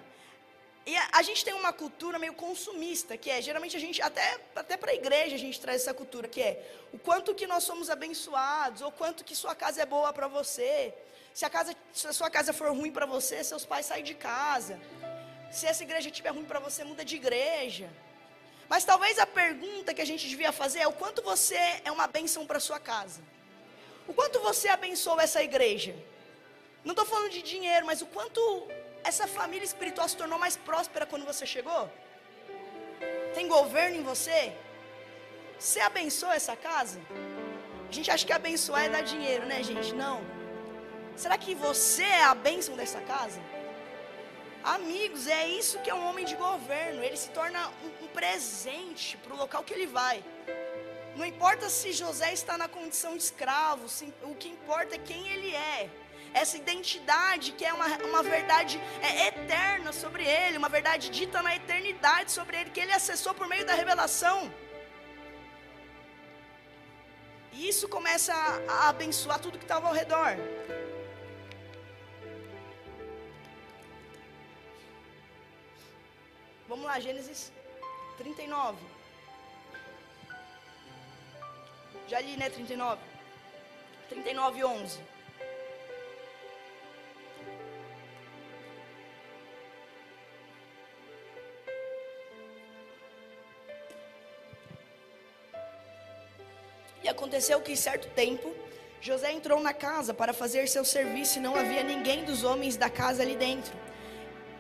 E 0.86 0.96
a, 0.98 1.10
a, 1.14 1.22
gente 1.22 1.46
tem 1.46 1.54
uma 1.54 1.72
cultura 1.72 2.20
meio 2.20 2.34
consumista, 2.34 3.16
que 3.16 3.30
é, 3.30 3.42
geralmente 3.42 3.78
a 3.78 3.80
gente, 3.80 4.02
até, 4.02 4.38
até 4.54 4.76
para 4.76 4.92
a 4.92 4.94
igreja 4.94 5.36
a 5.36 5.40
gente 5.40 5.60
traz 5.60 5.82
essa 5.82 5.94
cultura, 5.94 6.28
que 6.28 6.42
é 6.42 6.62
o 6.92 7.00
quanto 7.00 7.34
que 7.34 7.48
nós 7.48 7.64
somos 7.64 7.90
abençoados, 7.90 8.82
ou 8.82 8.92
quanto 8.92 9.24
que 9.24 9.34
sua 9.34 9.56
casa 9.56 9.82
é 9.82 9.86
boa 9.86 10.12
para 10.12 10.28
você. 10.28 10.94
Se 11.34 11.46
a, 11.46 11.50
casa, 11.50 11.74
se 11.94 12.06
a 12.06 12.14
sua 12.14 12.30
casa 12.30 12.52
for 12.52 12.70
ruim 12.72 12.92
para 12.92 13.06
você, 13.06 13.44
seus 13.44 13.66
pais 13.66 13.86
saem 13.86 14.04
de 14.04 14.14
casa. 14.14 14.80
Se 15.52 15.66
essa 15.66 15.84
igreja 15.84 16.10
estiver 16.10 16.32
ruim 16.32 16.44
para 16.44 16.60
você, 16.60 16.84
muda 16.84 17.06
de 17.06 17.16
igreja. 17.16 17.90
Mas 18.68 18.84
talvez 18.84 19.18
a 19.18 19.26
pergunta 19.26 19.94
que 19.94 20.02
a 20.02 20.06
gente 20.06 20.28
devia 20.28 20.52
fazer 20.52 20.80
é 20.80 20.88
o 20.88 20.94
quanto 20.94 21.22
você 21.22 21.82
é 21.86 21.92
uma 21.92 22.08
bênção 22.08 22.46
para 22.46 22.60
sua 22.60 22.80
casa. 22.80 23.22
O 24.06 24.14
quanto 24.14 24.40
você 24.42 24.68
abençoa 24.68 25.24
essa 25.24 25.42
igreja. 25.42 25.96
Não 26.84 26.92
estou 26.92 27.06
falando 27.06 27.32
de 27.32 27.42
dinheiro, 27.42 27.86
mas 27.86 28.02
o 28.02 28.06
quanto 28.08 28.42
essa 29.04 29.28
família 29.28 29.66
espiritual 29.66 30.08
se 30.08 30.18
tornou 30.18 30.40
mais 30.40 30.56
próspera 30.56 31.06
quando 31.06 31.26
você 31.26 31.46
chegou? 31.46 31.92
Tem 33.34 33.48
governo 33.48 33.98
em 33.98 34.04
você? 34.04 34.54
Você 35.60 35.80
abençoa 35.80 36.36
essa 36.36 36.56
casa? 36.56 37.00
A 37.90 37.92
gente 37.92 38.10
acha 38.10 38.26
que 38.26 38.34
abençoar 38.34 38.86
é 38.86 38.90
dar 38.90 39.02
dinheiro, 39.02 39.46
né, 39.46 39.62
gente? 39.62 39.94
Não. 39.94 40.22
Será 41.16 41.38
que 41.38 41.54
você 41.54 42.04
é 42.04 42.24
a 42.24 42.34
bênção 42.34 42.76
dessa 42.76 43.02
casa? 43.02 43.40
Amigos, 44.64 45.28
é 45.28 45.48
isso 45.48 45.80
que 45.80 45.90
é 45.90 45.94
um 45.94 46.08
homem 46.08 46.26
de 46.26 46.36
governo. 46.36 47.04
Ele 47.04 47.18
se 47.18 47.30
torna 47.30 47.68
um, 47.84 48.06
um 48.06 48.08
presente 48.08 49.18
para 49.18 49.34
o 49.34 49.38
local 49.38 49.64
que 49.64 49.74
ele 49.74 49.86
vai. 49.86 50.24
Não 51.16 51.26
importa 51.26 51.70
se 51.70 51.92
José 51.92 52.34
está 52.34 52.58
na 52.58 52.68
condição 52.68 53.16
de 53.16 53.24
escravo, 53.24 53.86
o 54.24 54.36
que 54.36 54.50
importa 54.50 54.96
é 54.96 54.98
quem 54.98 55.28
ele 55.28 55.54
é 55.54 55.90
essa 56.34 56.58
identidade 56.58 57.52
que 57.52 57.64
é 57.64 57.74
uma, 57.74 57.88
uma 58.10 58.24
verdade 58.24 58.80
é, 59.02 59.28
eterna 59.28 59.92
sobre 59.94 60.26
ele, 60.26 60.58
uma 60.58 60.70
verdade 60.70 61.10
dita 61.10 61.42
na 61.42 61.56
eternidade 61.56 62.32
sobre 62.32 62.58
ele, 62.58 62.70
que 62.72 62.80
ele 62.80 62.92
acessou 62.92 63.34
por 63.34 63.48
meio 63.48 63.66
da 63.66 63.74
revelação. 63.74 64.52
E 67.52 67.70
isso 67.70 67.88
começa 67.88 68.34
a, 68.34 68.72
a 68.74 68.90
abençoar 68.90 69.40
tudo 69.40 69.60
que 69.60 69.66
estava 69.66 69.88
ao 69.88 69.94
redor. 69.94 70.36
Vamos 76.68 76.86
lá, 76.86 77.00
Gênesis 77.00 77.52
39. 78.18 78.80
Já 82.08 82.20
li, 82.20 82.36
né? 82.38 82.50
39. 82.50 83.00
39, 84.10 84.64
11. 84.64 85.13
Aconteceu 97.24 97.62
que, 97.62 97.72
em 97.72 97.76
certo 97.76 98.10
tempo, 98.10 98.54
José 99.00 99.32
entrou 99.32 99.62
na 99.62 99.74
casa 99.74 100.14
para 100.14 100.34
fazer 100.34 100.68
seu 100.68 100.84
serviço 100.84 101.40
e 101.40 101.42
não 101.42 101.56
havia 101.56 101.82
ninguém 101.82 102.26
dos 102.26 102.44
homens 102.44 102.76
da 102.76 102.90
casa 102.90 103.24
ali 103.24 103.38
dentro. 103.38 103.74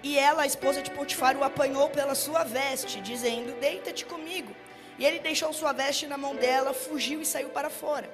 E 0.01 0.17
ela, 0.17 0.43
a 0.43 0.45
esposa 0.45 0.81
de 0.81 0.89
Potifar, 0.91 1.35
o 1.37 1.43
apanhou 1.43 1.89
pela 1.89 2.15
sua 2.15 2.45
veste, 2.45 3.01
dizendo: 3.01 3.59
Deita-te 3.59 4.05
comigo. 4.05 4.55
E 4.97 5.05
ele 5.05 5.19
deixou 5.19 5.51
sua 5.51 5.73
veste 5.73 6.07
na 6.07 6.17
mão 6.17 6.35
dela, 6.35 6.73
fugiu 6.73 7.21
e 7.21 7.25
saiu 7.25 7.49
para 7.49 7.69
fora. 7.69 8.09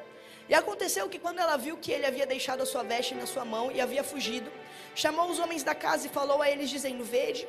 E 0.47 0.53
aconteceu 0.55 1.07
que 1.07 1.19
quando 1.19 1.37
ela 1.37 1.55
viu 1.55 1.77
que 1.77 1.91
ele 1.91 2.07
havia 2.07 2.25
deixado 2.25 2.63
a 2.63 2.65
sua 2.65 2.81
veste 2.81 3.13
na 3.13 3.27
sua 3.27 3.45
mão 3.45 3.71
e 3.71 3.79
havia 3.79 4.03
fugido, 4.03 4.51
chamou 4.95 5.29
os 5.29 5.37
homens 5.37 5.63
da 5.63 5.75
casa 5.75 6.07
e 6.07 6.09
falou 6.09 6.41
a 6.41 6.49
eles, 6.49 6.71
dizendo: 6.71 7.03
Vede, 7.03 7.47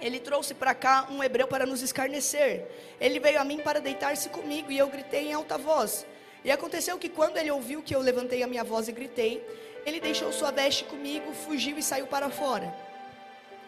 ele 0.00 0.18
trouxe 0.18 0.54
para 0.54 0.74
cá 0.74 1.06
um 1.10 1.22
hebreu 1.22 1.46
para 1.46 1.66
nos 1.66 1.82
escarnecer. 1.82 2.66
Ele 3.00 3.18
veio 3.18 3.40
a 3.40 3.44
mim 3.44 3.58
para 3.58 3.80
deitar-se 3.80 4.28
comigo, 4.28 4.70
e 4.70 4.78
eu 4.78 4.88
gritei 4.88 5.28
em 5.28 5.32
alta 5.32 5.58
voz. 5.58 6.06
E 6.44 6.50
aconteceu 6.50 6.98
que 6.98 7.08
quando 7.08 7.36
ele 7.36 7.50
ouviu 7.50 7.82
que 7.82 7.94
eu 7.94 8.00
levantei 8.00 8.42
a 8.42 8.46
minha 8.46 8.64
voz 8.64 8.88
e 8.88 8.92
gritei, 8.92 9.44
ele 9.84 10.00
deixou 10.00 10.32
sua 10.32 10.50
veste 10.50 10.84
comigo, 10.84 11.32
fugiu 11.32 11.78
e 11.78 11.82
saiu 11.82 12.06
para 12.06 12.30
fora. 12.30 12.74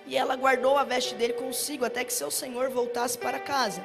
E 0.06 0.16
ela 0.16 0.34
guardou 0.36 0.76
a 0.76 0.84
veste 0.84 1.14
dele 1.14 1.34
consigo 1.34 1.84
até 1.84 2.04
que 2.04 2.12
seu 2.12 2.30
senhor 2.30 2.70
voltasse 2.70 3.16
para 3.16 3.38
casa. 3.38 3.84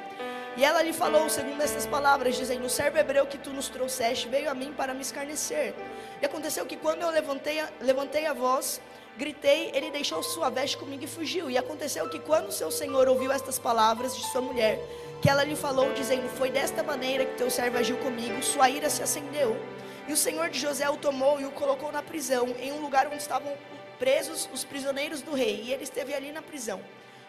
E 0.56 0.64
ela 0.64 0.82
lhe 0.82 0.92
falou, 0.92 1.28
segundo 1.28 1.62
essas 1.62 1.86
palavras, 1.86 2.36
dizendo: 2.36 2.66
O 2.66 2.70
servo 2.70 2.98
hebreu 2.98 3.26
que 3.26 3.38
tu 3.38 3.50
nos 3.50 3.68
trouxeste 3.68 4.28
veio 4.28 4.50
a 4.50 4.54
mim 4.54 4.72
para 4.76 4.92
me 4.92 5.02
escarnecer. 5.02 5.72
E 6.20 6.26
aconteceu 6.26 6.66
que 6.66 6.76
quando 6.76 7.02
eu 7.02 7.10
levantei 7.10 7.60
a, 7.60 7.68
levantei 7.80 8.26
a 8.26 8.32
voz, 8.32 8.80
gritei, 9.18 9.70
ele 9.74 9.90
deixou 9.90 10.22
sua 10.22 10.48
veste 10.48 10.78
comigo 10.78 11.04
e 11.04 11.08
fugiu. 11.08 11.50
E 11.50 11.58
aconteceu 11.58 12.08
que 12.08 12.20
quando 12.20 12.52
seu 12.52 12.70
senhor 12.70 13.08
ouviu 13.08 13.32
estas 13.32 13.58
palavras 13.58 14.16
de 14.16 14.22
sua 14.30 14.40
mulher, 14.40 14.78
que 15.20 15.28
ela 15.28 15.44
lhe 15.44 15.56
falou, 15.56 15.92
dizendo: 15.92 16.28
Foi 16.28 16.50
desta 16.50 16.82
maneira 16.82 17.26
que 17.26 17.36
teu 17.36 17.50
servo 17.50 17.76
agiu 17.76 17.96
comigo, 17.98 18.42
sua 18.42 18.70
ira 18.70 18.88
se 18.88 19.02
acendeu. 19.02 19.60
E 20.06 20.12
o 20.12 20.16
senhor 20.16 20.48
de 20.48 20.58
José 20.58 20.88
o 20.88 20.96
tomou 20.96 21.38
e 21.38 21.44
o 21.44 21.50
colocou 21.50 21.92
na 21.92 22.02
prisão, 22.02 22.54
em 22.58 22.72
um 22.72 22.80
lugar 22.80 23.08
onde 23.08 23.16
estavam 23.16 23.52
presos 23.98 24.48
os 24.54 24.64
prisioneiros 24.64 25.20
do 25.20 25.34
rei. 25.34 25.64
E 25.64 25.72
ele 25.72 25.82
esteve 25.82 26.14
ali 26.14 26.32
na 26.32 26.40
prisão. 26.40 26.80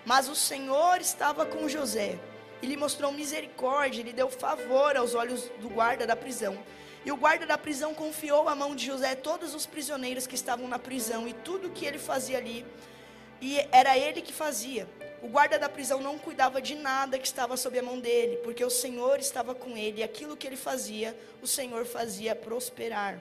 Mas 0.06 0.30
o 0.30 0.36
Senhor 0.36 1.02
estava 1.02 1.46
com 1.46 1.68
José 1.68 2.18
e 2.62 2.68
lhe 2.68 2.78
mostrou 2.78 3.12
misericórdia, 3.12 4.04
lhe 4.04 4.14
deu 4.14 4.30
favor 4.30 4.96
aos 4.96 5.14
olhos 5.14 5.52
do 5.60 5.70
guarda 5.70 6.08
da 6.08 6.16
prisão. 6.16 6.58
E 7.10 7.12
o 7.12 7.18
guarda 7.18 7.44
da 7.44 7.58
prisão 7.58 7.92
confiou 7.96 8.48
à 8.48 8.54
mão 8.54 8.76
de 8.76 8.86
José 8.86 9.16
todos 9.16 9.56
os 9.56 9.66
prisioneiros 9.66 10.28
que 10.28 10.36
estavam 10.36 10.68
na 10.68 10.78
prisão 10.78 11.28
e 11.28 11.34
tudo 11.34 11.72
que 11.72 11.84
ele 11.84 11.98
fazia 11.98 12.38
ali. 12.38 12.64
E 13.42 13.58
era 13.72 13.98
ele 13.98 14.22
que 14.22 14.32
fazia. 14.32 14.88
O 15.20 15.28
guarda 15.28 15.58
da 15.58 15.68
prisão 15.68 16.02
não 16.02 16.20
cuidava 16.20 16.62
de 16.62 16.76
nada 16.76 17.18
que 17.18 17.26
estava 17.26 17.58
sob 17.58 17.80
a 17.80 17.82
mão 17.82 18.00
dele, 18.00 18.38
porque 18.44 18.64
o 18.64 18.70
Senhor 18.70 19.18
estava 19.20 19.56
com 19.56 19.76
ele, 19.76 20.02
e 20.02 20.04
aquilo 20.04 20.38
que 20.38 20.46
ele 20.46 20.56
fazia, 20.56 21.18
o 21.42 21.48
Senhor 21.48 21.84
fazia 21.84 22.36
prosperar. 22.36 23.18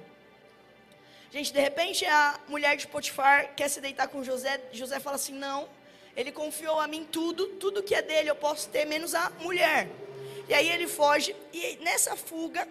Gente, 1.32 1.50
de 1.50 1.58
repente 1.58 2.04
a 2.04 2.38
mulher 2.46 2.76
de 2.76 2.86
Potifar 2.86 3.54
quer 3.54 3.70
se 3.70 3.80
deitar 3.80 4.08
com 4.08 4.22
José, 4.22 4.60
José 4.70 5.00
fala 5.00 5.16
assim: 5.16 5.32
não, 5.32 5.66
ele 6.14 6.30
confiou 6.30 6.78
a 6.78 6.86
mim 6.86 7.08
tudo, 7.10 7.46
tudo 7.56 7.82
que 7.82 7.94
é 7.94 8.02
dele 8.02 8.28
eu 8.28 8.36
posso 8.36 8.68
ter, 8.68 8.84
menos 8.84 9.14
a 9.14 9.30
mulher. 9.40 9.88
E 10.46 10.52
aí 10.52 10.68
ele 10.68 10.86
foge, 10.86 11.34
e 11.54 11.78
nessa 11.80 12.16
fuga, 12.16 12.68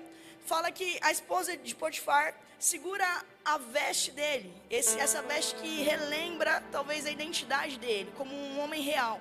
fala 0.48 0.72
que 0.72 0.98
a 1.02 1.12
esposa 1.12 1.58
de 1.58 1.76
Potifar 1.76 2.34
segura 2.58 3.06
a 3.44 3.58
veste 3.58 4.12
dele, 4.12 4.52
esse, 4.70 4.98
essa 4.98 5.22
veste 5.22 5.56
que 5.56 5.84
relembra 5.84 6.64
talvez 6.72 7.06
a 7.06 7.12
identidade 7.12 7.78
dele, 7.78 8.12
como 8.18 8.34
um 8.34 8.60
homem 8.62 8.82
real. 8.82 9.20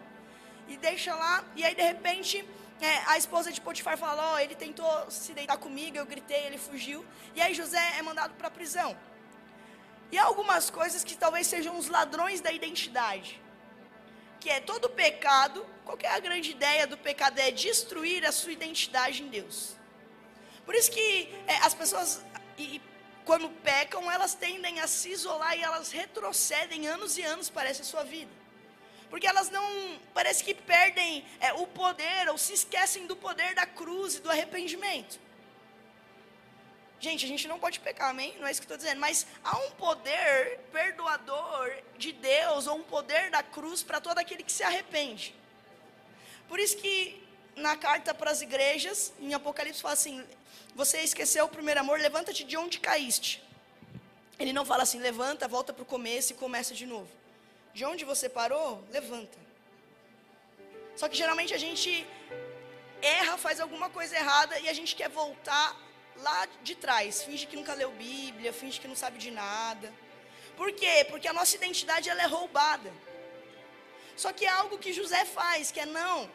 E 0.68 0.76
deixa 0.76 1.14
lá, 1.14 1.44
e 1.56 1.64
aí 1.64 1.74
de 1.74 1.82
repente 1.82 2.44
é, 2.80 2.98
a 3.06 3.18
esposa 3.18 3.50
de 3.52 3.60
Potifar 3.60 3.98
fala: 3.98 4.32
Ó, 4.32 4.34
oh, 4.34 4.38
ele 4.38 4.54
tentou 4.54 5.10
se 5.10 5.32
deitar 5.32 5.56
comigo, 5.56 5.96
eu 5.96 6.06
gritei, 6.06 6.46
ele 6.46 6.58
fugiu. 6.58 7.04
E 7.34 7.42
aí 7.42 7.52
José 7.54 7.98
é 7.98 8.02
mandado 8.02 8.34
para 8.34 8.48
a 8.48 8.50
prisão. 8.50 8.96
E 10.12 10.18
há 10.18 10.24
algumas 10.24 10.70
coisas 10.70 11.02
que 11.02 11.16
talvez 11.16 11.46
sejam 11.48 11.76
os 11.76 11.88
ladrões 11.88 12.40
da 12.40 12.52
identidade. 12.52 13.42
Que 14.38 14.50
é 14.50 14.60
todo 14.60 14.88
pecado, 14.88 15.66
qual 15.84 15.98
é 16.02 16.08
a 16.08 16.20
grande 16.20 16.52
ideia 16.52 16.86
do 16.86 16.96
pecado? 16.96 17.38
É 17.40 17.50
destruir 17.50 18.24
a 18.24 18.30
sua 18.30 18.52
identidade 18.52 19.22
em 19.24 19.28
Deus. 19.28 19.75
Por 20.66 20.74
isso 20.74 20.90
que 20.90 21.32
é, 21.46 21.56
as 21.58 21.72
pessoas, 21.72 22.22
e, 22.58 22.82
quando 23.24 23.48
pecam, 23.48 24.10
elas 24.10 24.34
tendem 24.34 24.80
a 24.80 24.86
se 24.86 25.10
isolar 25.10 25.56
e 25.56 25.62
elas 25.62 25.90
retrocedem 25.90 26.86
anos 26.88 27.16
e 27.16 27.22
anos, 27.22 27.48
parece, 27.48 27.80
a 27.82 27.84
sua 27.84 28.02
vida. 28.02 28.30
Porque 29.08 29.26
elas 29.26 29.48
não, 29.48 30.00
parece 30.12 30.42
que 30.42 30.52
perdem 30.52 31.24
é, 31.40 31.52
o 31.54 31.66
poder 31.68 32.28
ou 32.28 32.36
se 32.36 32.52
esquecem 32.52 33.06
do 33.06 33.16
poder 33.16 33.54
da 33.54 33.64
cruz 33.64 34.16
e 34.16 34.20
do 34.20 34.30
arrependimento. 34.30 35.20
Gente, 36.98 37.24
a 37.24 37.28
gente 37.28 37.46
não 37.46 37.58
pode 37.58 37.78
pecar, 37.78 38.10
amém? 38.10 38.36
Não 38.38 38.46
é 38.46 38.50
isso 38.50 38.60
que 38.60 38.64
estou 38.64 38.76
dizendo. 38.76 39.00
Mas 39.00 39.26
há 39.44 39.56
um 39.58 39.70
poder 39.72 40.58
perdoador 40.72 41.72
de 41.96 42.10
Deus, 42.12 42.66
ou 42.66 42.78
um 42.78 42.82
poder 42.82 43.30
da 43.30 43.42
cruz 43.42 43.82
para 43.82 44.00
todo 44.00 44.18
aquele 44.18 44.42
que 44.42 44.50
se 44.50 44.62
arrepende. 44.62 45.34
Por 46.48 46.58
isso 46.58 46.76
que 46.78 47.22
na 47.54 47.76
carta 47.76 48.14
para 48.14 48.30
as 48.30 48.40
igrejas, 48.40 49.12
em 49.20 49.34
Apocalipse, 49.34 49.82
fala 49.82 49.94
assim: 49.94 50.24
Você 50.80 50.98
esqueceu 51.00 51.46
o 51.46 51.48
primeiro 51.48 51.80
amor, 51.80 51.98
levanta-te 51.98 52.44
de 52.44 52.54
onde 52.62 52.78
caíste. 52.78 53.42
Ele 54.38 54.52
não 54.52 54.64
fala 54.70 54.82
assim, 54.82 54.98
levanta, 54.98 55.48
volta 55.48 55.72
para 55.72 55.82
o 55.82 55.86
começo 55.86 56.32
e 56.32 56.36
começa 56.36 56.74
de 56.74 56.84
novo. 56.84 57.08
De 57.72 57.82
onde 57.90 58.04
você 58.04 58.28
parou, 58.28 58.84
levanta. 58.90 59.38
Só 60.94 61.08
que 61.08 61.16
geralmente 61.16 61.54
a 61.54 61.58
gente 61.64 62.06
erra, 63.00 63.38
faz 63.38 63.58
alguma 63.58 63.88
coisa 63.88 64.14
errada 64.16 64.58
e 64.58 64.68
a 64.68 64.74
gente 64.74 64.94
quer 64.94 65.08
voltar 65.08 65.74
lá 66.16 66.46
de 66.62 66.74
trás, 66.74 67.22
finge 67.22 67.46
que 67.46 67.56
nunca 67.56 67.72
leu 67.72 67.90
Bíblia, 67.92 68.52
finge 68.52 68.78
que 68.78 68.88
não 68.92 68.96
sabe 69.04 69.16
de 69.16 69.30
nada. 69.30 69.90
Por 70.58 70.70
quê? 70.72 71.06
Porque 71.08 71.26
a 71.26 71.32
nossa 71.32 71.56
identidade 71.56 72.10
ela 72.10 72.22
é 72.22 72.26
roubada. 72.26 72.92
Só 74.14 74.30
que 74.30 74.44
é 74.44 74.50
algo 74.50 74.76
que 74.76 74.92
José 74.92 75.24
faz, 75.24 75.70
que 75.70 75.80
é 75.80 75.86
não. 75.86 76.30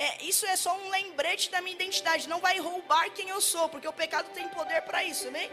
É, 0.00 0.24
isso 0.24 0.46
é 0.46 0.56
só 0.56 0.74
um 0.78 0.88
lembrete 0.88 1.50
da 1.50 1.60
minha 1.60 1.74
identidade. 1.74 2.26
Não 2.26 2.40
vai 2.40 2.58
roubar 2.58 3.10
quem 3.10 3.28
eu 3.28 3.38
sou, 3.38 3.68
porque 3.68 3.86
o 3.86 3.92
pecado 3.92 4.30
tem 4.30 4.48
poder 4.48 4.80
para 4.80 5.04
isso, 5.04 5.30
né? 5.30 5.50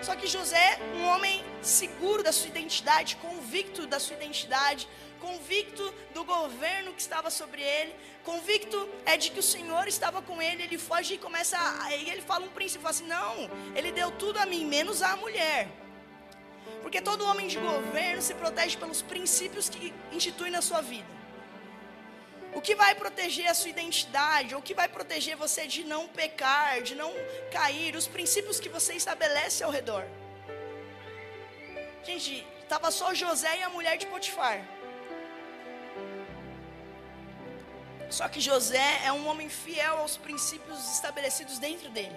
Só 0.00 0.16
que 0.16 0.26
José, 0.26 0.78
um 0.96 1.04
homem 1.08 1.44
seguro 1.60 2.22
da 2.22 2.32
sua 2.32 2.48
identidade, 2.48 3.16
convicto 3.16 3.86
da 3.86 4.00
sua 4.00 4.16
identidade, 4.16 4.88
convicto 5.20 5.94
do 6.14 6.24
governo 6.24 6.94
que 6.94 7.02
estava 7.02 7.30
sobre 7.30 7.60
ele, 7.60 7.94
convicto 8.24 8.88
é 9.04 9.18
de 9.18 9.30
que 9.30 9.40
o 9.40 9.42
Senhor 9.42 9.86
estava 9.86 10.22
com 10.22 10.40
ele, 10.40 10.62
ele 10.62 10.78
foge 10.78 11.14
e 11.14 11.18
começa, 11.18 11.58
aí 11.82 12.08
ele 12.08 12.22
fala 12.22 12.46
um 12.46 12.48
princípio, 12.48 12.80
fala 12.80 12.94
assim, 12.94 13.06
não, 13.06 13.50
ele 13.76 13.92
deu 13.92 14.10
tudo 14.12 14.38
a 14.38 14.46
mim, 14.46 14.64
menos 14.64 15.02
a 15.02 15.14
mulher. 15.16 15.68
Porque 16.80 17.02
todo 17.02 17.26
homem 17.26 17.46
de 17.46 17.58
governo 17.58 18.22
se 18.22 18.32
protege 18.32 18.78
pelos 18.78 19.02
princípios 19.02 19.68
que 19.68 19.92
institui 20.10 20.48
na 20.48 20.62
sua 20.62 20.80
vida. 20.80 21.21
O 22.54 22.60
que 22.60 22.74
vai 22.74 22.94
proteger 22.94 23.46
a 23.48 23.54
sua 23.54 23.70
identidade, 23.70 24.54
o 24.54 24.62
que 24.62 24.74
vai 24.74 24.88
proteger 24.88 25.36
você 25.36 25.66
de 25.66 25.84
não 25.84 26.06
pecar, 26.06 26.82
de 26.82 26.94
não 26.94 27.12
cair, 27.50 27.96
os 27.96 28.06
princípios 28.06 28.60
que 28.60 28.68
você 28.68 28.94
estabelece 28.94 29.64
ao 29.64 29.70
redor. 29.70 30.04
Gente, 32.04 32.46
estava 32.62 32.90
só 32.90 33.14
José 33.14 33.58
e 33.58 33.62
a 33.62 33.70
mulher 33.70 33.96
de 33.96 34.06
Potifar. 34.06 34.62
Só 38.10 38.28
que 38.28 38.40
José 38.40 39.00
é 39.04 39.10
um 39.12 39.26
homem 39.26 39.48
fiel 39.48 39.98
aos 39.98 40.18
princípios 40.18 40.78
estabelecidos 40.92 41.58
dentro 41.58 41.88
dele. 41.88 42.16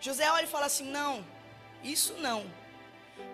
José 0.00 0.30
olha 0.30 0.44
e 0.44 0.48
fala 0.48 0.66
assim: 0.66 0.86
não, 0.90 1.24
isso 1.84 2.14
não. 2.14 2.50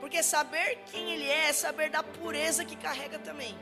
Porque 0.00 0.22
saber 0.22 0.78
quem 0.90 1.12
ele 1.12 1.28
é 1.28 1.50
é 1.50 1.52
saber 1.52 1.88
da 1.90 2.02
pureza 2.02 2.64
que 2.64 2.74
carrega 2.74 3.20
também. 3.20 3.56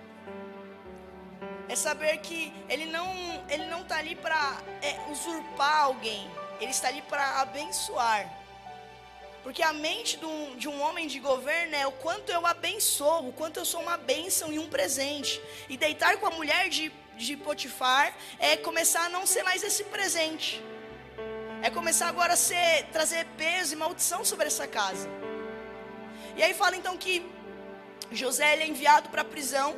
É 1.68 1.74
saber 1.74 2.18
que 2.18 2.52
ele 2.68 2.86
não 2.86 3.44
ele 3.48 3.66
não 3.66 3.82
está 3.82 3.96
ali 3.98 4.14
para 4.14 4.58
é, 4.82 5.10
usurpar 5.10 5.82
alguém. 5.82 6.30
Ele 6.60 6.70
está 6.70 6.88
ali 6.88 7.02
para 7.02 7.40
abençoar. 7.40 8.30
Porque 9.42 9.62
a 9.62 9.72
mente 9.72 10.16
de 10.16 10.24
um, 10.24 10.56
de 10.56 10.68
um 10.68 10.80
homem 10.82 11.06
de 11.06 11.20
governo 11.20 11.76
é 11.76 11.86
o 11.86 11.92
quanto 11.92 12.32
eu 12.32 12.44
abençoo, 12.44 13.28
o 13.28 13.32
quanto 13.32 13.58
eu 13.58 13.64
sou 13.64 13.80
uma 13.80 13.96
bênção 13.96 14.52
e 14.52 14.58
um 14.58 14.68
presente. 14.68 15.40
E 15.68 15.76
deitar 15.76 16.16
com 16.16 16.26
a 16.26 16.30
mulher 16.30 16.68
de, 16.68 16.92
de 17.16 17.36
Potifar 17.36 18.12
é 18.40 18.56
começar 18.56 19.04
a 19.04 19.08
não 19.08 19.24
ser 19.24 19.44
mais 19.44 19.62
esse 19.62 19.84
presente. 19.84 20.60
É 21.62 21.70
começar 21.70 22.08
agora 22.08 22.32
a 22.32 22.36
ser, 22.36 22.86
trazer 22.92 23.24
peso 23.36 23.74
e 23.74 23.76
maldição 23.76 24.24
sobre 24.24 24.48
essa 24.48 24.66
casa. 24.66 25.08
E 26.36 26.42
aí 26.42 26.52
fala 26.52 26.76
então 26.76 26.96
que 26.96 27.24
José 28.10 28.56
é 28.56 28.66
enviado 28.66 29.08
para 29.10 29.22
a 29.22 29.24
prisão. 29.24 29.76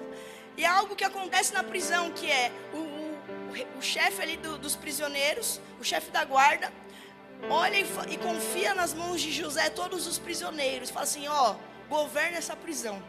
E 0.59 0.65
há 0.67 0.77
algo 0.77 0.97
que 0.97 1.05
acontece 1.05 1.55
na 1.55 1.63
prisão, 1.63 2.11
que 2.11 2.29
é 2.29 2.51
o, 2.73 2.79
o, 2.79 3.79
o 3.79 3.81
chefe 3.81 4.21
ali 4.21 4.37
do, 4.37 4.59
dos 4.59 4.75
prisioneiros, 4.75 5.61
o 5.79 5.85
chefe 5.85 6.11
da 6.11 6.25
guarda, 6.25 6.73
olha 7.49 7.77
e, 7.77 7.87
e, 8.13 8.19
confia 8.19 8.75
nas 8.75 8.93
mãos 8.93 9.21
de 9.21 9.31
José 9.31 9.71
todos 9.71 10.05
os 10.09 10.19
prisioneiros. 10.19 10.91
Fala 10.91 11.05
assim: 11.05 11.29
ó, 11.29 11.55
governa 11.89 12.39
essa 12.39 12.57
prisão. 12.57 13.01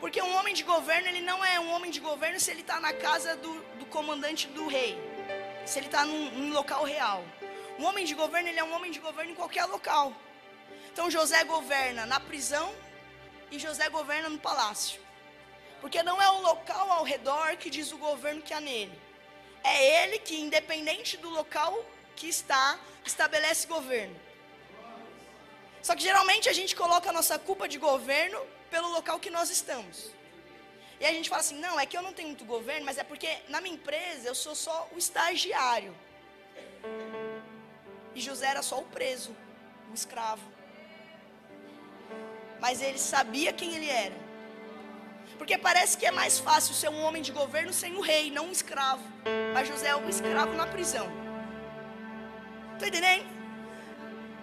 Porque 0.00 0.20
um 0.20 0.34
homem 0.34 0.52
de 0.52 0.64
governo, 0.64 1.06
ele 1.06 1.20
não 1.20 1.44
é 1.44 1.60
um 1.60 1.70
homem 1.70 1.92
de 1.92 2.00
governo 2.00 2.40
se 2.40 2.50
ele 2.50 2.62
está 2.62 2.80
na 2.80 2.92
casa 2.92 3.36
do, 3.36 3.62
do, 3.78 3.86
comandante 3.86 4.48
do 4.48 4.66
rei, 4.66 4.98
se 5.64 5.78
ele 5.78 5.86
está 5.86 6.04
num, 6.04 6.30
num 6.32 6.52
local 6.52 6.82
real. 6.82 7.24
Um 7.78 7.84
homem 7.84 8.04
de 8.04 8.14
governo, 8.14 8.48
ele 8.48 8.58
é 8.58 8.64
um 8.64 8.74
homem 8.74 8.90
de 8.90 8.98
governo 8.98 9.30
em 9.30 9.36
qualquer 9.36 9.66
local. 9.66 10.12
Então 10.92 11.08
José 11.08 11.44
governa 11.44 12.04
na 12.06 12.18
prisão 12.18 12.74
e 13.52 13.58
José 13.60 13.88
governa 13.88 14.28
no 14.28 14.38
palácio. 14.38 15.05
Porque 15.86 16.02
não 16.02 16.20
é 16.20 16.28
o 16.28 16.40
local 16.40 16.90
ao 16.90 17.04
redor 17.04 17.56
que 17.58 17.70
diz 17.70 17.92
o 17.92 17.96
governo 17.96 18.42
que 18.42 18.52
há 18.52 18.60
nele. 18.60 19.00
É 19.62 20.02
ele 20.02 20.18
que, 20.18 20.34
independente 20.34 21.16
do 21.16 21.30
local 21.30 21.72
que 22.16 22.28
está, 22.28 22.76
estabelece 23.04 23.68
governo. 23.68 24.16
Só 25.80 25.94
que 25.94 26.02
geralmente 26.02 26.48
a 26.48 26.52
gente 26.52 26.74
coloca 26.74 27.08
a 27.08 27.12
nossa 27.12 27.38
culpa 27.38 27.68
de 27.68 27.78
governo 27.78 28.44
pelo 28.68 28.88
local 28.88 29.20
que 29.20 29.30
nós 29.30 29.48
estamos. 29.48 30.10
E 30.98 31.06
a 31.06 31.12
gente 31.12 31.28
fala 31.28 31.42
assim: 31.42 31.60
não, 31.60 31.78
é 31.78 31.86
que 31.86 31.96
eu 31.96 32.02
não 32.02 32.12
tenho 32.12 32.30
muito 32.30 32.44
governo, 32.44 32.84
mas 32.84 32.98
é 32.98 33.04
porque 33.04 33.38
na 33.48 33.60
minha 33.60 33.76
empresa 33.76 34.26
eu 34.26 34.34
sou 34.34 34.56
só 34.56 34.88
o 34.92 34.98
estagiário. 34.98 35.94
E 38.12 38.20
José 38.20 38.48
era 38.48 38.60
só 38.60 38.80
o 38.80 38.86
preso, 38.86 39.36
o 39.92 39.94
escravo. 39.94 40.50
Mas 42.58 42.82
ele 42.82 42.98
sabia 42.98 43.52
quem 43.52 43.76
ele 43.76 43.88
era. 43.88 44.25
Porque 45.38 45.58
parece 45.58 45.96
que 45.96 46.06
é 46.06 46.10
mais 46.10 46.38
fácil 46.38 46.74
ser 46.74 46.88
um 46.88 47.02
homem 47.04 47.22
de 47.22 47.32
governo 47.32 47.72
sem 47.72 47.94
o 47.94 48.00
rei, 48.00 48.30
não 48.30 48.46
um 48.46 48.52
escravo. 48.52 49.02
Mas 49.52 49.68
José 49.68 49.88
é 49.88 49.96
um 49.96 50.08
escravo 50.08 50.52
na 50.54 50.66
prisão. 50.66 51.08
Está 52.74 52.88
entendendo? 52.88 53.26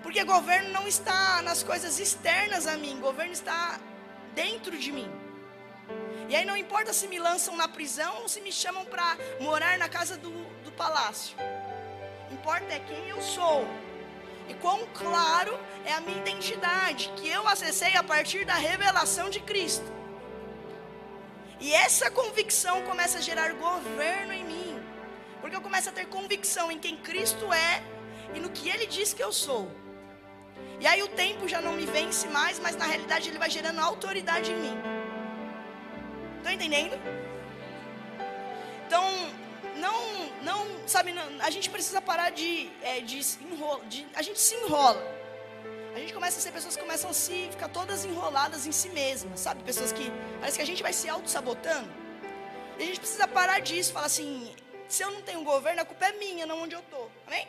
Porque 0.01 0.23
governo 0.23 0.69
não 0.69 0.87
está 0.87 1.41
nas 1.41 1.63
coisas 1.63 1.99
externas 1.99 2.67
a 2.67 2.77
mim, 2.77 2.99
governo 2.99 3.31
está 3.31 3.79
dentro 4.33 4.77
de 4.77 4.91
mim. 4.91 5.09
E 6.29 6.35
aí 6.35 6.45
não 6.45 6.57
importa 6.57 6.93
se 6.93 7.07
me 7.07 7.19
lançam 7.19 7.55
na 7.55 7.67
prisão 7.67 8.21
ou 8.21 8.29
se 8.29 8.41
me 8.41 8.51
chamam 8.51 8.85
para 8.85 9.17
morar 9.39 9.77
na 9.77 9.87
casa 9.87 10.17
do, 10.17 10.31
do 10.63 10.71
palácio. 10.71 11.35
Importa 12.31 12.73
é 12.73 12.79
quem 12.79 13.07
eu 13.09 13.21
sou. 13.21 13.67
E 14.49 14.53
quão 14.55 14.85
claro 14.93 15.57
é 15.85 15.93
a 15.93 16.01
minha 16.01 16.17
identidade, 16.17 17.11
que 17.15 17.29
eu 17.29 17.47
acessei 17.47 17.95
a 17.95 18.03
partir 18.03 18.45
da 18.45 18.55
revelação 18.55 19.29
de 19.29 19.39
Cristo. 19.39 20.02
E 21.63 21.73
essa 21.73 22.11
convicção 22.11 22.81
começa 22.81 23.19
a 23.19 23.21
gerar 23.21 23.53
governo 23.53 24.33
em 24.33 24.43
mim. 24.43 24.83
Porque 25.39 25.55
eu 25.55 25.61
começo 25.61 25.87
a 25.87 25.93
ter 25.93 26.05
convicção 26.07 26.69
em 26.69 26.77
quem 26.77 26.97
Cristo 26.97 27.53
é 27.53 27.81
e 28.35 28.39
no 28.41 28.49
que 28.49 28.67
Ele 28.67 28.85
diz 28.85 29.13
que 29.13 29.23
eu 29.23 29.31
sou. 29.31 29.71
E 30.81 30.85
aí 30.85 31.01
o 31.01 31.07
tempo 31.07 31.47
já 31.47 31.61
não 31.61 31.71
me 31.71 31.85
vence 31.85 32.27
mais, 32.27 32.59
mas 32.59 32.75
na 32.75 32.85
realidade 32.85 33.29
ele 33.29 33.37
vai 33.37 33.49
gerando 33.49 33.79
autoridade 33.79 34.51
em 34.51 34.59
mim. 34.63 34.77
Estão 36.39 36.51
entendendo? 36.51 36.99
Então, 38.85 39.05
não, 39.77 39.97
não, 40.41 40.59
sabe, 40.85 41.13
não, 41.13 41.23
a 41.39 41.49
gente 41.49 41.69
precisa 41.69 42.01
parar 42.01 42.29
de, 42.31 42.69
é, 42.81 42.99
de, 42.99 43.21
enrola, 43.49 43.85
de, 43.85 44.05
a 44.13 44.21
gente 44.21 44.39
se 44.41 44.53
enrola. 44.55 45.01
A 45.93 45.99
gente 45.99 46.13
começa 46.13 46.39
a 46.39 46.41
ser 46.41 46.51
pessoas 46.51 46.75
que 46.75 46.81
começam 46.81 47.11
a 47.11 47.13
se 47.13 47.49
ficar 47.51 47.69
todas 47.69 48.03
enroladas 48.03 48.65
em 48.65 48.71
si 48.71 48.89
mesmas, 48.89 49.39
sabe? 49.39 49.63
Pessoas 49.63 49.91
que 49.91 50.11
parece 50.39 50.57
que 50.57 50.63
a 50.63 50.65
gente 50.65 50.81
vai 50.81 50.91
se 50.91 51.07
auto-sabotando. 51.07 51.87
E 52.79 52.83
a 52.83 52.85
gente 52.87 52.99
precisa 52.99 53.27
parar 53.27 53.59
disso, 53.59 53.93
falar 53.93 54.07
assim, 54.07 54.55
se 54.87 55.03
eu 55.03 55.11
não 55.11 55.21
tenho 55.21 55.43
governo, 55.43 55.81
a 55.81 55.85
culpa 55.85 56.05
é 56.07 56.13
minha, 56.13 56.47
não 56.47 56.63
onde 56.63 56.73
eu 56.73 56.79
estou. 56.79 57.11
Amém? 57.27 57.47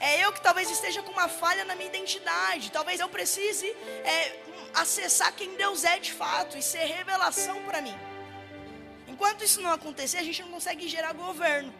É 0.00 0.24
eu 0.24 0.32
que 0.32 0.40
talvez 0.40 0.68
esteja 0.68 1.02
com 1.02 1.12
uma 1.12 1.28
falha 1.28 1.64
na 1.64 1.76
minha 1.76 1.88
identidade. 1.88 2.72
Talvez 2.72 2.98
eu 2.98 3.08
precise 3.08 3.66
é, 3.66 4.42
acessar 4.74 5.32
quem 5.32 5.56
Deus 5.56 5.84
é 5.84 6.00
de 6.00 6.12
fato 6.12 6.58
e 6.58 6.62
ser 6.62 6.84
revelação 6.84 7.62
para 7.62 7.80
mim. 7.80 7.96
Enquanto 9.06 9.44
isso 9.44 9.62
não 9.62 9.70
acontecer, 9.70 10.18
a 10.18 10.22
gente 10.24 10.42
não 10.42 10.50
consegue 10.50 10.88
gerar 10.88 11.12
governo. 11.12 11.72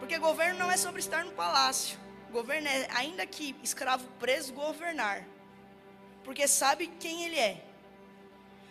Porque 0.00 0.18
governo 0.18 0.58
não 0.58 0.70
é 0.72 0.76
sobre 0.76 0.98
estar 0.98 1.24
no 1.24 1.30
palácio. 1.30 1.96
Governo 2.30 2.68
é, 2.68 2.88
ainda 2.90 3.26
que 3.26 3.56
escravo 3.62 4.06
preso, 4.18 4.52
governar. 4.52 5.26
Porque 6.24 6.46
sabe 6.46 6.86
quem 6.98 7.24
ele 7.24 7.38
é. 7.38 7.64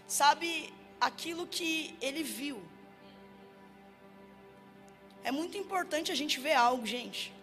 Sabe 0.08 0.74
aquilo 1.00 1.46
que 1.48 1.96
ele 2.02 2.24
viu. 2.24 2.62
É 5.24 5.32
muito 5.32 5.58
importante 5.58 6.12
a 6.12 6.16
gente 6.16 6.40
ver 6.40 6.54
algo, 6.54 6.86
gente. 6.86 7.34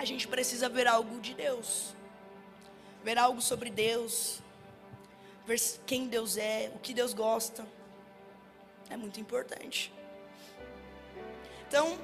a 0.00 0.04
gente 0.06 0.26
precisa 0.26 0.66
ver 0.66 0.86
algo 0.86 1.20
de 1.20 1.34
Deus, 1.34 1.94
ver 3.04 3.18
algo 3.18 3.42
sobre 3.42 3.68
Deus, 3.68 4.40
ver 5.46 5.60
quem 5.84 6.08
Deus 6.08 6.38
é, 6.38 6.72
o 6.74 6.78
que 6.78 6.94
Deus 6.94 7.12
gosta. 7.12 7.66
É 8.88 8.96
muito 8.96 9.20
importante. 9.20 9.92
Então, 11.70 11.96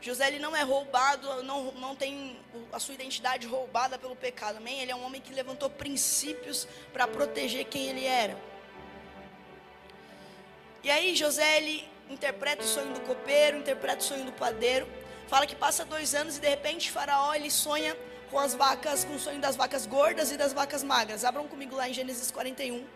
José 0.00 0.28
ele 0.28 0.38
não 0.38 0.54
é 0.54 0.62
roubado, 0.62 1.42
não, 1.42 1.72
não 1.72 1.96
tem 1.96 2.38
a 2.72 2.78
sua 2.78 2.94
identidade 2.94 3.48
roubada 3.48 3.98
pelo 3.98 4.14
pecado, 4.14 4.58
amém? 4.58 4.80
Ele 4.80 4.92
é 4.92 4.94
um 4.94 5.04
homem 5.04 5.20
que 5.20 5.34
levantou 5.34 5.68
princípios 5.68 6.68
para 6.92 7.08
proteger 7.08 7.64
quem 7.64 7.88
ele 7.88 8.04
era. 8.04 8.38
E 10.84 10.88
aí 10.88 11.16
José 11.16 11.56
ele 11.56 11.88
interpreta 12.08 12.62
o 12.62 12.64
sonho 12.68 12.94
do 12.94 13.00
copeiro, 13.00 13.58
interpreta 13.58 13.98
o 13.98 14.04
sonho 14.04 14.24
do 14.24 14.30
padeiro. 14.30 14.86
Fala 15.26 15.48
que 15.48 15.56
passa 15.56 15.84
dois 15.84 16.14
anos 16.14 16.36
e 16.36 16.40
de 16.40 16.48
repente 16.48 16.92
Faraó 16.92 17.34
ele 17.34 17.50
sonha 17.50 17.96
com 18.30 18.38
as 18.38 18.54
vacas, 18.54 19.04
com 19.04 19.16
o 19.16 19.18
sonho 19.18 19.40
das 19.40 19.56
vacas 19.56 19.84
gordas 19.84 20.30
e 20.30 20.36
das 20.36 20.52
vacas 20.52 20.84
magras. 20.84 21.24
Abram 21.24 21.48
comigo 21.48 21.74
lá 21.74 21.88
em 21.88 21.92
Gênesis 21.92 22.30
41. 22.30 22.86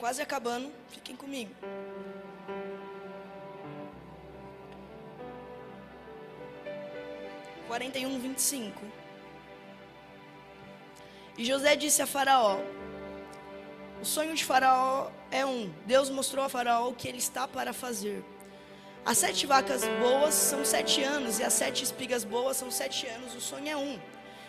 Quase 0.00 0.22
acabando, 0.22 0.72
fiquem 0.88 1.14
comigo. 1.14 1.54
Quarenta 7.68 7.98
e 7.98 8.06
um, 8.06 8.18
vinte 8.18 8.38
e 8.38 8.42
cinco. 8.42 8.82
E 11.36 11.44
José 11.44 11.76
disse 11.76 12.02
a 12.02 12.06
Faraó: 12.06 12.58
O 14.00 14.04
sonho 14.04 14.34
de 14.34 14.44
Faraó 14.44 15.10
é 15.30 15.44
um: 15.44 15.72
Deus 15.86 16.08
mostrou 16.10 16.44
a 16.44 16.48
Faraó 16.48 16.88
o 16.88 16.94
que 16.94 17.06
ele 17.06 17.18
está 17.18 17.46
para 17.46 17.72
fazer. 17.72 18.24
As 19.04 19.18
sete 19.18 19.46
vacas 19.46 19.82
boas 20.00 20.34
são 20.34 20.64
sete 20.64 21.02
anos, 21.02 21.38
e 21.38 21.44
as 21.44 21.52
sete 21.52 21.84
espigas 21.84 22.24
boas 22.24 22.56
são 22.56 22.70
sete 22.70 23.06
anos, 23.06 23.34
o 23.34 23.40
sonho 23.40 23.68
é 23.68 23.76
um. 23.76 23.98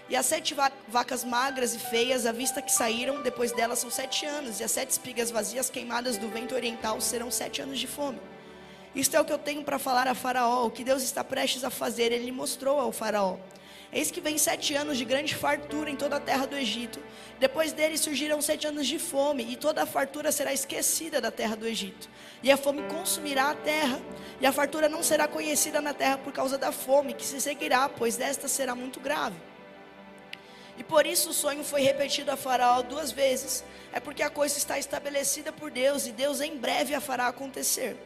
E 0.10 0.16
as 0.16 0.26
sete 0.26 0.54
va 0.54 0.72
vacas 0.88 1.24
magras 1.24 1.74
e 1.74 1.80
feias, 1.80 2.26
à 2.26 2.32
vista 2.32 2.62
que 2.62 2.72
saíram, 2.72 3.22
depois 3.22 3.52
delas 3.52 3.80
são 3.80 3.90
sete 3.90 4.26
anos, 4.26 4.60
e 4.60 4.64
as 4.64 4.72
sete 4.72 4.90
espigas 4.90 5.32
vazias 5.32 5.70
queimadas 5.70 6.18
do 6.18 6.28
vento 6.28 6.54
oriental 6.54 7.00
serão 7.00 7.32
sete 7.32 7.62
anos 7.62 7.80
de 7.80 7.88
fome. 7.88 8.20
Isto 8.94 9.16
é 9.16 9.22
o 9.22 9.26
que 9.26 9.32
eu 9.32 9.38
tenho 9.38 9.64
para 9.64 9.80
falar 9.80 10.08
a 10.08 10.14
Faraó, 10.14 10.66
o 10.66 10.72
que 10.72 10.84
Deus 10.84 11.02
está 11.02 11.24
prestes 11.24 11.64
a 11.64 11.70
fazer, 11.70 12.12
ele 12.12 12.32
mostrou 12.32 12.78
ao 12.78 12.92
Faraó. 12.92 13.38
Eis 13.94 14.10
que 14.10 14.22
vem 14.22 14.38
sete 14.38 14.74
anos 14.74 14.98
de 14.98 15.04
grande 15.04 15.36
fartura 15.36 15.90
em 15.90 15.98
toda 15.98 16.16
a 16.16 16.20
terra 16.20 16.46
do 16.46 16.58
Egito. 16.58 17.00
Depois 17.40 17.74
dele 17.74 17.98
surgirão 17.98 18.42
sete 18.42 18.66
anos 18.66 18.88
de 18.88 18.98
fome, 18.98 19.46
e 19.50 19.58
toda 19.58 19.84
a 19.84 19.86
fartura 19.86 20.32
será 20.32 20.54
esquecida 20.54 21.20
da 21.20 21.30
terra 21.30 21.56
do 21.56 21.68
Egito. 21.68 22.10
E 22.42 22.50
a 22.50 22.56
fome 22.56 22.84
consumirá 22.84 23.50
a 23.50 23.56
terra, 23.56 24.00
e 24.40 24.46
a 24.46 24.52
fartura 24.52 24.88
não 24.88 25.04
será 25.04 25.28
conhecida 25.28 25.82
na 25.82 25.94
terra 25.94 26.18
por 26.18 26.32
causa 26.32 26.58
da 26.58 26.72
fome, 26.72 27.14
que 27.14 27.26
se 27.26 27.42
seguirá, 27.42 27.90
pois 27.90 28.16
desta 28.16 28.48
será 28.48 28.76
muito 28.76 29.00
grave. 29.00 29.36
E 30.78 30.84
por 30.84 31.06
isso 31.06 31.30
o 31.30 31.34
sonho 31.34 31.64
foi 31.64 31.82
repetido 31.82 32.32
a 32.32 32.38
Faraó 32.38 32.82
duas 32.82 33.12
vezes. 33.12 33.64
É 33.94 34.00
porque 34.00 34.24
a 34.24 34.30
coisa 34.30 34.58
está 34.58 34.80
estabelecida 34.80 35.52
por 35.52 35.70
Deus, 35.72 36.08
e 36.08 36.12
Deus 36.12 36.42
em 36.42 36.58
breve 36.58 36.96
a 36.96 37.02
fará 37.02 37.28
acontecer. 37.28 37.98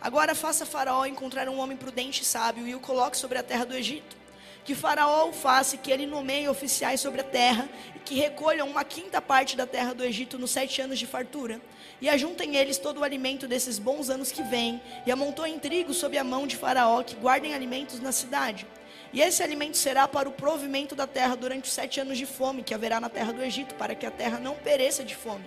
Agora 0.00 0.34
faça 0.34 0.66
Faraó 0.66 1.04
encontrar 1.06 1.48
um 1.48 1.58
homem 1.58 1.76
prudente 1.76 2.22
e 2.22 2.24
sábio, 2.24 2.66
e 2.66 2.74
o 2.74 2.80
coloque 2.80 3.16
sobre 3.16 3.38
a 3.38 3.42
terra 3.42 3.64
do 3.64 3.74
Egito 3.74 4.24
que 4.64 4.74
Faraó 4.74 5.28
o 5.28 5.32
faça, 5.32 5.76
que 5.76 5.92
ele 5.92 6.06
nomeie 6.06 6.48
oficiais 6.48 7.00
sobre 7.00 7.20
a 7.20 7.24
terra, 7.24 7.68
e 7.94 7.98
que 7.98 8.14
recolham 8.14 8.66
uma 8.66 8.82
quinta 8.82 9.20
parte 9.20 9.56
da 9.56 9.66
terra 9.66 9.92
do 9.92 10.02
Egito 10.02 10.38
nos 10.38 10.50
sete 10.50 10.80
anos 10.80 10.98
de 10.98 11.06
fartura, 11.06 11.60
e 12.00 12.08
ajuntem 12.08 12.56
eles 12.56 12.78
todo 12.78 13.00
o 13.00 13.04
alimento 13.04 13.46
desses 13.46 13.78
bons 13.78 14.08
anos 14.08 14.32
que 14.32 14.42
vêm, 14.42 14.80
e 15.06 15.12
amontoem 15.12 15.58
trigo 15.58 15.92
sob 15.92 16.16
a 16.16 16.24
mão 16.24 16.46
de 16.46 16.56
Faraó, 16.56 17.02
que 17.02 17.14
guardem 17.14 17.54
alimentos 17.54 18.00
na 18.00 18.10
cidade. 18.10 18.66
E 19.14 19.22
esse 19.22 19.42
alimento 19.42 19.78
será 19.78 20.06
para 20.06 20.28
o 20.28 20.32
provimento 20.32 20.94
da 20.94 21.06
terra 21.06 21.34
durante 21.34 21.64
os 21.64 21.72
sete 21.72 22.00
anos 22.00 22.18
de 22.18 22.26
fome 22.26 22.62
que 22.62 22.74
haverá 22.74 23.00
na 23.00 23.08
terra 23.08 23.32
do 23.32 23.42
Egito, 23.42 23.74
para 23.76 23.94
que 23.94 24.04
a 24.04 24.10
terra 24.10 24.38
não 24.38 24.56
pereça 24.56 25.02
de 25.02 25.14
fome. 25.14 25.46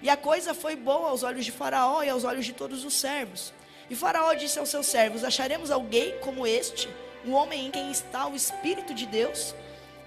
E 0.00 0.08
a 0.08 0.16
coisa 0.16 0.54
foi 0.54 0.76
boa 0.76 1.10
aos 1.10 1.22
olhos 1.22 1.44
de 1.44 1.52
Faraó 1.52 2.02
e 2.02 2.08
aos 2.08 2.24
olhos 2.24 2.46
de 2.46 2.54
todos 2.54 2.84
os 2.84 2.94
servos. 2.94 3.52
E 3.90 3.94
Faraó 3.94 4.32
disse 4.32 4.58
aos 4.58 4.70
seus 4.70 4.86
servos: 4.86 5.24
Acharemos 5.24 5.70
alguém 5.70 6.18
como 6.20 6.46
este? 6.46 6.88
um 7.24 7.34
homem 7.34 7.66
em 7.66 7.70
quem 7.70 7.90
está 7.90 8.26
o 8.26 8.34
Espírito 8.34 8.94
de 8.94 9.06
Deus. 9.06 9.54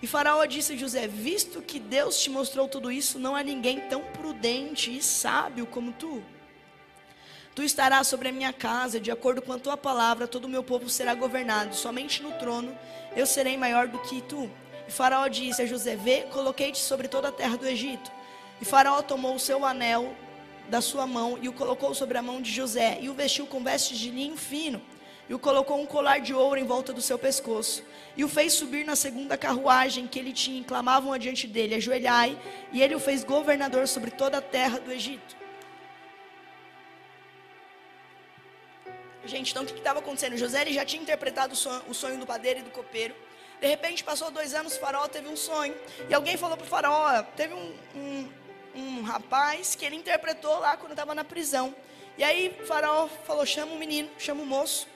E 0.02 0.08
Faraó 0.08 0.46
disse 0.46 0.74
a 0.74 0.76
José: 0.76 1.08
Visto 1.08 1.62
que 1.62 1.80
Deus 1.80 2.20
te 2.20 2.30
mostrou 2.30 2.68
tudo 2.68 2.92
isso, 2.92 3.20
não 3.20 3.36
há 3.36 3.44
ninguém 3.44 3.80
tão 3.82 4.02
prudente 4.02 4.96
e 4.96 5.02
sábio 5.02 5.66
como 5.66 5.94
tu. 5.94 6.24
Tu 7.56 7.62
estarás 7.62 8.08
sobre 8.08 8.30
a 8.30 8.32
minha 8.32 8.52
casa, 8.52 9.00
de 9.00 9.12
acordo 9.12 9.40
com 9.40 9.54
a 9.54 9.60
tua 9.60 9.78
palavra, 9.78 10.28
todo 10.28 10.46
o 10.46 10.50
meu 10.50 10.64
povo 10.64 10.90
será 10.90 11.14
governado. 11.14 11.76
Somente 11.76 12.24
no 12.24 12.32
trono 12.32 12.76
eu 13.16 13.28
serei 13.28 13.56
maior 13.58 13.88
do 13.88 14.00
que 14.00 14.22
tu. 14.24 14.50
E 14.88 14.92
Faraó 14.92 15.28
disse 15.28 15.62
a 15.62 15.66
José: 15.66 15.96
Vê, 15.96 16.22
coloquei-te 16.32 16.80
sobre 16.80 17.08
toda 17.08 17.28
a 17.28 17.32
terra 17.32 17.56
do 17.56 17.68
Egito. 17.68 18.12
E 18.60 18.66
Faraó 18.66 19.04
tomou 19.04 19.36
o 19.36 19.40
seu 19.40 19.64
anel 19.64 20.16
da 20.68 20.82
sua 20.82 21.06
mão 21.06 21.38
e 21.42 21.48
o 21.48 21.54
colocou 21.54 21.94
sobre 21.94 22.18
a 22.18 22.24
mão 22.24 22.42
de 22.42 22.52
José 22.52 22.98
e 23.02 23.10
o 23.10 23.14
vestiu 23.14 23.46
com 23.46 23.64
vestes 23.64 24.00
de 24.00 24.10
linho 24.10 24.38
fino 24.38 24.82
e 25.30 25.34
o 25.34 25.40
colocou 25.40 25.80
um 25.80 25.86
colar 25.86 26.20
de 26.20 26.34
ouro 26.34 26.60
em 26.60 26.66
volta 26.66 26.94
do 26.94 27.02
seu 27.02 27.20
pescoço 27.20 27.84
e 28.16 28.24
o 28.24 28.30
fez 28.30 28.54
subir 28.54 28.86
na 28.86 28.96
segunda 28.96 29.38
carruagem 29.38 30.08
que 30.08 30.18
ele 30.18 30.32
tinha 30.32 30.62
e 30.62 30.64
clamavam 30.64 31.12
adiante 31.12 31.48
dele 31.48 31.76
ajoelhai 31.76 32.38
e 32.72 32.82
ele 32.82 32.96
o 32.96 33.00
fez 33.00 33.26
governador 33.26 33.88
sobre 33.90 34.10
toda 34.10 34.38
a 34.38 34.42
terra 34.42 34.80
do 34.80 34.92
Egito 34.92 35.43
Gente, 39.26 39.52
então 39.52 39.64
o 39.64 39.66
que 39.66 39.74
estava 39.74 40.00
acontecendo? 40.00 40.38
José 40.38 40.62
ele 40.62 40.74
já 40.74 40.86
tinha 40.86 41.02
interpretado 41.02 41.54
o 41.54 41.56
sonho, 41.56 41.82
o 41.88 41.94
sonho 41.94 42.18
do 42.18 42.26
padeiro 42.26 42.60
e 42.60 42.64
do 42.64 42.72
copeiro. 42.72 43.16
De 43.62 43.68
repente, 43.68 44.04
passou 44.04 44.30
dois 44.30 44.54
anos, 44.54 44.76
o 44.76 44.80
faraó 44.80 45.08
teve 45.08 45.30
um 45.30 45.38
sonho. 45.38 45.74
E 46.10 46.14
alguém 46.14 46.36
falou 46.36 46.58
para 46.58 46.66
o 46.66 46.70
faraó, 46.70 47.24
teve 47.36 47.54
um, 47.54 47.74
um, 47.96 48.30
um, 48.76 49.02
rapaz 49.04 49.76
que 49.76 49.86
ele 49.86 49.96
interpretou 49.96 50.60
lá 50.60 50.76
quando 50.76 50.92
estava 50.92 51.16
na 51.16 51.24
prisão. 51.24 51.74
E 52.18 52.24
aí 52.24 52.58
o 52.62 52.66
faraó 52.66 53.08
falou, 53.26 53.46
chama 53.46 53.72
o 53.72 53.78
menino, 53.78 54.10
chama 54.18 54.44
o 54.44 54.46
moço. 54.46 54.88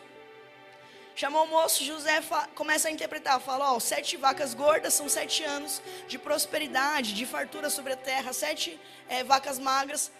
Chamou 1.15 1.45
o 1.45 1.47
moço, 1.47 1.83
José 1.83 2.21
começa 2.53 2.89
a 2.89 2.91
interpretar, 2.91 3.39
fala, 3.39 3.73
ó, 3.73 3.79
sete 3.79 4.15
vacas 4.17 4.53
gordas 4.53 4.93
são 4.93 5.09
sete 5.09 5.43
anos 5.43 5.81
de 6.07 6.19
prosperidade, 6.19 7.15
de 7.15 7.25
fartura 7.25 7.71
sobre 7.71 7.93
a 7.93 7.97
terra, 7.97 8.31
sete 8.33 8.79
é, 9.09 9.23
vacas 9.23 9.57
magras, 9.57 10.11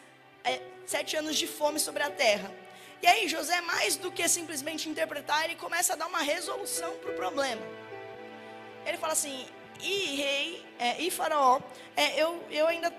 é, 0.44 0.60
sete 0.88 1.16
anos 1.16 1.36
de 1.36 1.46
fome 1.46 1.80
sobre 1.80 2.02
a 2.02 2.10
terra. 2.10 2.52
E 3.02 3.08
aí, 3.08 3.28
José, 3.28 3.62
mais 3.62 3.96
do 3.96 4.12
que 4.12 4.28
simplesmente 4.28 4.90
interpretar, 4.90 5.46
ele 5.46 5.56
começa 5.56 5.94
a 5.94 5.96
dar 5.96 6.08
uma 6.08 6.22
resolução 6.22 6.94
para 6.98 7.12
o 7.12 7.14
problema. 7.14 7.62
Ele 8.86 8.98
fala 8.98 9.14
assim: 9.14 9.46
e 9.82 10.16
rei, 10.16 10.66
é, 10.80 11.02
e 11.02 11.12
faraó, 11.12 11.60
é, 11.96 12.22
eu, 12.22 12.44
eu 12.50 12.68
ainda 12.68 12.94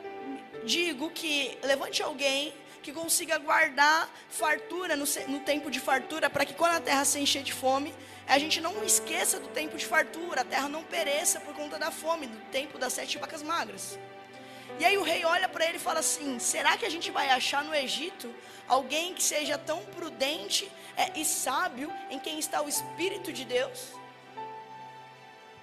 digo 0.65 1.11
que 1.11 1.59
levante 1.63 2.03
alguém 2.03 2.55
que 2.83 2.93
consiga 2.93 3.39
guardar 3.39 4.09
fartura 4.31 4.97
no, 4.97 5.05
no 5.27 5.41
tempo 5.41 5.71
de 5.71 5.81
fartura, 5.81 6.31
para 6.31 6.45
que 6.45 6.55
quando 6.55 6.77
a 6.77 6.81
terra 6.81 7.05
se 7.05 7.19
encher 7.19 7.43
de 7.43 7.53
fome, 7.53 7.93
a 8.27 8.39
gente 8.39 8.61
não 8.61 8.85
esqueça 8.85 9.41
do 9.41 9.49
tempo 9.49 9.77
de 9.77 9.85
fartura, 9.85 10.43
a 10.43 10.45
terra 10.45 10.69
não 10.69 10.85
pereça 10.85 11.41
por 11.41 11.55
conta 11.55 11.79
da 11.79 11.91
fome, 11.91 12.27
do 12.27 12.39
tempo 12.51 12.79
das 12.79 12.93
sete 12.93 13.19
vacas 13.19 13.43
magras. 13.43 13.99
E 14.79 14.85
aí 14.85 14.97
o 14.97 15.03
rei 15.03 15.25
olha 15.25 15.49
para 15.49 15.67
ele 15.67 15.77
e 15.77 15.81
fala 15.81 16.01
assim: 16.01 16.39
será 16.39 16.77
que 16.77 16.87
a 16.87 16.91
gente 16.91 17.11
vai 17.11 17.31
achar 17.31 17.65
no 17.65 17.75
Egito 17.75 18.33
alguém 18.67 19.15
que 19.15 19.23
seja 19.23 19.59
tão 19.59 19.85
prudente 19.87 20.71
é, 20.97 21.19
e 21.19 21.25
sábio 21.25 21.93
em 22.11 22.19
quem 22.19 22.39
está 22.39 22.63
o 22.63 22.69
Espírito 22.69 23.33
de 23.33 23.45
Deus? 23.45 23.93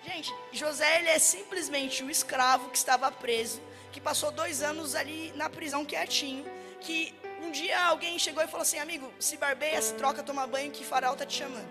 Gente, 0.03 0.31
José 0.51 0.99
ele 0.99 1.09
é 1.09 1.17
simplesmente 1.17 2.03
o 2.03 2.11
escravo 2.11 2.69
que 2.69 2.77
estava 2.77 3.11
preso, 3.11 3.61
que 3.91 3.99
passou 3.99 4.31
dois 4.31 4.61
anos 4.61 4.93
ali 4.93 5.31
na 5.35 5.49
prisão 5.49 5.83
quietinho, 5.83 6.45
que 6.79 7.15
um 7.41 7.49
dia 7.49 7.85
alguém 7.85 8.19
chegou 8.19 8.43
e 8.43 8.47
falou 8.47 8.61
assim, 8.61 8.77
amigo, 8.77 9.11
se 9.19 9.37
barbeia, 9.37 9.81
se 9.81 9.93
troca, 9.95 10.21
toma 10.21 10.45
banho, 10.45 10.71
que 10.71 10.85
Faraó 10.85 11.13
está 11.13 11.25
te 11.25 11.37
chamando. 11.37 11.67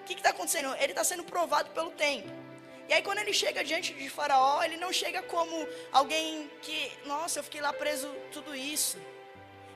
O 0.00 0.04
que 0.04 0.14
está 0.14 0.30
acontecendo? 0.30 0.74
Ele 0.76 0.92
está 0.92 1.02
sendo 1.02 1.24
provado 1.24 1.70
pelo 1.70 1.90
tempo. 1.90 2.45
E 2.88 2.92
aí 2.92 3.02
quando 3.02 3.18
ele 3.18 3.32
chega 3.32 3.64
diante 3.64 3.92
de 3.92 4.08
Faraó, 4.08 4.62
ele 4.62 4.76
não 4.76 4.92
chega 4.92 5.22
como 5.22 5.66
alguém 5.90 6.50
que, 6.62 6.92
nossa, 7.04 7.40
eu 7.40 7.44
fiquei 7.44 7.60
lá 7.60 7.72
preso 7.72 8.08
tudo 8.32 8.54
isso. 8.54 8.96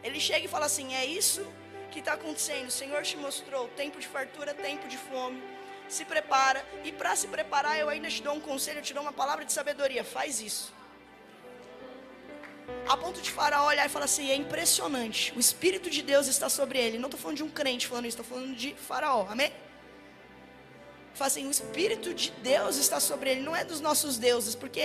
Ele 0.03 0.21
chega 0.21 0.45
e 0.45 0.49
fala 0.49 0.67
assim: 0.67 0.95
é 0.95 1.05
isso 1.05 1.45
que 1.91 1.99
está 1.99 2.13
acontecendo. 2.13 2.69
O 2.69 2.71
Senhor 2.71 3.03
te 3.03 3.17
mostrou 3.17 3.69
tempo 3.69 3.99
de 3.99 4.07
fartura, 4.07 4.55
tempo 4.55 4.87
de 4.89 4.97
fome. 4.97 5.43
Se 5.89 6.05
prepara. 6.05 6.65
E 6.85 6.93
para 6.93 7.17
se 7.17 7.27
preparar, 7.27 7.79
eu 7.79 7.89
ainda 7.89 8.09
te 8.09 8.23
dou 8.23 8.35
um 8.35 8.41
conselho, 8.41 8.79
eu 8.79 8.83
te 8.83 8.95
dou 8.95 9.03
uma 9.03 9.13
palavra 9.13 9.45
de 9.45 9.53
sabedoria. 9.53 10.05
Faz 10.05 10.41
isso. 10.41 10.73
A 12.89 12.97
ponto 12.97 13.21
de 13.21 13.31
Faraó 13.31 13.67
olhar 13.67 13.87
e 13.87 13.89
falar 13.89 14.05
assim: 14.05 14.31
é 14.31 14.37
impressionante. 14.37 15.33
O 15.37 15.41
Espírito 15.41 15.91
de 15.91 16.03
Deus 16.03 16.29
está 16.29 16.49
sobre 16.49 16.79
ele. 16.79 16.99
Não 16.99 17.09
estou 17.09 17.21
falando 17.21 17.39
de 17.39 17.43
um 17.43 17.51
crente 17.51 17.89
falando 17.89 18.07
isso, 18.07 18.21
estou 18.21 18.37
falando 18.37 18.55
de 18.55 18.75
Faraó. 18.75 19.27
Amém? 19.29 19.53
Fala 21.15 21.27
assim, 21.27 21.47
o 21.47 21.51
Espírito 21.51 22.15
de 22.15 22.31
Deus 22.43 22.77
está 22.77 22.99
sobre 22.99 23.31
ele, 23.31 23.41
não 23.43 23.55
é 23.55 23.65
dos 23.65 23.81
nossos 23.81 24.17
deuses, 24.17 24.55
porque 24.55 24.83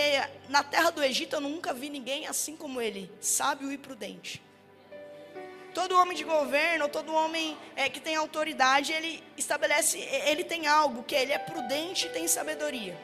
na 0.49 0.63
terra 0.63 0.89
do 0.89 1.03
Egito 1.03 1.35
eu 1.35 1.41
nunca 1.41 1.73
vi 1.73 1.89
ninguém 1.89 2.27
assim 2.27 2.57
como 2.57 2.81
ele, 2.81 3.11
sábio 3.21 3.71
e 3.71 3.77
prudente. 3.77 4.41
Todo 5.73 5.97
homem 5.97 6.15
de 6.15 6.23
governo, 6.23 6.87
todo 6.87 7.13
homem 7.13 7.57
é, 7.75 7.89
que 7.89 7.99
tem 7.99 8.15
autoridade, 8.15 8.93
ele 8.93 9.23
estabelece, 9.37 9.99
ele 9.99 10.43
tem 10.43 10.67
algo, 10.67 11.03
que 11.03 11.13
ele 11.13 11.33
é 11.33 11.37
prudente 11.37 12.07
e 12.07 12.09
tem 12.09 12.27
sabedoria. 12.27 12.97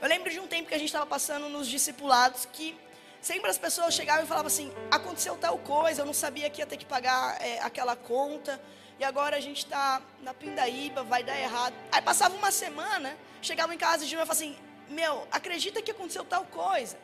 Eu 0.00 0.08
lembro 0.08 0.30
de 0.30 0.38
um 0.38 0.46
tempo 0.46 0.68
que 0.68 0.74
a 0.74 0.78
gente 0.78 0.88
estava 0.88 1.06
passando 1.06 1.48
nos 1.48 1.68
discipulados 1.68 2.46
que 2.52 2.76
sempre 3.20 3.50
as 3.50 3.58
pessoas 3.58 3.94
chegavam 3.94 4.24
e 4.24 4.26
falavam 4.26 4.46
assim: 4.46 4.72
aconteceu 4.90 5.36
tal 5.36 5.58
coisa, 5.58 6.02
eu 6.02 6.06
não 6.06 6.12
sabia 6.12 6.48
que 6.50 6.60
ia 6.60 6.66
ter 6.66 6.76
que 6.76 6.86
pagar 6.86 7.40
é, 7.40 7.60
aquela 7.60 7.96
conta 7.96 8.60
e 8.98 9.04
agora 9.04 9.36
a 9.36 9.40
gente 9.40 9.58
está 9.58 10.02
na 10.22 10.34
pindaíba, 10.34 11.02
vai 11.04 11.22
dar 11.22 11.38
errado. 11.38 11.74
Aí 11.92 12.02
passava 12.02 12.34
uma 12.34 12.50
semana, 12.50 13.16
chegava 13.40 13.74
em 13.74 13.78
casa 13.78 14.04
de 14.04 14.14
novo 14.14 14.24
e 14.24 14.26
falava 14.26 14.32
assim: 14.32 14.56
Meu, 14.88 15.26
acredita 15.30 15.80
que 15.80 15.90
aconteceu 15.90 16.24
tal 16.24 16.44
coisa? 16.46 16.98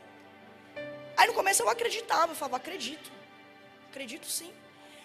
Aí 1.16 1.28
no 1.28 1.34
começo 1.34 1.62
eu 1.62 1.68
acreditava, 1.68 2.32
eu 2.32 2.36
falava: 2.36 2.56
Acredito, 2.56 3.10
acredito 3.90 4.26
sim. 4.26 4.52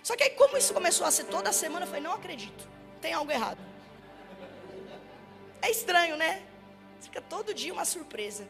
Só 0.02 0.16
que 0.16 0.24
aí, 0.24 0.30
como 0.32 0.58
isso 0.58 0.74
começou 0.74 1.06
a 1.06 1.12
ser 1.12 1.26
toda 1.26 1.52
semana, 1.54 1.86
eu 1.86 1.88
falei: 1.88 2.02
Não 2.02 2.14
acredito, 2.14 2.68
tem 3.00 3.14
algo 3.14 3.32
errado. 3.32 3.60
É 5.62 5.70
estranho, 5.70 6.18
né? 6.18 6.42
Fica 7.02 7.22
todo 7.22 7.54
dia 7.54 7.72
uma 7.72 7.86
surpresa. 7.86 8.48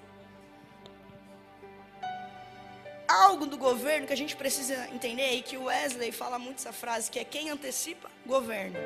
Algo 3.10 3.48
do 3.48 3.58
governo 3.58 4.06
que 4.06 4.14
a 4.14 4.18
gente 4.18 4.36
precisa 4.36 4.88
entender 4.90 5.34
e 5.34 5.42
que 5.42 5.58
o 5.58 5.64
Wesley 5.64 6.12
fala 6.12 6.38
muito 6.38 6.60
essa 6.60 6.72
frase, 6.72 7.10
que 7.10 7.18
é 7.18 7.24
quem 7.24 7.50
antecipa, 7.50 8.10
governa. 8.26 8.80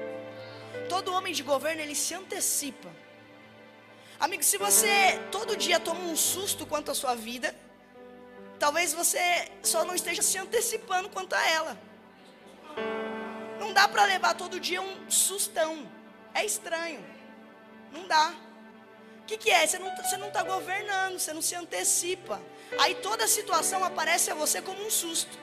Todo 0.87 1.13
homem 1.13 1.33
de 1.33 1.43
governo, 1.43 1.81
ele 1.81 1.93
se 1.93 2.13
antecipa. 2.13 2.89
Amigo, 4.17 4.41
se 4.41 4.57
você 4.57 5.19
todo 5.29 5.57
dia 5.57 5.79
toma 5.79 5.99
um 5.99 6.15
susto 6.15 6.65
quanto 6.65 6.89
à 6.89 6.95
sua 6.95 7.15
vida, 7.15 7.53
talvez 8.57 8.93
você 8.93 9.51
só 9.61 9.83
não 9.83 9.93
esteja 9.93 10.21
se 10.21 10.37
antecipando 10.37 11.09
quanto 11.09 11.33
a 11.33 11.49
ela. 11.49 11.77
Não 13.59 13.73
dá 13.73 13.87
para 13.89 14.05
levar 14.05 14.35
todo 14.35 14.59
dia 14.59 14.81
um 14.81 15.11
sustão. 15.11 15.85
É 16.33 16.45
estranho. 16.45 17.03
Não 17.91 18.07
dá. 18.07 18.33
O 19.21 19.25
que, 19.25 19.37
que 19.37 19.51
é? 19.51 19.67
Você 19.67 19.77
não 19.77 20.27
está 20.27 20.43
governando, 20.43 21.19
você 21.19 21.33
não 21.33 21.41
se 21.41 21.55
antecipa. 21.55 22.41
Aí 22.79 22.95
toda 22.95 23.25
a 23.25 23.27
situação 23.27 23.83
aparece 23.83 24.31
a 24.31 24.35
você 24.35 24.61
como 24.61 24.85
um 24.85 24.89
susto. 24.89 25.37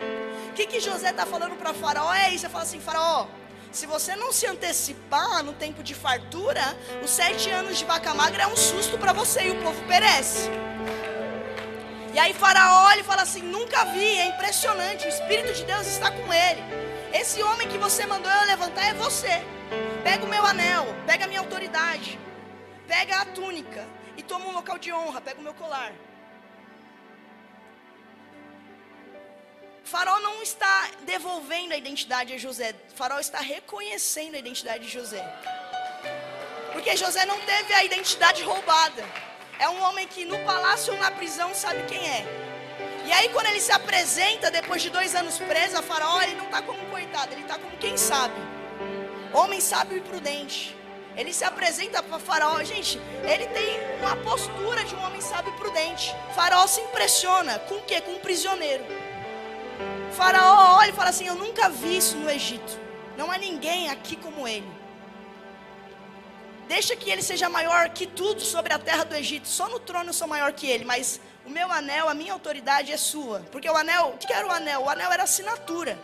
O 0.48 0.52
que, 0.52 0.66
que 0.66 0.80
José 0.80 1.10
está 1.10 1.24
falando 1.24 1.56
para 1.56 1.72
Faraó? 1.72 2.12
É 2.12 2.30
isso, 2.30 2.46
ele 2.46 2.52
fala 2.52 2.64
assim, 2.64 2.80
Faraó, 2.80 3.26
se 3.72 3.86
você 3.86 4.16
não 4.16 4.32
se 4.32 4.46
antecipar 4.46 5.44
no 5.44 5.52
tempo 5.52 5.82
de 5.82 5.94
fartura, 5.94 6.76
os 7.04 7.10
sete 7.10 7.50
anos 7.50 7.78
de 7.78 7.84
vaca 7.84 8.12
magra 8.12 8.42
é 8.42 8.46
um 8.46 8.56
susto 8.56 8.98
para 8.98 9.12
você 9.12 9.42
e 9.46 9.50
o 9.52 9.62
povo 9.62 9.80
perece. 9.86 10.50
E 12.12 12.18
aí 12.18 12.34
Faraó 12.34 12.86
olha 12.86 13.00
e 13.00 13.04
fala 13.04 13.22
assim: 13.22 13.42
nunca 13.42 13.84
vi, 13.84 14.18
é 14.18 14.26
impressionante, 14.26 15.06
o 15.06 15.08
Espírito 15.08 15.52
de 15.52 15.64
Deus 15.64 15.86
está 15.86 16.10
com 16.10 16.32
ele. 16.32 16.60
Esse 17.12 17.40
homem 17.42 17.68
que 17.68 17.78
você 17.78 18.04
mandou 18.06 18.30
eu 18.30 18.46
levantar 18.46 18.86
é 18.86 18.94
você. 18.94 19.40
Pega 20.02 20.24
o 20.24 20.28
meu 20.28 20.44
anel, 20.44 20.86
pega 21.06 21.24
a 21.24 21.28
minha 21.28 21.40
autoridade, 21.40 22.18
pega 22.88 23.20
a 23.20 23.24
túnica 23.26 23.86
e 24.16 24.22
toma 24.22 24.46
um 24.46 24.52
local 24.52 24.78
de 24.78 24.92
honra, 24.92 25.20
pega 25.20 25.38
o 25.38 25.42
meu 25.44 25.54
colar. 25.54 25.92
Faraó 29.84 30.20
não 30.20 30.42
está 30.42 30.90
devolvendo 31.02 31.74
a 31.74 31.76
identidade 31.76 32.32
a 32.32 32.38
José. 32.38 32.74
Faraó 32.94 33.18
está 33.18 33.40
reconhecendo 33.40 34.34
a 34.34 34.38
identidade 34.38 34.86
de 34.86 34.92
José. 34.92 35.24
Porque 36.72 36.96
José 36.96 37.24
não 37.26 37.40
teve 37.40 37.72
a 37.74 37.84
identidade 37.84 38.42
roubada. 38.42 39.04
É 39.58 39.68
um 39.68 39.82
homem 39.82 40.06
que 40.06 40.24
no 40.24 40.38
palácio 40.40 40.92
ou 40.92 40.98
na 40.98 41.10
prisão 41.10 41.54
sabe 41.54 41.82
quem 41.84 41.98
é. 41.98 42.24
E 43.06 43.12
aí 43.12 43.28
quando 43.30 43.46
ele 43.46 43.60
se 43.60 43.72
apresenta 43.72 44.50
depois 44.50 44.80
de 44.82 44.90
dois 44.90 45.14
anos 45.14 45.38
preso 45.38 45.76
a 45.76 45.82
Faraó, 45.82 46.22
ele 46.22 46.36
não 46.36 46.46
está 46.46 46.62
como 46.62 46.80
um 46.80 46.90
coitado, 46.90 47.32
ele 47.32 47.42
está 47.42 47.58
como 47.58 47.76
quem 47.78 47.96
sabe. 47.96 48.34
Homem 49.32 49.60
sábio 49.60 49.98
e 49.98 50.00
prudente. 50.00 50.76
Ele 51.16 51.32
se 51.32 51.44
apresenta 51.44 52.02
para 52.02 52.18
Faraó, 52.18 52.62
gente, 52.62 52.98
ele 53.24 53.46
tem 53.48 53.80
uma 54.00 54.16
postura 54.16 54.84
de 54.84 54.94
um 54.94 55.04
homem 55.04 55.20
sábio 55.20 55.52
e 55.52 55.58
prudente. 55.58 56.14
Faraó 56.34 56.66
se 56.66 56.80
impressiona 56.80 57.58
com 57.58 57.74
o 57.74 57.82
quê? 57.82 58.00
Com 58.00 58.12
um 58.12 58.20
prisioneiro. 58.20 58.84
Faraó 60.12 60.78
olha 60.78 60.90
e 60.90 60.92
fala 60.92 61.10
assim: 61.10 61.26
Eu 61.26 61.34
nunca 61.34 61.68
vi 61.68 61.96
isso 61.96 62.16
no 62.16 62.30
Egito. 62.30 62.78
Não 63.16 63.30
há 63.30 63.38
ninguém 63.38 63.90
aqui 63.90 64.16
como 64.16 64.46
ele. 64.46 64.70
Deixa 66.68 66.94
que 66.94 67.10
ele 67.10 67.22
seja 67.22 67.48
maior 67.48 67.88
que 67.88 68.06
tudo 68.06 68.40
sobre 68.40 68.72
a 68.72 68.78
terra 68.78 69.04
do 69.04 69.14
Egito. 69.14 69.48
Só 69.48 69.68
no 69.68 69.80
trono 69.80 70.10
eu 70.10 70.14
sou 70.14 70.28
maior 70.28 70.52
que 70.52 70.66
ele. 70.66 70.84
Mas 70.84 71.20
o 71.44 71.50
meu 71.50 71.70
anel, 71.72 72.08
a 72.08 72.14
minha 72.14 72.32
autoridade 72.32 72.92
é 72.92 72.96
sua. 72.96 73.40
Porque 73.50 73.68
o 73.68 73.76
anel, 73.76 74.12
o 74.14 74.18
que 74.18 74.32
era 74.32 74.46
o 74.46 74.52
anel? 74.52 74.82
O 74.82 74.88
anel 74.88 75.10
era 75.10 75.24
assinatura. 75.24 75.98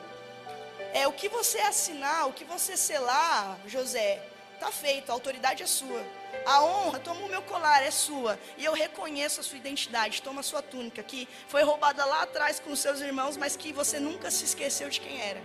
É 0.92 1.06
o 1.06 1.12
que 1.12 1.28
você 1.28 1.58
assinar, 1.60 2.26
o 2.26 2.32
que 2.32 2.44
você 2.44 2.76
selar, 2.76 3.58
José, 3.66 4.20
está 4.54 4.72
feito. 4.72 5.10
A 5.10 5.12
autoridade 5.12 5.62
é 5.62 5.66
sua. 5.66 6.02
A 6.46 6.62
honra, 6.62 7.00
toma 7.00 7.26
o 7.26 7.28
meu 7.28 7.42
colar, 7.42 7.82
é 7.82 7.90
sua. 7.90 8.38
E 8.56 8.64
eu 8.64 8.72
reconheço 8.72 9.40
a 9.40 9.42
sua 9.42 9.58
identidade. 9.58 10.22
Toma 10.22 10.40
a 10.40 10.44
sua 10.44 10.62
túnica, 10.62 11.02
que 11.02 11.28
foi 11.48 11.64
roubada 11.64 12.04
lá 12.04 12.22
atrás 12.22 12.60
com 12.60 12.70
os 12.70 12.78
seus 12.78 13.00
irmãos, 13.00 13.36
mas 13.36 13.56
que 13.56 13.72
você 13.72 13.98
nunca 13.98 14.30
se 14.30 14.44
esqueceu 14.44 14.88
de 14.88 15.00
quem 15.00 15.20
era. 15.20 15.42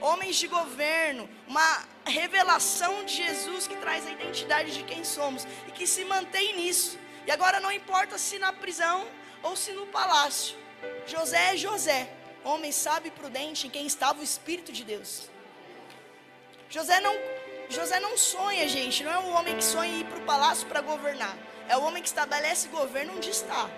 Homens 0.00 0.36
de 0.36 0.46
governo, 0.46 1.28
uma 1.48 1.84
revelação 2.06 3.04
de 3.04 3.16
Jesus 3.16 3.66
que 3.66 3.74
traz 3.76 4.06
a 4.06 4.12
identidade 4.12 4.72
de 4.72 4.84
quem 4.84 5.02
somos 5.02 5.44
e 5.66 5.72
que 5.72 5.88
se 5.88 6.04
mantém 6.04 6.56
nisso. 6.56 6.96
E 7.26 7.30
agora 7.32 7.58
não 7.58 7.72
importa 7.72 8.16
se 8.16 8.38
na 8.38 8.52
prisão 8.52 9.04
ou 9.42 9.56
se 9.56 9.72
no 9.72 9.86
palácio. 9.88 10.56
José 11.04 11.54
é 11.54 11.56
José, 11.56 12.08
homem 12.44 12.70
sábio 12.70 13.08
e 13.08 13.10
prudente 13.10 13.66
em 13.66 13.70
quem 13.70 13.86
estava 13.86 14.20
o 14.20 14.24
Espírito 14.24 14.72
de 14.72 14.84
Deus. 14.84 15.28
José 16.68 17.00
não 17.00 17.12
José 17.68 17.98
não 18.00 18.16
sonha, 18.16 18.68
gente. 18.68 19.02
Não 19.02 19.12
é 19.12 19.18
um 19.18 19.34
homem 19.36 19.56
que 19.56 19.64
sonha 19.64 20.00
ir 20.00 20.04
para 20.04 20.18
o 20.18 20.22
palácio 20.22 20.66
para 20.68 20.80
governar. 20.80 21.36
É 21.68 21.76
o 21.76 21.82
homem 21.82 22.02
que 22.02 22.08
estabelece 22.08 22.68
governo 22.68 23.16
onde 23.16 23.30
está. 23.30 23.68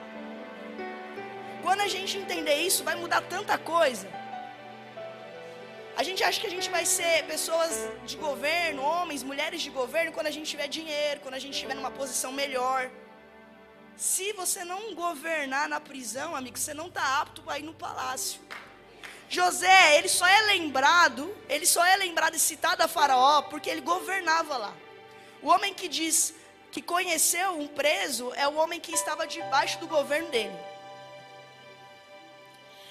Quando 1.63 1.81
a 1.81 1.89
gente 1.89 2.19
entender 2.19 2.57
isso, 2.57 2.85
vai 2.85 2.95
mudar 2.95 3.23
tanta 3.23 3.57
coisa. 3.57 4.07
A 5.97 6.03
gente 6.03 6.25
acha 6.25 6.41
que 6.41 6.49
a 6.49 6.51
gente 6.51 6.69
vai 6.69 6.85
ser 6.85 7.25
pessoas 7.25 7.89
de 8.05 8.17
governo, 8.17 8.83
homens, 8.83 9.23
mulheres 9.23 9.63
de 9.63 9.71
governo, 9.71 10.11
quando 10.13 10.27
a 10.27 10.31
gente 10.31 10.51
tiver 10.51 10.67
dinheiro, 10.67 11.21
quando 11.21 11.35
a 11.35 11.39
gente 11.39 11.55
estiver 11.55 11.75
numa 11.75 11.91
posição 11.91 12.33
melhor. 12.33 12.91
Se 13.97 14.33
você 14.33 14.65
não 14.65 14.93
governar 14.95 15.69
na 15.69 15.81
prisão, 15.81 16.35
amigo, 16.35 16.59
você 16.59 16.75
não 16.75 16.89
está 16.89 17.21
apto 17.21 17.49
a 17.49 17.59
ir 17.61 17.63
no 17.63 17.73
palácio. 17.73 18.41
José, 19.35 19.99
ele 19.99 20.09
só 20.09 20.27
é 20.27 20.41
lembrado, 20.43 21.23
ele 21.49 21.67
só 21.67 21.85
é 21.85 21.97
lembrado 21.97 22.37
e 22.37 22.39
citado 22.39 22.83
a 22.85 22.89
Faraó 22.89 23.43
porque 23.43 23.69
ele 23.69 23.81
governava 23.81 24.57
lá. 24.57 24.75
O 25.43 25.49
homem 25.49 25.75
que 25.75 25.89
diz 25.89 26.35
que 26.71 26.81
conheceu 26.81 27.49
um 27.59 27.67
preso 27.67 28.33
é 28.35 28.47
o 28.47 28.55
homem 28.55 28.79
que 28.79 28.93
estava 28.93 29.27
debaixo 29.27 29.79
do 29.81 29.89
governo 29.89 30.31
dele. 30.31 30.57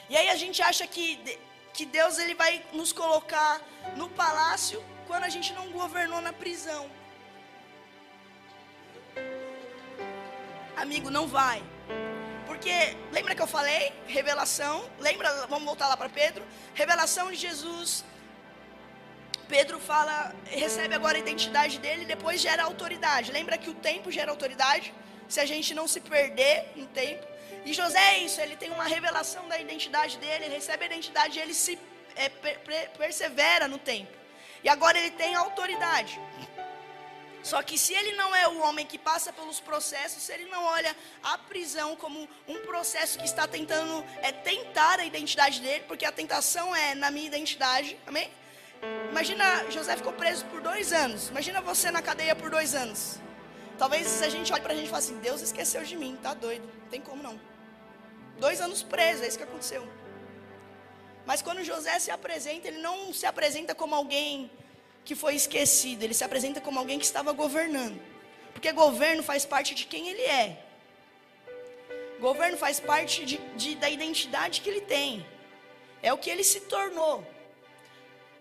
E 0.10 0.18
aí 0.18 0.30
a 0.30 0.36
gente 0.36 0.62
acha 0.62 0.86
que, 0.86 1.08
que 1.74 1.86
Deus 1.86 2.18
ele 2.18 2.36
vai 2.36 2.62
nos 2.74 2.92
colocar 2.92 3.62
no 3.96 4.10
palácio 4.10 4.84
quando 5.08 5.24
a 5.24 5.30
gente 5.30 5.54
não 5.54 5.72
governou 5.72 6.22
na 6.22 6.34
prisão. 6.34 6.92
Amigo, 10.76 11.10
não 11.10 11.26
vai. 11.26 11.64
Porque 12.64 12.96
lembra 13.12 13.36
que 13.36 13.42
eu 13.42 13.48
falei? 13.48 13.92
Revelação. 14.08 14.90
Lembra? 14.98 15.48
Vamos 15.48 15.66
voltar 15.66 15.90
lá 15.90 15.98
para 15.98 16.08
Pedro. 16.08 16.46
Revelação 16.74 17.30
de 17.30 17.36
Jesus. 17.36 18.06
Pedro 19.50 19.82
fala, 19.82 20.34
recebe 20.46 20.96
agora 20.96 21.18
a 21.18 21.20
identidade 21.20 21.78
dele, 21.78 22.06
depois 22.06 22.40
gera 22.40 22.64
autoridade. 22.64 23.34
Lembra 23.34 23.58
que 23.58 23.70
o 23.70 23.74
tempo 23.74 24.10
gera 24.10 24.32
autoridade? 24.32 24.94
Se 25.28 25.42
a 25.42 25.46
gente 25.46 25.74
não 25.74 25.90
se 25.90 26.00
perder 26.00 26.72
no 26.78 26.88
tempo. 26.88 27.28
E 27.66 27.74
José 27.74 28.00
é 28.14 28.20
isso, 28.20 28.40
ele 28.40 28.56
tem 28.56 28.72
uma 28.72 28.86
revelação 28.86 29.46
da 29.50 29.60
identidade 29.60 30.18
dele, 30.18 30.46
ele 30.46 30.56
recebe 30.56 30.86
a 30.86 30.88
identidade, 30.88 31.40
ele 31.40 31.54
se 31.54 31.78
é, 32.16 32.30
per, 32.30 32.60
persevera 32.98 33.68
no 33.68 33.78
tempo. 33.78 34.14
E 34.64 34.70
agora 34.70 34.98
ele 34.98 35.12
tem 35.12 35.36
autoridade. 35.36 36.18
Só 37.44 37.62
que 37.62 37.78
se 37.78 37.94
ele 37.94 38.14
não 38.14 38.34
é 38.34 38.48
o 38.48 38.62
homem 38.62 38.86
que 38.86 38.98
passa 38.98 39.34
pelos 39.34 39.60
processos, 39.60 40.24
se 40.24 40.32
ele 40.32 40.46
não 40.46 40.64
olha 40.64 40.96
a 41.22 41.38
prisão 41.38 41.94
como 41.98 42.28
um 42.48 42.60
processo 42.62 43.20
que 43.20 43.26
está 43.26 43.46
tentando 43.46 44.04
é 44.22 44.32
tentar 44.32 45.00
a 45.00 45.06
identidade 45.06 45.60
dele, 45.60 45.84
porque 45.86 46.06
a 46.06 46.12
tentação 46.12 46.74
é 46.74 46.96
na 46.96 47.12
minha 47.12 47.28
identidade, 47.28 48.00
amém? 48.08 48.32
Imagina, 49.12 49.70
José 49.70 49.98
ficou 49.98 50.14
preso 50.14 50.46
por 50.46 50.62
dois 50.62 50.94
anos. 50.94 51.28
Imagina 51.30 51.60
você 51.62 51.92
na 51.92 52.02
cadeia 52.02 52.34
por 52.34 52.50
dois 52.50 52.74
anos. 52.74 53.20
Talvez 53.78 54.22
a 54.22 54.30
gente 54.30 54.52
olhe 54.54 54.62
para 54.62 54.74
a 54.74 54.76
gente 54.76 54.88
e 54.88 54.90
fale 54.90 55.04
assim: 55.04 55.20
Deus 55.20 55.42
esqueceu 55.42 55.84
de 55.84 55.98
mim, 55.98 56.18
tá 56.22 56.34
doido, 56.34 56.66
não 56.82 56.90
tem 56.90 57.02
como 57.02 57.22
não. 57.22 57.40
Dois 58.40 58.62
anos 58.62 58.84
preso, 58.84 59.24
é 59.24 59.28
isso 59.28 59.38
que 59.38 59.44
aconteceu. 59.44 59.86
Mas 61.26 61.42
quando 61.42 61.64
José 61.64 62.00
se 62.00 62.12
apresenta, 62.12 62.68
ele 62.68 62.80
não 62.80 63.14
se 63.14 63.26
apresenta 63.26 63.74
como 63.74 63.96
alguém 63.96 64.52
que 65.06 65.16
foi 65.16 65.36
esquecido, 65.36 66.04
ele 66.04 66.14
se 66.14 66.24
apresenta 66.24 66.62
como 66.62 66.80
alguém 66.80 67.00
que 67.00 67.06
estava 67.06 67.32
governando. 67.32 68.00
Porque 68.54 68.72
governo 68.72 69.22
faz 69.22 69.46
parte 69.46 69.76
de 69.76 69.86
quem 69.86 70.08
ele 70.08 70.22
é. 70.22 70.58
Governo 72.20 72.58
faz 72.58 72.80
parte 72.80 73.26
de, 73.26 73.38
de, 73.58 73.76
da 73.76 73.90
identidade 73.90 74.62
que 74.62 74.70
ele 74.70 74.82
tem. 74.82 75.26
É 76.02 76.14
o 76.14 76.18
que 76.18 76.30
ele 76.30 76.44
se 76.44 76.62
tornou. 76.62 77.26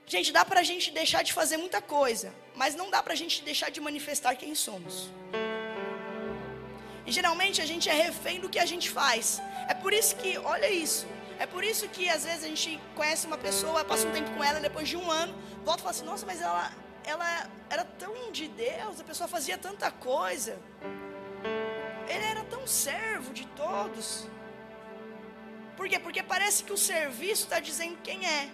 Gente, 0.06 0.32
dá 0.32 0.44
para 0.44 0.60
a 0.60 0.62
gente 0.62 0.90
deixar 0.90 1.22
de 1.22 1.32
fazer 1.32 1.56
muita 1.56 1.80
coisa, 1.80 2.32
mas 2.54 2.74
não 2.74 2.90
dá 2.90 3.02
para 3.02 3.12
a 3.12 3.16
gente 3.16 3.42
deixar 3.42 3.70
de 3.70 3.80
manifestar 3.80 4.36
quem 4.36 4.54
somos. 4.54 5.10
E 7.06 7.10
geralmente 7.10 7.60
a 7.60 7.66
gente 7.66 7.88
é 7.88 7.92
refém 7.92 8.38
do 8.40 8.48
que 8.48 8.58
a 8.58 8.66
gente 8.66 8.88
faz. 8.90 9.40
É 9.68 9.74
por 9.74 9.92
isso 9.92 10.14
que, 10.16 10.38
olha 10.38 10.70
isso, 10.70 11.06
é 11.38 11.46
por 11.46 11.64
isso 11.64 11.88
que 11.88 12.08
às 12.08 12.24
vezes 12.24 12.44
a 12.44 12.48
gente 12.48 12.80
conhece 12.94 13.26
uma 13.26 13.38
pessoa, 13.38 13.84
passa 13.84 14.06
um 14.06 14.12
tempo 14.12 14.30
com 14.32 14.42
ela, 14.42 14.60
depois 14.60 14.88
de 14.88 14.96
um 14.96 15.10
ano, 15.10 15.34
volta 15.64 15.80
e 15.80 15.82
fala 15.82 15.90
assim: 15.90 16.04
nossa, 16.04 16.26
mas 16.26 16.40
ela, 16.40 16.72
ela 17.04 17.50
era 17.68 17.84
tão 17.84 18.30
de 18.30 18.48
Deus, 18.48 19.00
a 19.00 19.04
pessoa 19.04 19.28
fazia 19.28 19.58
tanta 19.58 19.90
coisa. 19.90 20.58
Ele 22.08 22.24
era 22.24 22.44
tão 22.44 22.66
servo 22.66 23.32
de 23.32 23.46
todos. 23.48 24.26
Por 25.76 25.88
quê? 25.88 25.98
Porque 25.98 26.22
parece 26.22 26.62
que 26.64 26.72
o 26.72 26.76
serviço 26.76 27.44
está 27.44 27.58
dizendo 27.58 27.98
quem 28.02 28.26
é. 28.26 28.50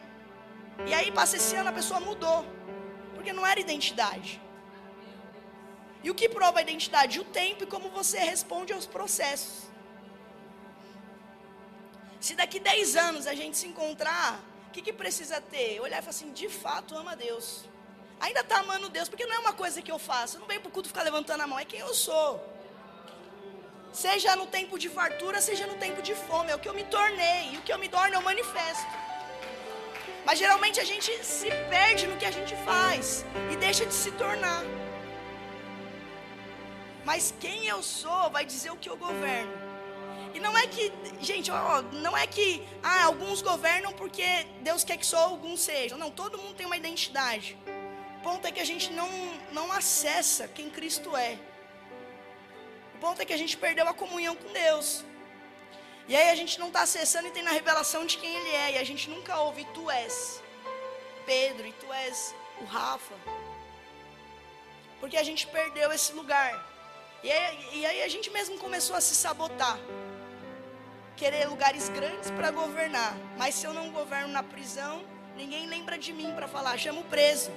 E 0.86 0.94
aí 0.94 1.10
passa 1.10 1.36
esse 1.36 1.56
ano 1.56 1.70
a 1.70 1.72
pessoa 1.72 2.00
mudou. 2.00 2.46
Porque 3.14 3.32
não 3.32 3.46
era 3.46 3.58
identidade. 3.58 4.40
E 6.02 6.10
o 6.10 6.14
que 6.14 6.28
prova 6.28 6.60
a 6.60 6.62
identidade? 6.62 7.20
O 7.20 7.24
tempo 7.24 7.64
e 7.64 7.66
como 7.66 7.90
você 7.90 8.18
responde 8.18 8.72
aos 8.72 8.86
processos. 8.86 9.67
Se 12.20 12.34
daqui 12.34 12.58
10 12.58 12.96
anos 12.96 13.26
a 13.26 13.34
gente 13.34 13.56
se 13.56 13.66
encontrar, 13.66 14.40
o 14.68 14.70
que, 14.70 14.82
que 14.82 14.92
precisa 14.92 15.40
ter? 15.40 15.80
Olhar 15.80 15.98
e 15.98 16.02
falar 16.02 16.10
assim, 16.10 16.32
de 16.32 16.48
fato 16.48 16.96
ama 16.96 17.14
Deus. 17.16 17.64
Ainda 18.20 18.40
está 18.40 18.58
amando 18.58 18.88
Deus, 18.88 19.08
porque 19.08 19.24
não 19.24 19.36
é 19.36 19.38
uma 19.38 19.52
coisa 19.52 19.80
que 19.80 19.90
eu 19.90 19.98
faço. 19.98 20.36
Eu 20.36 20.40
não 20.40 20.48
venho 20.48 20.60
para 20.60 20.68
o 20.68 20.72
culto 20.72 20.88
ficar 20.88 21.02
levantando 21.02 21.42
a 21.42 21.46
mão, 21.46 21.58
é 21.58 21.64
quem 21.64 21.80
eu 21.80 21.94
sou. 21.94 22.44
Seja 23.92 24.34
no 24.36 24.46
tempo 24.46 24.78
de 24.78 24.88
fartura, 24.88 25.40
seja 25.40 25.66
no 25.66 25.74
tempo 25.74 26.02
de 26.02 26.14
fome. 26.14 26.50
É 26.50 26.54
o 26.54 26.58
que 26.58 26.68
eu 26.68 26.74
me 26.74 26.84
tornei. 26.84 27.52
E 27.52 27.58
o 27.58 27.62
que 27.62 27.72
eu 27.72 27.78
me 27.78 27.88
torno, 27.88 28.14
eu 28.14 28.20
manifesto. 28.20 28.86
Mas 30.26 30.38
geralmente 30.38 30.78
a 30.78 30.84
gente 30.84 31.24
se 31.24 31.48
perde 31.70 32.06
no 32.06 32.16
que 32.16 32.26
a 32.26 32.30
gente 32.30 32.54
faz 32.56 33.24
e 33.50 33.56
deixa 33.56 33.86
de 33.86 33.94
se 33.94 34.10
tornar. 34.12 34.62
Mas 37.04 37.32
quem 37.40 37.66
eu 37.66 37.82
sou 37.82 38.28
vai 38.30 38.44
dizer 38.44 38.70
o 38.70 38.76
que 38.76 38.90
eu 38.90 38.96
governo. 38.96 39.67
E 40.38 40.40
não 40.40 40.56
é 40.56 40.68
que, 40.68 40.92
gente, 41.20 41.50
ó, 41.50 41.82
não 42.06 42.16
é 42.16 42.24
que 42.24 42.64
ah, 42.80 43.06
alguns 43.06 43.42
governam 43.42 43.92
porque 43.92 44.46
Deus 44.60 44.84
quer 44.84 44.96
que 44.96 45.04
só 45.04 45.18
alguns 45.24 45.60
sejam. 45.60 45.98
Não, 45.98 46.12
todo 46.12 46.38
mundo 46.38 46.54
tem 46.54 46.64
uma 46.64 46.76
identidade. 46.76 47.58
O 48.18 48.22
ponto 48.22 48.46
é 48.46 48.52
que 48.52 48.60
a 48.60 48.64
gente 48.64 48.92
não, 48.92 49.10
não 49.50 49.72
acessa 49.72 50.46
quem 50.46 50.70
Cristo 50.70 51.16
é. 51.16 51.36
O 52.94 52.98
ponto 52.98 53.20
é 53.20 53.24
que 53.24 53.32
a 53.32 53.36
gente 53.36 53.56
perdeu 53.56 53.88
a 53.88 53.92
comunhão 53.92 54.36
com 54.36 54.52
Deus. 54.52 55.04
E 56.06 56.14
aí 56.14 56.30
a 56.30 56.36
gente 56.36 56.56
não 56.60 56.68
está 56.68 56.82
acessando 56.82 57.26
e 57.26 57.32
tem 57.32 57.42
na 57.42 57.50
revelação 57.50 58.06
de 58.06 58.16
quem 58.16 58.32
Ele 58.32 58.50
é. 58.50 58.72
E 58.74 58.78
a 58.78 58.84
gente 58.84 59.10
nunca 59.10 59.40
ouve, 59.40 59.64
tu 59.74 59.90
és 59.90 60.40
Pedro, 61.26 61.66
e 61.66 61.72
tu 61.72 61.92
és 61.92 62.32
o 62.60 62.64
Rafa. 62.64 63.16
Porque 65.00 65.16
a 65.16 65.24
gente 65.24 65.48
perdeu 65.48 65.90
esse 65.90 66.12
lugar. 66.12 66.52
E 67.24 67.32
aí, 67.32 67.68
e 67.72 67.84
aí 67.84 68.02
a 68.04 68.08
gente 68.08 68.30
mesmo 68.30 68.56
começou 68.56 68.94
a 68.94 69.00
se 69.00 69.16
sabotar 69.16 69.76
querer 71.18 71.48
lugares 71.48 71.88
grandes 71.88 72.30
para 72.30 72.52
governar, 72.52 73.12
mas 73.36 73.56
se 73.56 73.66
eu 73.66 73.74
não 73.74 73.90
governo 73.90 74.28
na 74.28 74.42
prisão, 74.42 75.04
ninguém 75.36 75.66
lembra 75.66 75.98
de 75.98 76.12
mim 76.12 76.32
para 76.32 76.46
falar. 76.46 76.78
Chama 76.78 77.00
o 77.00 77.04
preso. 77.04 77.50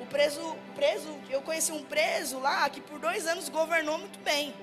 O 0.00 0.06
preso, 0.06 0.56
preso, 0.76 1.20
eu 1.28 1.42
conheci 1.42 1.72
um 1.72 1.82
preso 1.84 2.38
lá 2.38 2.70
que 2.70 2.80
por 2.80 3.00
dois 3.00 3.26
anos 3.26 3.48
governou 3.48 3.98
muito 3.98 4.18
bem. 4.20 4.54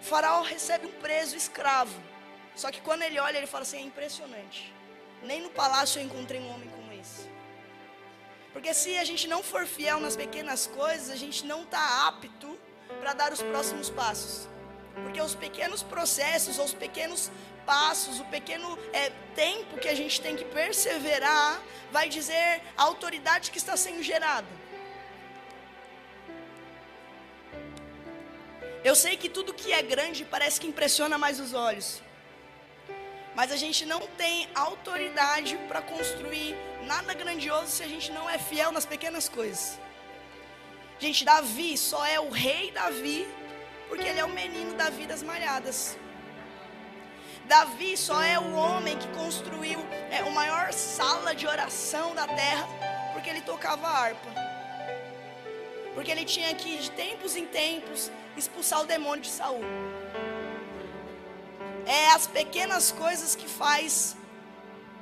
O 0.00 0.04
faraó 0.04 0.42
recebe 0.42 0.84
um 0.84 0.92
preso 1.00 1.36
escravo. 1.36 1.98
Só 2.56 2.72
que 2.72 2.80
quando 2.80 3.02
ele 3.02 3.20
olha, 3.20 3.38
ele 3.38 3.46
fala 3.46 3.62
assim: 3.62 3.78
é 3.78 3.82
impressionante. 3.82 4.74
Nem 5.22 5.40
no 5.40 5.50
palácio 5.50 6.00
eu 6.00 6.04
encontrei 6.04 6.40
um 6.40 6.52
homem 6.52 6.68
como 6.70 6.92
esse. 6.92 7.30
Porque 8.52 8.74
se 8.74 8.98
a 8.98 9.04
gente 9.04 9.28
não 9.28 9.42
for 9.44 9.64
fiel 9.64 10.00
nas 10.00 10.16
pequenas 10.16 10.66
coisas, 10.66 11.08
a 11.08 11.16
gente 11.16 11.46
não 11.46 11.62
está 11.62 12.08
apto 12.08 12.58
para 13.00 13.14
dar 13.14 13.32
os 13.32 13.40
próximos 13.40 13.88
passos. 13.88 14.51
Porque 14.94 15.20
os 15.20 15.34
pequenos 15.34 15.82
processos, 15.82 16.58
os 16.58 16.74
pequenos 16.74 17.30
passos, 17.64 18.20
o 18.20 18.24
pequeno 18.24 18.78
é, 18.92 19.10
tempo 19.34 19.78
que 19.78 19.88
a 19.88 19.94
gente 19.94 20.20
tem 20.20 20.36
que 20.36 20.44
perseverar, 20.44 21.60
vai 21.90 22.08
dizer 22.08 22.60
a 22.76 22.82
autoridade 22.82 23.50
que 23.50 23.58
está 23.58 23.76
sendo 23.76 24.02
gerada. 24.02 24.46
Eu 28.84 28.96
sei 28.96 29.16
que 29.16 29.28
tudo 29.28 29.54
que 29.54 29.72
é 29.72 29.80
grande 29.80 30.24
parece 30.24 30.60
que 30.60 30.66
impressiona 30.66 31.16
mais 31.16 31.38
os 31.38 31.54
olhos. 31.54 32.02
Mas 33.34 33.50
a 33.50 33.56
gente 33.56 33.86
não 33.86 34.00
tem 34.22 34.48
autoridade 34.54 35.56
para 35.68 35.80
construir 35.80 36.54
nada 36.84 37.14
grandioso 37.14 37.68
se 37.68 37.82
a 37.82 37.88
gente 37.88 38.10
não 38.10 38.28
é 38.28 38.38
fiel 38.38 38.72
nas 38.72 38.84
pequenas 38.84 39.28
coisas. 39.28 39.78
Gente, 40.98 41.24
Davi 41.24 41.78
só 41.78 42.04
é 42.04 42.20
o 42.20 42.28
rei 42.28 42.70
Davi 42.72 43.26
porque 43.92 44.08
ele 44.08 44.20
é 44.20 44.24
o 44.24 44.30
menino 44.30 44.72
Davi 44.74 45.06
das 45.06 45.22
malhadas. 45.22 45.98
Davi 47.44 47.94
só 47.94 48.22
é 48.22 48.38
o 48.38 48.54
homem 48.54 48.96
que 48.96 49.06
construiu 49.08 49.80
é, 50.10 50.20
a 50.20 50.30
maior 50.30 50.72
sala 50.72 51.34
de 51.34 51.46
oração 51.46 52.14
da 52.14 52.26
terra 52.26 52.66
porque 53.12 53.28
ele 53.28 53.42
tocava 53.42 53.86
harpa. 53.86 54.30
Porque 55.94 56.10
ele 56.10 56.24
tinha 56.24 56.54
que, 56.54 56.78
de 56.78 56.90
tempos 56.92 57.36
em 57.36 57.44
tempos, 57.44 58.10
expulsar 58.34 58.80
o 58.80 58.86
demônio 58.86 59.20
de 59.20 59.28
Saul. 59.28 59.62
É 61.84 62.12
as 62.12 62.26
pequenas 62.26 62.90
coisas 62.92 63.36
que 63.36 63.46
faz 63.46 64.16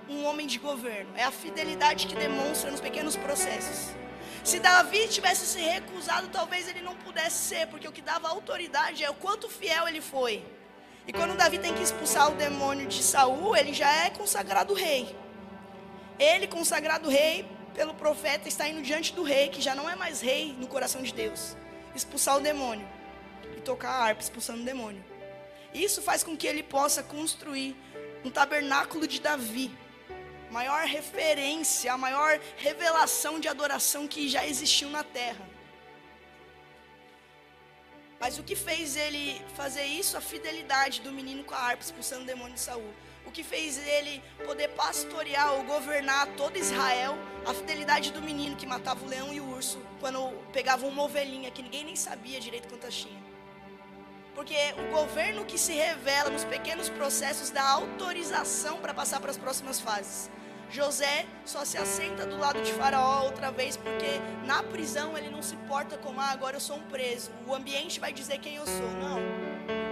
um 0.08 0.24
homem 0.24 0.48
de 0.48 0.58
governo. 0.58 1.12
É 1.16 1.22
a 1.22 1.30
fidelidade 1.30 2.08
que 2.08 2.16
demonstra 2.16 2.72
nos 2.72 2.80
pequenos 2.80 3.14
processos. 3.14 3.94
Se 4.42 4.58
Davi 4.58 5.06
tivesse 5.08 5.46
se 5.46 5.60
recusado, 5.60 6.28
talvez 6.28 6.66
ele 6.68 6.80
não 6.80 6.96
pudesse 6.96 7.48
ser, 7.48 7.66
porque 7.66 7.86
o 7.86 7.92
que 7.92 8.00
dava 8.00 8.28
autoridade 8.28 9.04
é 9.04 9.10
o 9.10 9.14
quanto 9.14 9.48
fiel 9.48 9.86
ele 9.86 10.00
foi. 10.00 10.44
E 11.06 11.12
quando 11.12 11.36
Davi 11.36 11.58
tem 11.58 11.74
que 11.74 11.82
expulsar 11.82 12.30
o 12.30 12.34
demônio 12.34 12.86
de 12.86 13.02
Saul, 13.02 13.56
ele 13.56 13.72
já 13.72 13.90
é 14.04 14.10
consagrado 14.10 14.74
rei. 14.74 15.14
Ele, 16.18 16.46
consagrado 16.46 17.08
rei 17.08 17.46
pelo 17.74 17.94
profeta, 17.94 18.48
está 18.48 18.68
indo 18.68 18.82
diante 18.82 19.12
do 19.12 19.22
rei, 19.22 19.48
que 19.48 19.60
já 19.60 19.74
não 19.74 19.88
é 19.88 19.94
mais 19.94 20.20
rei 20.20 20.54
no 20.58 20.66
coração 20.66 21.02
de 21.02 21.12
Deus, 21.12 21.56
expulsar 21.94 22.36
o 22.36 22.40
demônio 22.40 22.86
e 23.56 23.60
tocar 23.60 23.90
a 23.90 24.04
harpa 24.04 24.22
expulsando 24.22 24.62
o 24.62 24.64
demônio. 24.64 25.04
Isso 25.72 26.02
faz 26.02 26.22
com 26.22 26.36
que 26.36 26.46
ele 26.46 26.62
possa 26.62 27.02
construir 27.02 27.76
um 28.24 28.30
tabernáculo 28.30 29.06
de 29.06 29.20
Davi, 29.20 29.70
maior 30.50 30.84
referência, 30.84 31.92
a 31.92 31.98
maior 31.98 32.38
revelação 32.56 33.38
de 33.38 33.48
adoração 33.48 34.08
que 34.08 34.28
já 34.28 34.46
existiu 34.46 34.88
na 34.90 35.02
terra. 35.02 35.48
Mas 38.18 38.38
o 38.38 38.42
que 38.42 38.54
fez 38.54 38.96
ele 38.96 39.40
fazer 39.54 39.84
isso? 39.84 40.16
A 40.16 40.20
fidelidade 40.20 41.00
do 41.00 41.10
menino 41.10 41.42
com 41.42 41.54
a 41.54 41.58
harpa 41.58 41.82
expulsando 41.82 42.22
o 42.22 42.26
demônio 42.26 42.52
de 42.52 42.60
Saul. 42.60 42.92
O 43.24 43.30
que 43.30 43.42
fez 43.42 43.78
ele 43.86 44.22
poder 44.44 44.68
pastorear 44.70 45.54
ou 45.54 45.62
governar 45.64 46.26
todo 46.36 46.58
Israel? 46.58 47.16
A 47.46 47.54
fidelidade 47.54 48.12
do 48.12 48.20
menino 48.20 48.56
que 48.56 48.66
matava 48.66 49.02
o 49.04 49.08
leão 49.08 49.32
e 49.32 49.40
o 49.40 49.48
urso 49.54 49.80
quando 50.00 50.30
pegava 50.52 50.86
uma 50.86 51.02
ovelhinha 51.02 51.50
que 51.50 51.62
ninguém 51.62 51.84
nem 51.84 51.96
sabia 51.96 52.38
direito 52.40 52.68
quantas 52.68 52.94
tinha. 52.94 53.20
Porque 54.34 54.56
o 54.78 54.90
governo 54.90 55.44
que 55.46 55.58
se 55.58 55.72
revela 55.72 56.28
nos 56.28 56.44
pequenos 56.44 56.88
processos 56.90 57.50
dá 57.50 57.62
autorização 57.70 58.80
para 58.80 58.92
passar 58.92 59.20
para 59.20 59.30
as 59.30 59.38
próximas 59.38 59.80
fases. 59.80 60.30
José 60.70 61.26
só 61.44 61.64
se 61.64 61.76
assenta 61.76 62.24
do 62.24 62.38
lado 62.38 62.62
de 62.62 62.72
Faraó 62.72 63.24
outra 63.24 63.50
vez, 63.50 63.76
porque 63.76 64.20
na 64.46 64.62
prisão 64.62 65.18
ele 65.18 65.28
não 65.28 65.42
se 65.42 65.56
porta 65.68 65.98
como, 65.98 66.20
ah, 66.20 66.30
agora 66.30 66.56
eu 66.56 66.60
sou 66.60 66.76
um 66.76 66.82
preso. 66.82 67.32
O 67.46 67.54
ambiente 67.54 67.98
vai 67.98 68.12
dizer 68.12 68.38
quem 68.38 68.54
eu 68.54 68.66
sou. 68.66 68.90
Não. 68.92 69.18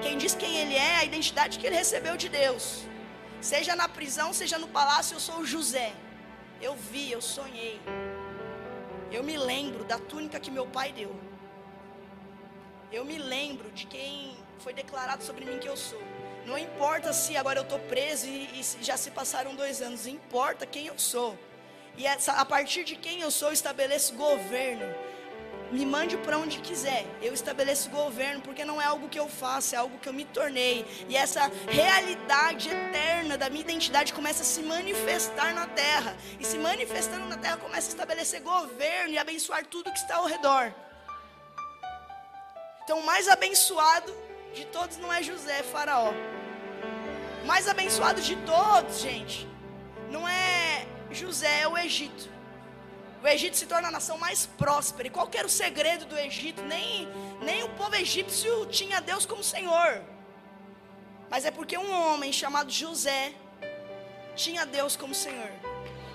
Quem 0.01 0.17
diz 0.17 0.35
quem 0.35 0.57
ele 0.57 0.75
é 0.75 0.79
é 0.79 0.97
a 0.97 1.05
identidade 1.05 1.59
que 1.59 1.67
ele 1.67 1.75
recebeu 1.75 2.17
de 2.17 2.29
Deus. 2.29 2.85
Seja 3.41 3.75
na 3.75 3.89
prisão, 3.89 4.33
seja 4.33 4.57
no 4.57 4.69
palácio, 4.69 5.17
eu 5.17 5.21
sou 5.21 5.45
José. 5.45 5.93
Eu 6.61 6.77
vi, 6.77 7.11
eu 7.11 7.21
sonhei. 7.21 7.81
Eu 9.11 9.25
me 9.25 9.37
lembro 9.37 9.85
da 9.85 9.99
túnica 9.99 10.39
que 10.39 10.51
meu 10.51 10.67
pai 10.67 10.93
deu. 10.93 11.15
Eu 12.93 13.05
me 13.05 13.19
lembro 13.19 13.71
de 13.73 13.87
quem 13.87 14.37
foi 14.59 14.73
declarado 14.73 15.25
sobre 15.25 15.45
mim 15.45 15.59
que 15.59 15.69
eu 15.69 15.77
sou. 15.77 16.03
Não 16.49 16.57
importa 16.57 17.13
se 17.13 17.37
agora 17.37 17.59
eu 17.59 17.63
estou 17.63 17.79
preso 17.79 18.27
e, 18.27 18.59
e, 18.59 18.83
já 18.83 18.97
se 18.97 19.11
passaram 19.11 19.55
dois 19.55 19.83
anos, 19.83 20.07
importa 20.07 20.65
quem 20.65 20.87
eu 20.87 20.99
sou. 20.99 21.39
E 21.95 22.07
essa, 22.07 22.33
a 22.33 22.45
partir 22.45 22.85
de 22.85 22.97
quem 22.97 23.21
eu 23.21 23.31
sou, 23.31 23.49
eu 23.49 23.53
estabeleço 23.53 24.15
governo. 24.15 24.87
Me 25.71 25.85
mande 25.85 26.17
para 26.17 26.39
onde 26.39 26.59
quiser, 26.61 27.05
eu 27.21 27.35
estabeleço 27.35 27.91
governo, 27.91 28.41
porque 28.41 28.65
não 28.65 28.81
é 28.81 28.87
algo 28.87 29.11
que 29.11 29.21
eu 29.21 29.29
faço, 29.29 29.75
é 29.75 29.79
algo 29.79 29.99
que 29.99 30.09
eu 30.09 30.13
me 30.15 30.25
tornei. 30.25 30.87
E 31.07 31.15
essa 31.15 31.53
realidade 31.69 32.71
eterna 32.71 33.37
da 33.37 33.51
minha 33.51 33.61
identidade 33.61 34.15
começa 34.15 34.43
a 34.43 34.47
se 34.47 34.63
manifestar 34.63 35.53
na 35.53 35.67
terra. 35.67 36.17
E 36.41 36.47
se 36.47 36.57
manifestando 36.57 37.27
na 37.27 37.37
terra, 37.37 37.59
começa 37.59 37.89
a 37.89 37.93
estabelecer 37.93 38.41
governo 38.41 39.13
e 39.13 39.19
abençoar 39.19 39.67
tudo 39.67 39.93
que 39.93 39.99
está 39.99 40.17
ao 40.17 40.25
redor. 40.25 40.73
Então, 42.85 43.01
o 43.01 43.05
mais 43.05 43.29
abençoado 43.29 44.17
de 44.55 44.65
todos 44.65 44.97
não 44.97 45.13
é 45.13 45.23
José, 45.23 45.59
é 45.59 45.63
Faraó 45.63 46.15
mais 47.49 47.67
abençoado 47.67 48.21
de 48.21 48.37
todos, 48.53 49.01
gente, 49.01 49.49
não 50.11 50.29
é 50.29 50.87
José, 51.11 51.63
é 51.63 51.67
o 51.67 51.79
Egito. 51.79 52.29
O 53.23 53.27
Egito 53.27 53.57
se 53.57 53.65
torna 53.65 53.89
a 53.89 53.91
nação 53.91 54.19
mais 54.19 54.45
próspera. 54.45 55.09
E 55.09 55.11
qual 55.11 55.27
era 55.33 55.47
o 55.47 55.51
segredo 55.51 56.05
do 56.05 56.17
Egito? 56.19 56.61
Nem, 56.63 57.09
nem 57.41 57.63
o 57.63 57.71
povo 57.71 57.95
egípcio 57.97 58.67
tinha 58.67 59.01
Deus 59.01 59.25
como 59.25 59.43
Senhor. 59.43 60.03
Mas 61.31 61.47
é 61.47 61.51
porque 61.51 61.79
um 61.79 61.91
homem 61.91 62.35
chamado 62.35 62.71
José 62.71 63.33
tinha 64.37 64.67
Deus 64.67 64.95
como 64.95 65.15
Senhor. 65.15 65.51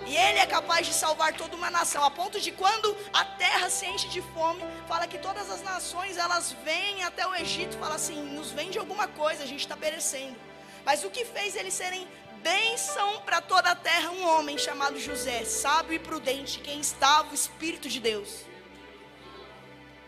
E 0.06 0.16
ele 0.16 0.38
é 0.38 0.46
capaz 0.46 0.86
de 0.86 0.94
salvar 0.94 1.36
toda 1.36 1.56
uma 1.56 1.70
nação, 1.78 2.04
a 2.04 2.10
ponto 2.12 2.40
de 2.40 2.52
quando 2.52 2.96
a 3.12 3.24
terra 3.24 3.68
se 3.68 3.86
enche 3.86 4.08
de 4.08 4.22
fome, 4.34 4.62
fala 4.86 5.08
que 5.08 5.18
todas 5.18 5.50
as 5.50 5.62
nações 5.62 6.16
elas 6.16 6.52
vêm 6.64 7.02
até 7.02 7.26
o 7.26 7.34
Egito, 7.34 7.76
fala 7.76 7.96
assim, 7.96 8.22
nos 8.22 8.52
vende 8.52 8.78
alguma 8.78 9.08
coisa, 9.08 9.42
a 9.42 9.46
gente 9.46 9.60
está 9.60 9.76
perecendo. 9.76 10.53
Mas 10.84 11.02
o 11.04 11.10
que 11.10 11.24
fez 11.24 11.56
eles 11.56 11.74
serem 11.74 12.06
bênção 12.42 13.22
para 13.22 13.40
toda 13.40 13.70
a 13.70 13.74
terra 13.74 14.10
um 14.10 14.26
homem 14.26 14.58
chamado 14.58 15.00
José, 15.00 15.44
sábio 15.44 15.94
e 15.94 15.98
prudente, 15.98 16.60
quem 16.60 16.78
estava 16.78 17.30
o 17.30 17.34
Espírito 17.34 17.88
de 17.88 17.98
Deus. 17.98 18.44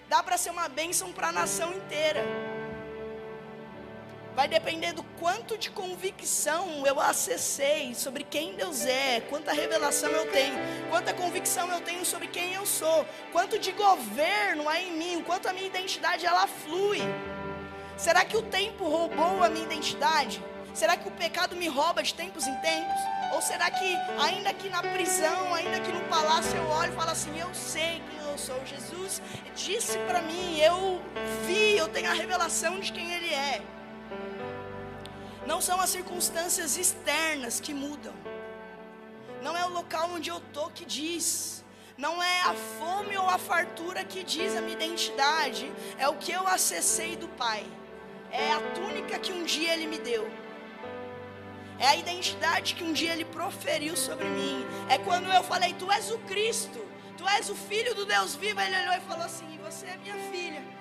Dá 0.07 0.23
para 0.23 0.37
ser 0.37 0.51
uma 0.51 0.69
bênção 0.69 1.13
para 1.13 1.29
a 1.29 1.33
nação 1.33 1.73
inteira. 1.73 2.23
Vai 4.35 4.47
depender 4.47 4.93
do 4.93 5.03
quanto 5.19 5.57
de 5.57 5.71
convicção 5.71 6.87
eu 6.87 7.01
acessei 7.01 7.95
sobre 7.95 8.23
quem 8.23 8.55
Deus 8.55 8.85
é, 8.85 9.23
quanta 9.31 9.51
revelação 9.51 10.11
eu 10.11 10.31
tenho, 10.31 10.59
quanta 10.91 11.15
convicção 11.15 11.73
eu 11.73 11.81
tenho 11.81 12.05
sobre 12.05 12.29
quem 12.29 12.53
eu 12.53 12.67
sou, 12.67 13.07
quanto 13.33 13.59
de 13.59 13.73
governo 13.73 14.69
há 14.69 14.79
em 14.79 14.93
mim, 14.93 15.23
quanto 15.23 15.49
a 15.49 15.55
minha 15.55 15.67
identidade 15.67 16.27
ela 16.27 16.47
flui. 16.47 16.99
Será 17.97 18.27
que 18.27 18.37
o 18.37 18.43
tempo 18.43 18.85
roubou 18.85 19.43
a 19.43 19.49
minha 19.49 19.65
identidade? 19.65 20.45
Será 20.77 20.95
que 20.95 21.09
o 21.09 21.11
pecado 21.11 21.57
me 21.57 21.69
rouba 21.69 22.03
de 22.03 22.13
tempos 22.13 22.47
em 22.47 22.55
tempos? 22.57 23.01
Ou 23.33 23.41
será 23.41 23.71
que, 23.71 23.97
ainda 24.21 24.53
que 24.53 24.69
na 24.69 24.83
prisão, 24.83 25.55
ainda 25.55 25.81
que 25.81 25.91
no 25.91 26.03
palácio, 26.03 26.55
eu 26.55 26.69
olho 26.69 26.93
e 26.93 26.95
falo 26.95 27.13
assim: 27.13 27.35
Eu 27.41 27.49
sei 27.55 28.03
quem 28.11 28.21
eu 28.31 28.37
sou. 28.37 28.61
Jesus 28.67 29.23
disse 29.55 29.97
para 30.01 30.21
mim, 30.21 30.59
eu 30.59 31.01
vi, 31.47 31.79
eu 31.79 31.89
tenho 31.89 32.11
a 32.11 32.13
revelação 32.13 32.79
de 32.79 32.93
quem 32.93 33.11
Ele 33.11 33.33
é. 33.33 33.63
Não 35.47 35.63
são 35.63 35.81
as 35.81 35.89
circunstâncias 35.89 36.77
externas 36.77 37.59
que 37.59 37.73
mudam. 37.73 38.13
Não 39.43 39.57
é 39.57 39.65
o 39.65 39.71
local 39.71 40.11
onde 40.13 40.29
eu 40.29 40.37
estou 40.37 40.69
que 40.69 40.85
diz. 40.85 41.65
Não 41.97 42.23
é 42.23 42.43
a 42.43 42.53
fome 42.79 43.17
ou 43.17 43.27
a 43.31 43.39
fartura 43.39 44.05
que 44.05 44.23
diz 44.23 44.55
a 44.55 44.61
minha 44.61 44.75
identidade. 44.75 45.73
É 45.99 46.07
o 46.07 46.17
que 46.17 46.33
eu 46.33 46.47
acessei 46.47 47.17
do 47.17 47.29
Pai. 47.29 47.65
É 48.31 48.53
a 48.53 48.61
túnica 48.75 49.19
que 49.19 49.33
um 49.33 49.43
dia 49.43 49.73
Ele 49.73 49.87
me 49.87 49.99
deu. 49.99 50.46
É 51.79 51.89
a 51.89 51.97
identidade 51.97 52.75
que 52.75 52.85
um 52.85 52.93
dia 52.93 53.13
ele 53.13 53.25
proferiu 53.25 53.97
sobre 53.97 54.25
mim. 54.25 54.65
É 54.89 54.99
quando 54.99 55.31
eu 55.31 55.43
falei: 55.43 55.75
Tu 55.75 55.91
és 55.91 56.11
o 56.11 56.19
Cristo, 56.21 56.85
Tu 57.17 57.29
és 57.29 57.51
o 57.51 57.55
Filho 57.55 57.95
do 57.95 58.07
Deus 58.07 58.35
vivo. 58.35 58.61
Ele 58.61 58.77
olhou 58.83 58.95
e 58.95 59.01
falou 59.01 59.25
assim: 59.25 59.59
Você 59.63 59.87
é 59.87 59.97
minha 59.99 60.17
filha 60.31 60.76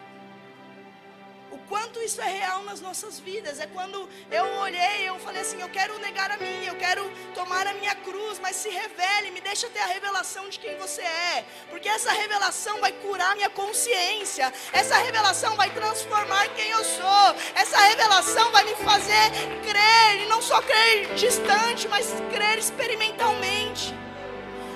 quanto 1.68 2.02
isso 2.02 2.22
é 2.22 2.30
real 2.30 2.64
nas 2.64 2.82
nossas 2.82 3.20
vidas. 3.20 3.60
É 3.60 3.68
quando 3.68 4.08
eu 4.32 4.46
olhei, 4.60 5.08
eu 5.08 5.18
falei 5.20 5.42
assim: 5.42 5.62
eu 5.62 5.70
quero 5.70 5.98
negar 6.00 6.32
a 6.32 6.38
mim, 6.38 6.66
eu 6.66 6.76
quero 6.76 7.10
tomar 7.34 7.68
a 7.68 7.74
minha 7.74 7.96
cruz, 7.96 8.40
mas 8.40 8.56
se 8.56 8.70
revele, 8.70 9.32
me 9.32 9.42
deixa 9.42 9.70
ter 9.70 9.80
a 9.80 9.88
revelação 9.88 10.50
de 10.50 10.60
quem 10.60 10.78
você 10.78 11.02
é, 11.02 11.46
porque 11.70 11.88
essa 11.90 12.12
revelação 12.12 12.80
vai 12.80 12.92
curar 12.92 13.36
minha 13.36 13.50
consciência, 13.50 14.52
essa 14.72 14.98
revelação 14.98 15.56
vai 15.56 15.70
transformar 15.72 16.48
quem 16.50 16.70
eu 16.70 16.84
sou, 16.84 17.36
essa 17.56 17.78
revelação 17.78 18.52
vai 18.52 18.64
me 18.64 18.76
fazer 18.76 19.32
crer, 19.68 20.24
e 20.24 20.26
não 20.28 20.42
só 20.42 20.62
crer 20.62 21.14
distante, 21.16 21.88
mas 21.88 22.14
crer 22.32 22.58
experimentalmente. 22.58 23.94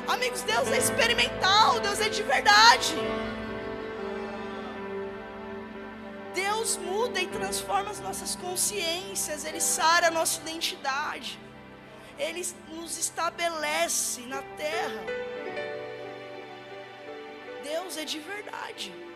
Amigos, 0.07 0.41
Deus 0.41 0.67
é 0.69 0.77
experimental, 0.77 1.79
Deus 1.79 1.99
é 2.01 2.09
de 2.09 2.23
verdade. 2.23 2.95
Deus 6.41 6.77
muda 6.77 7.19
e 7.19 7.27
transforma 7.27 7.89
as 7.91 7.99
nossas 7.99 8.35
consciências, 8.35 9.43
Ele 9.43 9.59
sara 9.59 10.07
a 10.07 10.11
nossa 10.11 10.39
identidade, 10.41 11.39
Ele 12.17 12.41
nos 12.69 12.97
estabelece 12.97 14.21
na 14.21 14.41
terra. 14.63 15.03
Deus 17.63 17.97
é 17.97 18.05
de 18.05 18.19
verdade. 18.19 19.08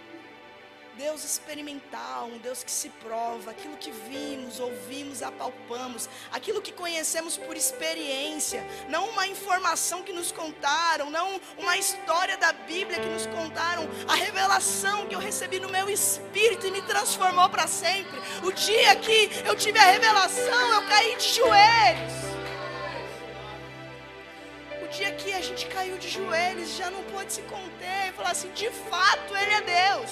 Deus 0.97 1.23
experimental, 1.23 2.27
um 2.27 2.37
Deus 2.37 2.63
que 2.63 2.71
se 2.71 2.89
prova, 2.89 3.51
aquilo 3.51 3.75
que 3.77 3.91
vimos, 3.91 4.59
ouvimos, 4.59 5.23
apalpamos, 5.23 6.09
aquilo 6.31 6.61
que 6.61 6.71
conhecemos 6.71 7.37
por 7.37 7.57
experiência, 7.57 8.65
não 8.89 9.09
uma 9.09 9.27
informação 9.27 10.03
que 10.03 10.13
nos 10.13 10.31
contaram, 10.31 11.09
não 11.09 11.39
uma 11.57 11.77
história 11.77 12.37
da 12.37 12.53
Bíblia 12.53 12.99
que 12.99 13.07
nos 13.07 13.25
contaram, 13.27 13.87
a 14.07 14.15
revelação 14.15 15.07
que 15.07 15.15
eu 15.15 15.19
recebi 15.19 15.59
no 15.59 15.69
meu 15.69 15.89
espírito 15.89 16.67
e 16.67 16.71
me 16.71 16.81
transformou 16.83 17.49
para 17.49 17.67
sempre. 17.67 18.19
O 18.43 18.51
dia 18.51 18.95
que 18.95 19.29
eu 19.45 19.55
tive 19.55 19.79
a 19.79 19.85
revelação, 19.85 20.73
eu 20.73 20.87
caí 20.87 21.15
de 21.15 21.29
joelhos 21.29 22.32
dia 24.93 25.11
que 25.11 25.33
a 25.33 25.41
gente 25.41 25.65
caiu 25.65 25.97
de 25.97 26.07
joelhos, 26.07 26.77
já 26.77 26.89
não 26.91 27.03
pôde 27.05 27.33
se 27.33 27.41
conter 27.43 28.09
e 28.09 28.13
falar 28.13 28.31
assim: 28.31 28.51
de 28.51 28.69
fato 28.69 29.35
Ele 29.35 29.53
é 29.53 29.61
Deus, 29.61 30.11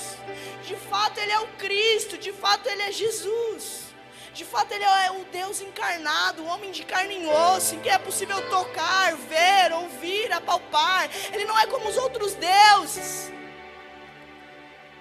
de 0.66 0.76
fato 0.76 1.20
Ele 1.20 1.32
é 1.32 1.40
o 1.40 1.48
Cristo, 1.64 2.18
de 2.18 2.34
fato 2.34 2.68
Ele 2.68 2.82
é 2.82 2.92
Jesus. 2.92 3.92
De 4.34 4.46
fato, 4.46 4.72
Ele 4.72 4.86
é 4.86 5.12
o 5.12 5.26
Deus 5.26 5.60
encarnado, 5.60 6.42
o 6.42 6.46
homem 6.46 6.72
de 6.72 6.86
carne 6.86 7.22
e 7.22 7.28
osso, 7.28 7.76
em 7.76 7.82
que 7.82 7.90
é 7.90 7.98
possível 7.98 8.42
tocar, 8.50 9.14
ver, 9.18 9.74
ouvir, 9.74 10.32
apalpar. 10.32 11.10
Ele 11.34 11.44
não 11.44 11.60
é 11.60 11.68
como 11.68 11.90
os 11.90 11.98
outros 11.98 12.34
deuses, 12.36 13.30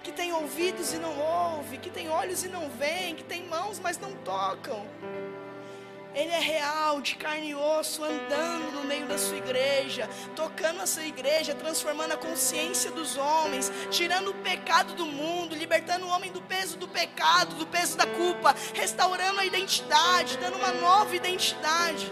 que 0.03 0.11
tem 0.11 0.33
ouvidos 0.33 0.93
e 0.93 0.97
não 0.97 1.16
ouve, 1.16 1.78
que 1.78 1.91
tem 1.91 2.09
olhos 2.09 2.43
e 2.43 2.49
não 2.49 2.68
veem, 2.70 3.14
que 3.14 3.22
tem 3.22 3.47
mãos, 3.47 3.78
mas 3.78 3.99
não 3.99 4.12
tocam. 4.16 4.85
Ele 6.14 6.32
é 6.32 6.40
real, 6.40 7.00
de 7.00 7.14
carne 7.14 7.50
e 7.50 7.54
osso, 7.54 8.02
andando 8.02 8.72
no 8.72 8.84
meio 8.84 9.06
da 9.06 9.16
sua 9.16 9.36
igreja, 9.36 10.08
tocando 10.34 10.80
a 10.80 10.86
sua 10.86 11.04
igreja, 11.04 11.54
transformando 11.54 12.12
a 12.12 12.16
consciência 12.16 12.90
dos 12.90 13.16
homens, 13.16 13.70
tirando 13.90 14.30
o 14.30 14.34
pecado 14.34 14.94
do 14.94 15.06
mundo, 15.06 15.54
libertando 15.54 16.06
o 16.06 16.08
homem 16.08 16.32
do 16.32 16.42
peso 16.42 16.76
do 16.76 16.88
pecado, 16.88 17.54
do 17.54 17.66
peso 17.66 17.96
da 17.96 18.06
culpa, 18.06 18.54
restaurando 18.74 19.40
a 19.40 19.46
identidade, 19.46 20.36
dando 20.38 20.56
uma 20.56 20.72
nova 20.72 21.14
identidade. 21.14 22.11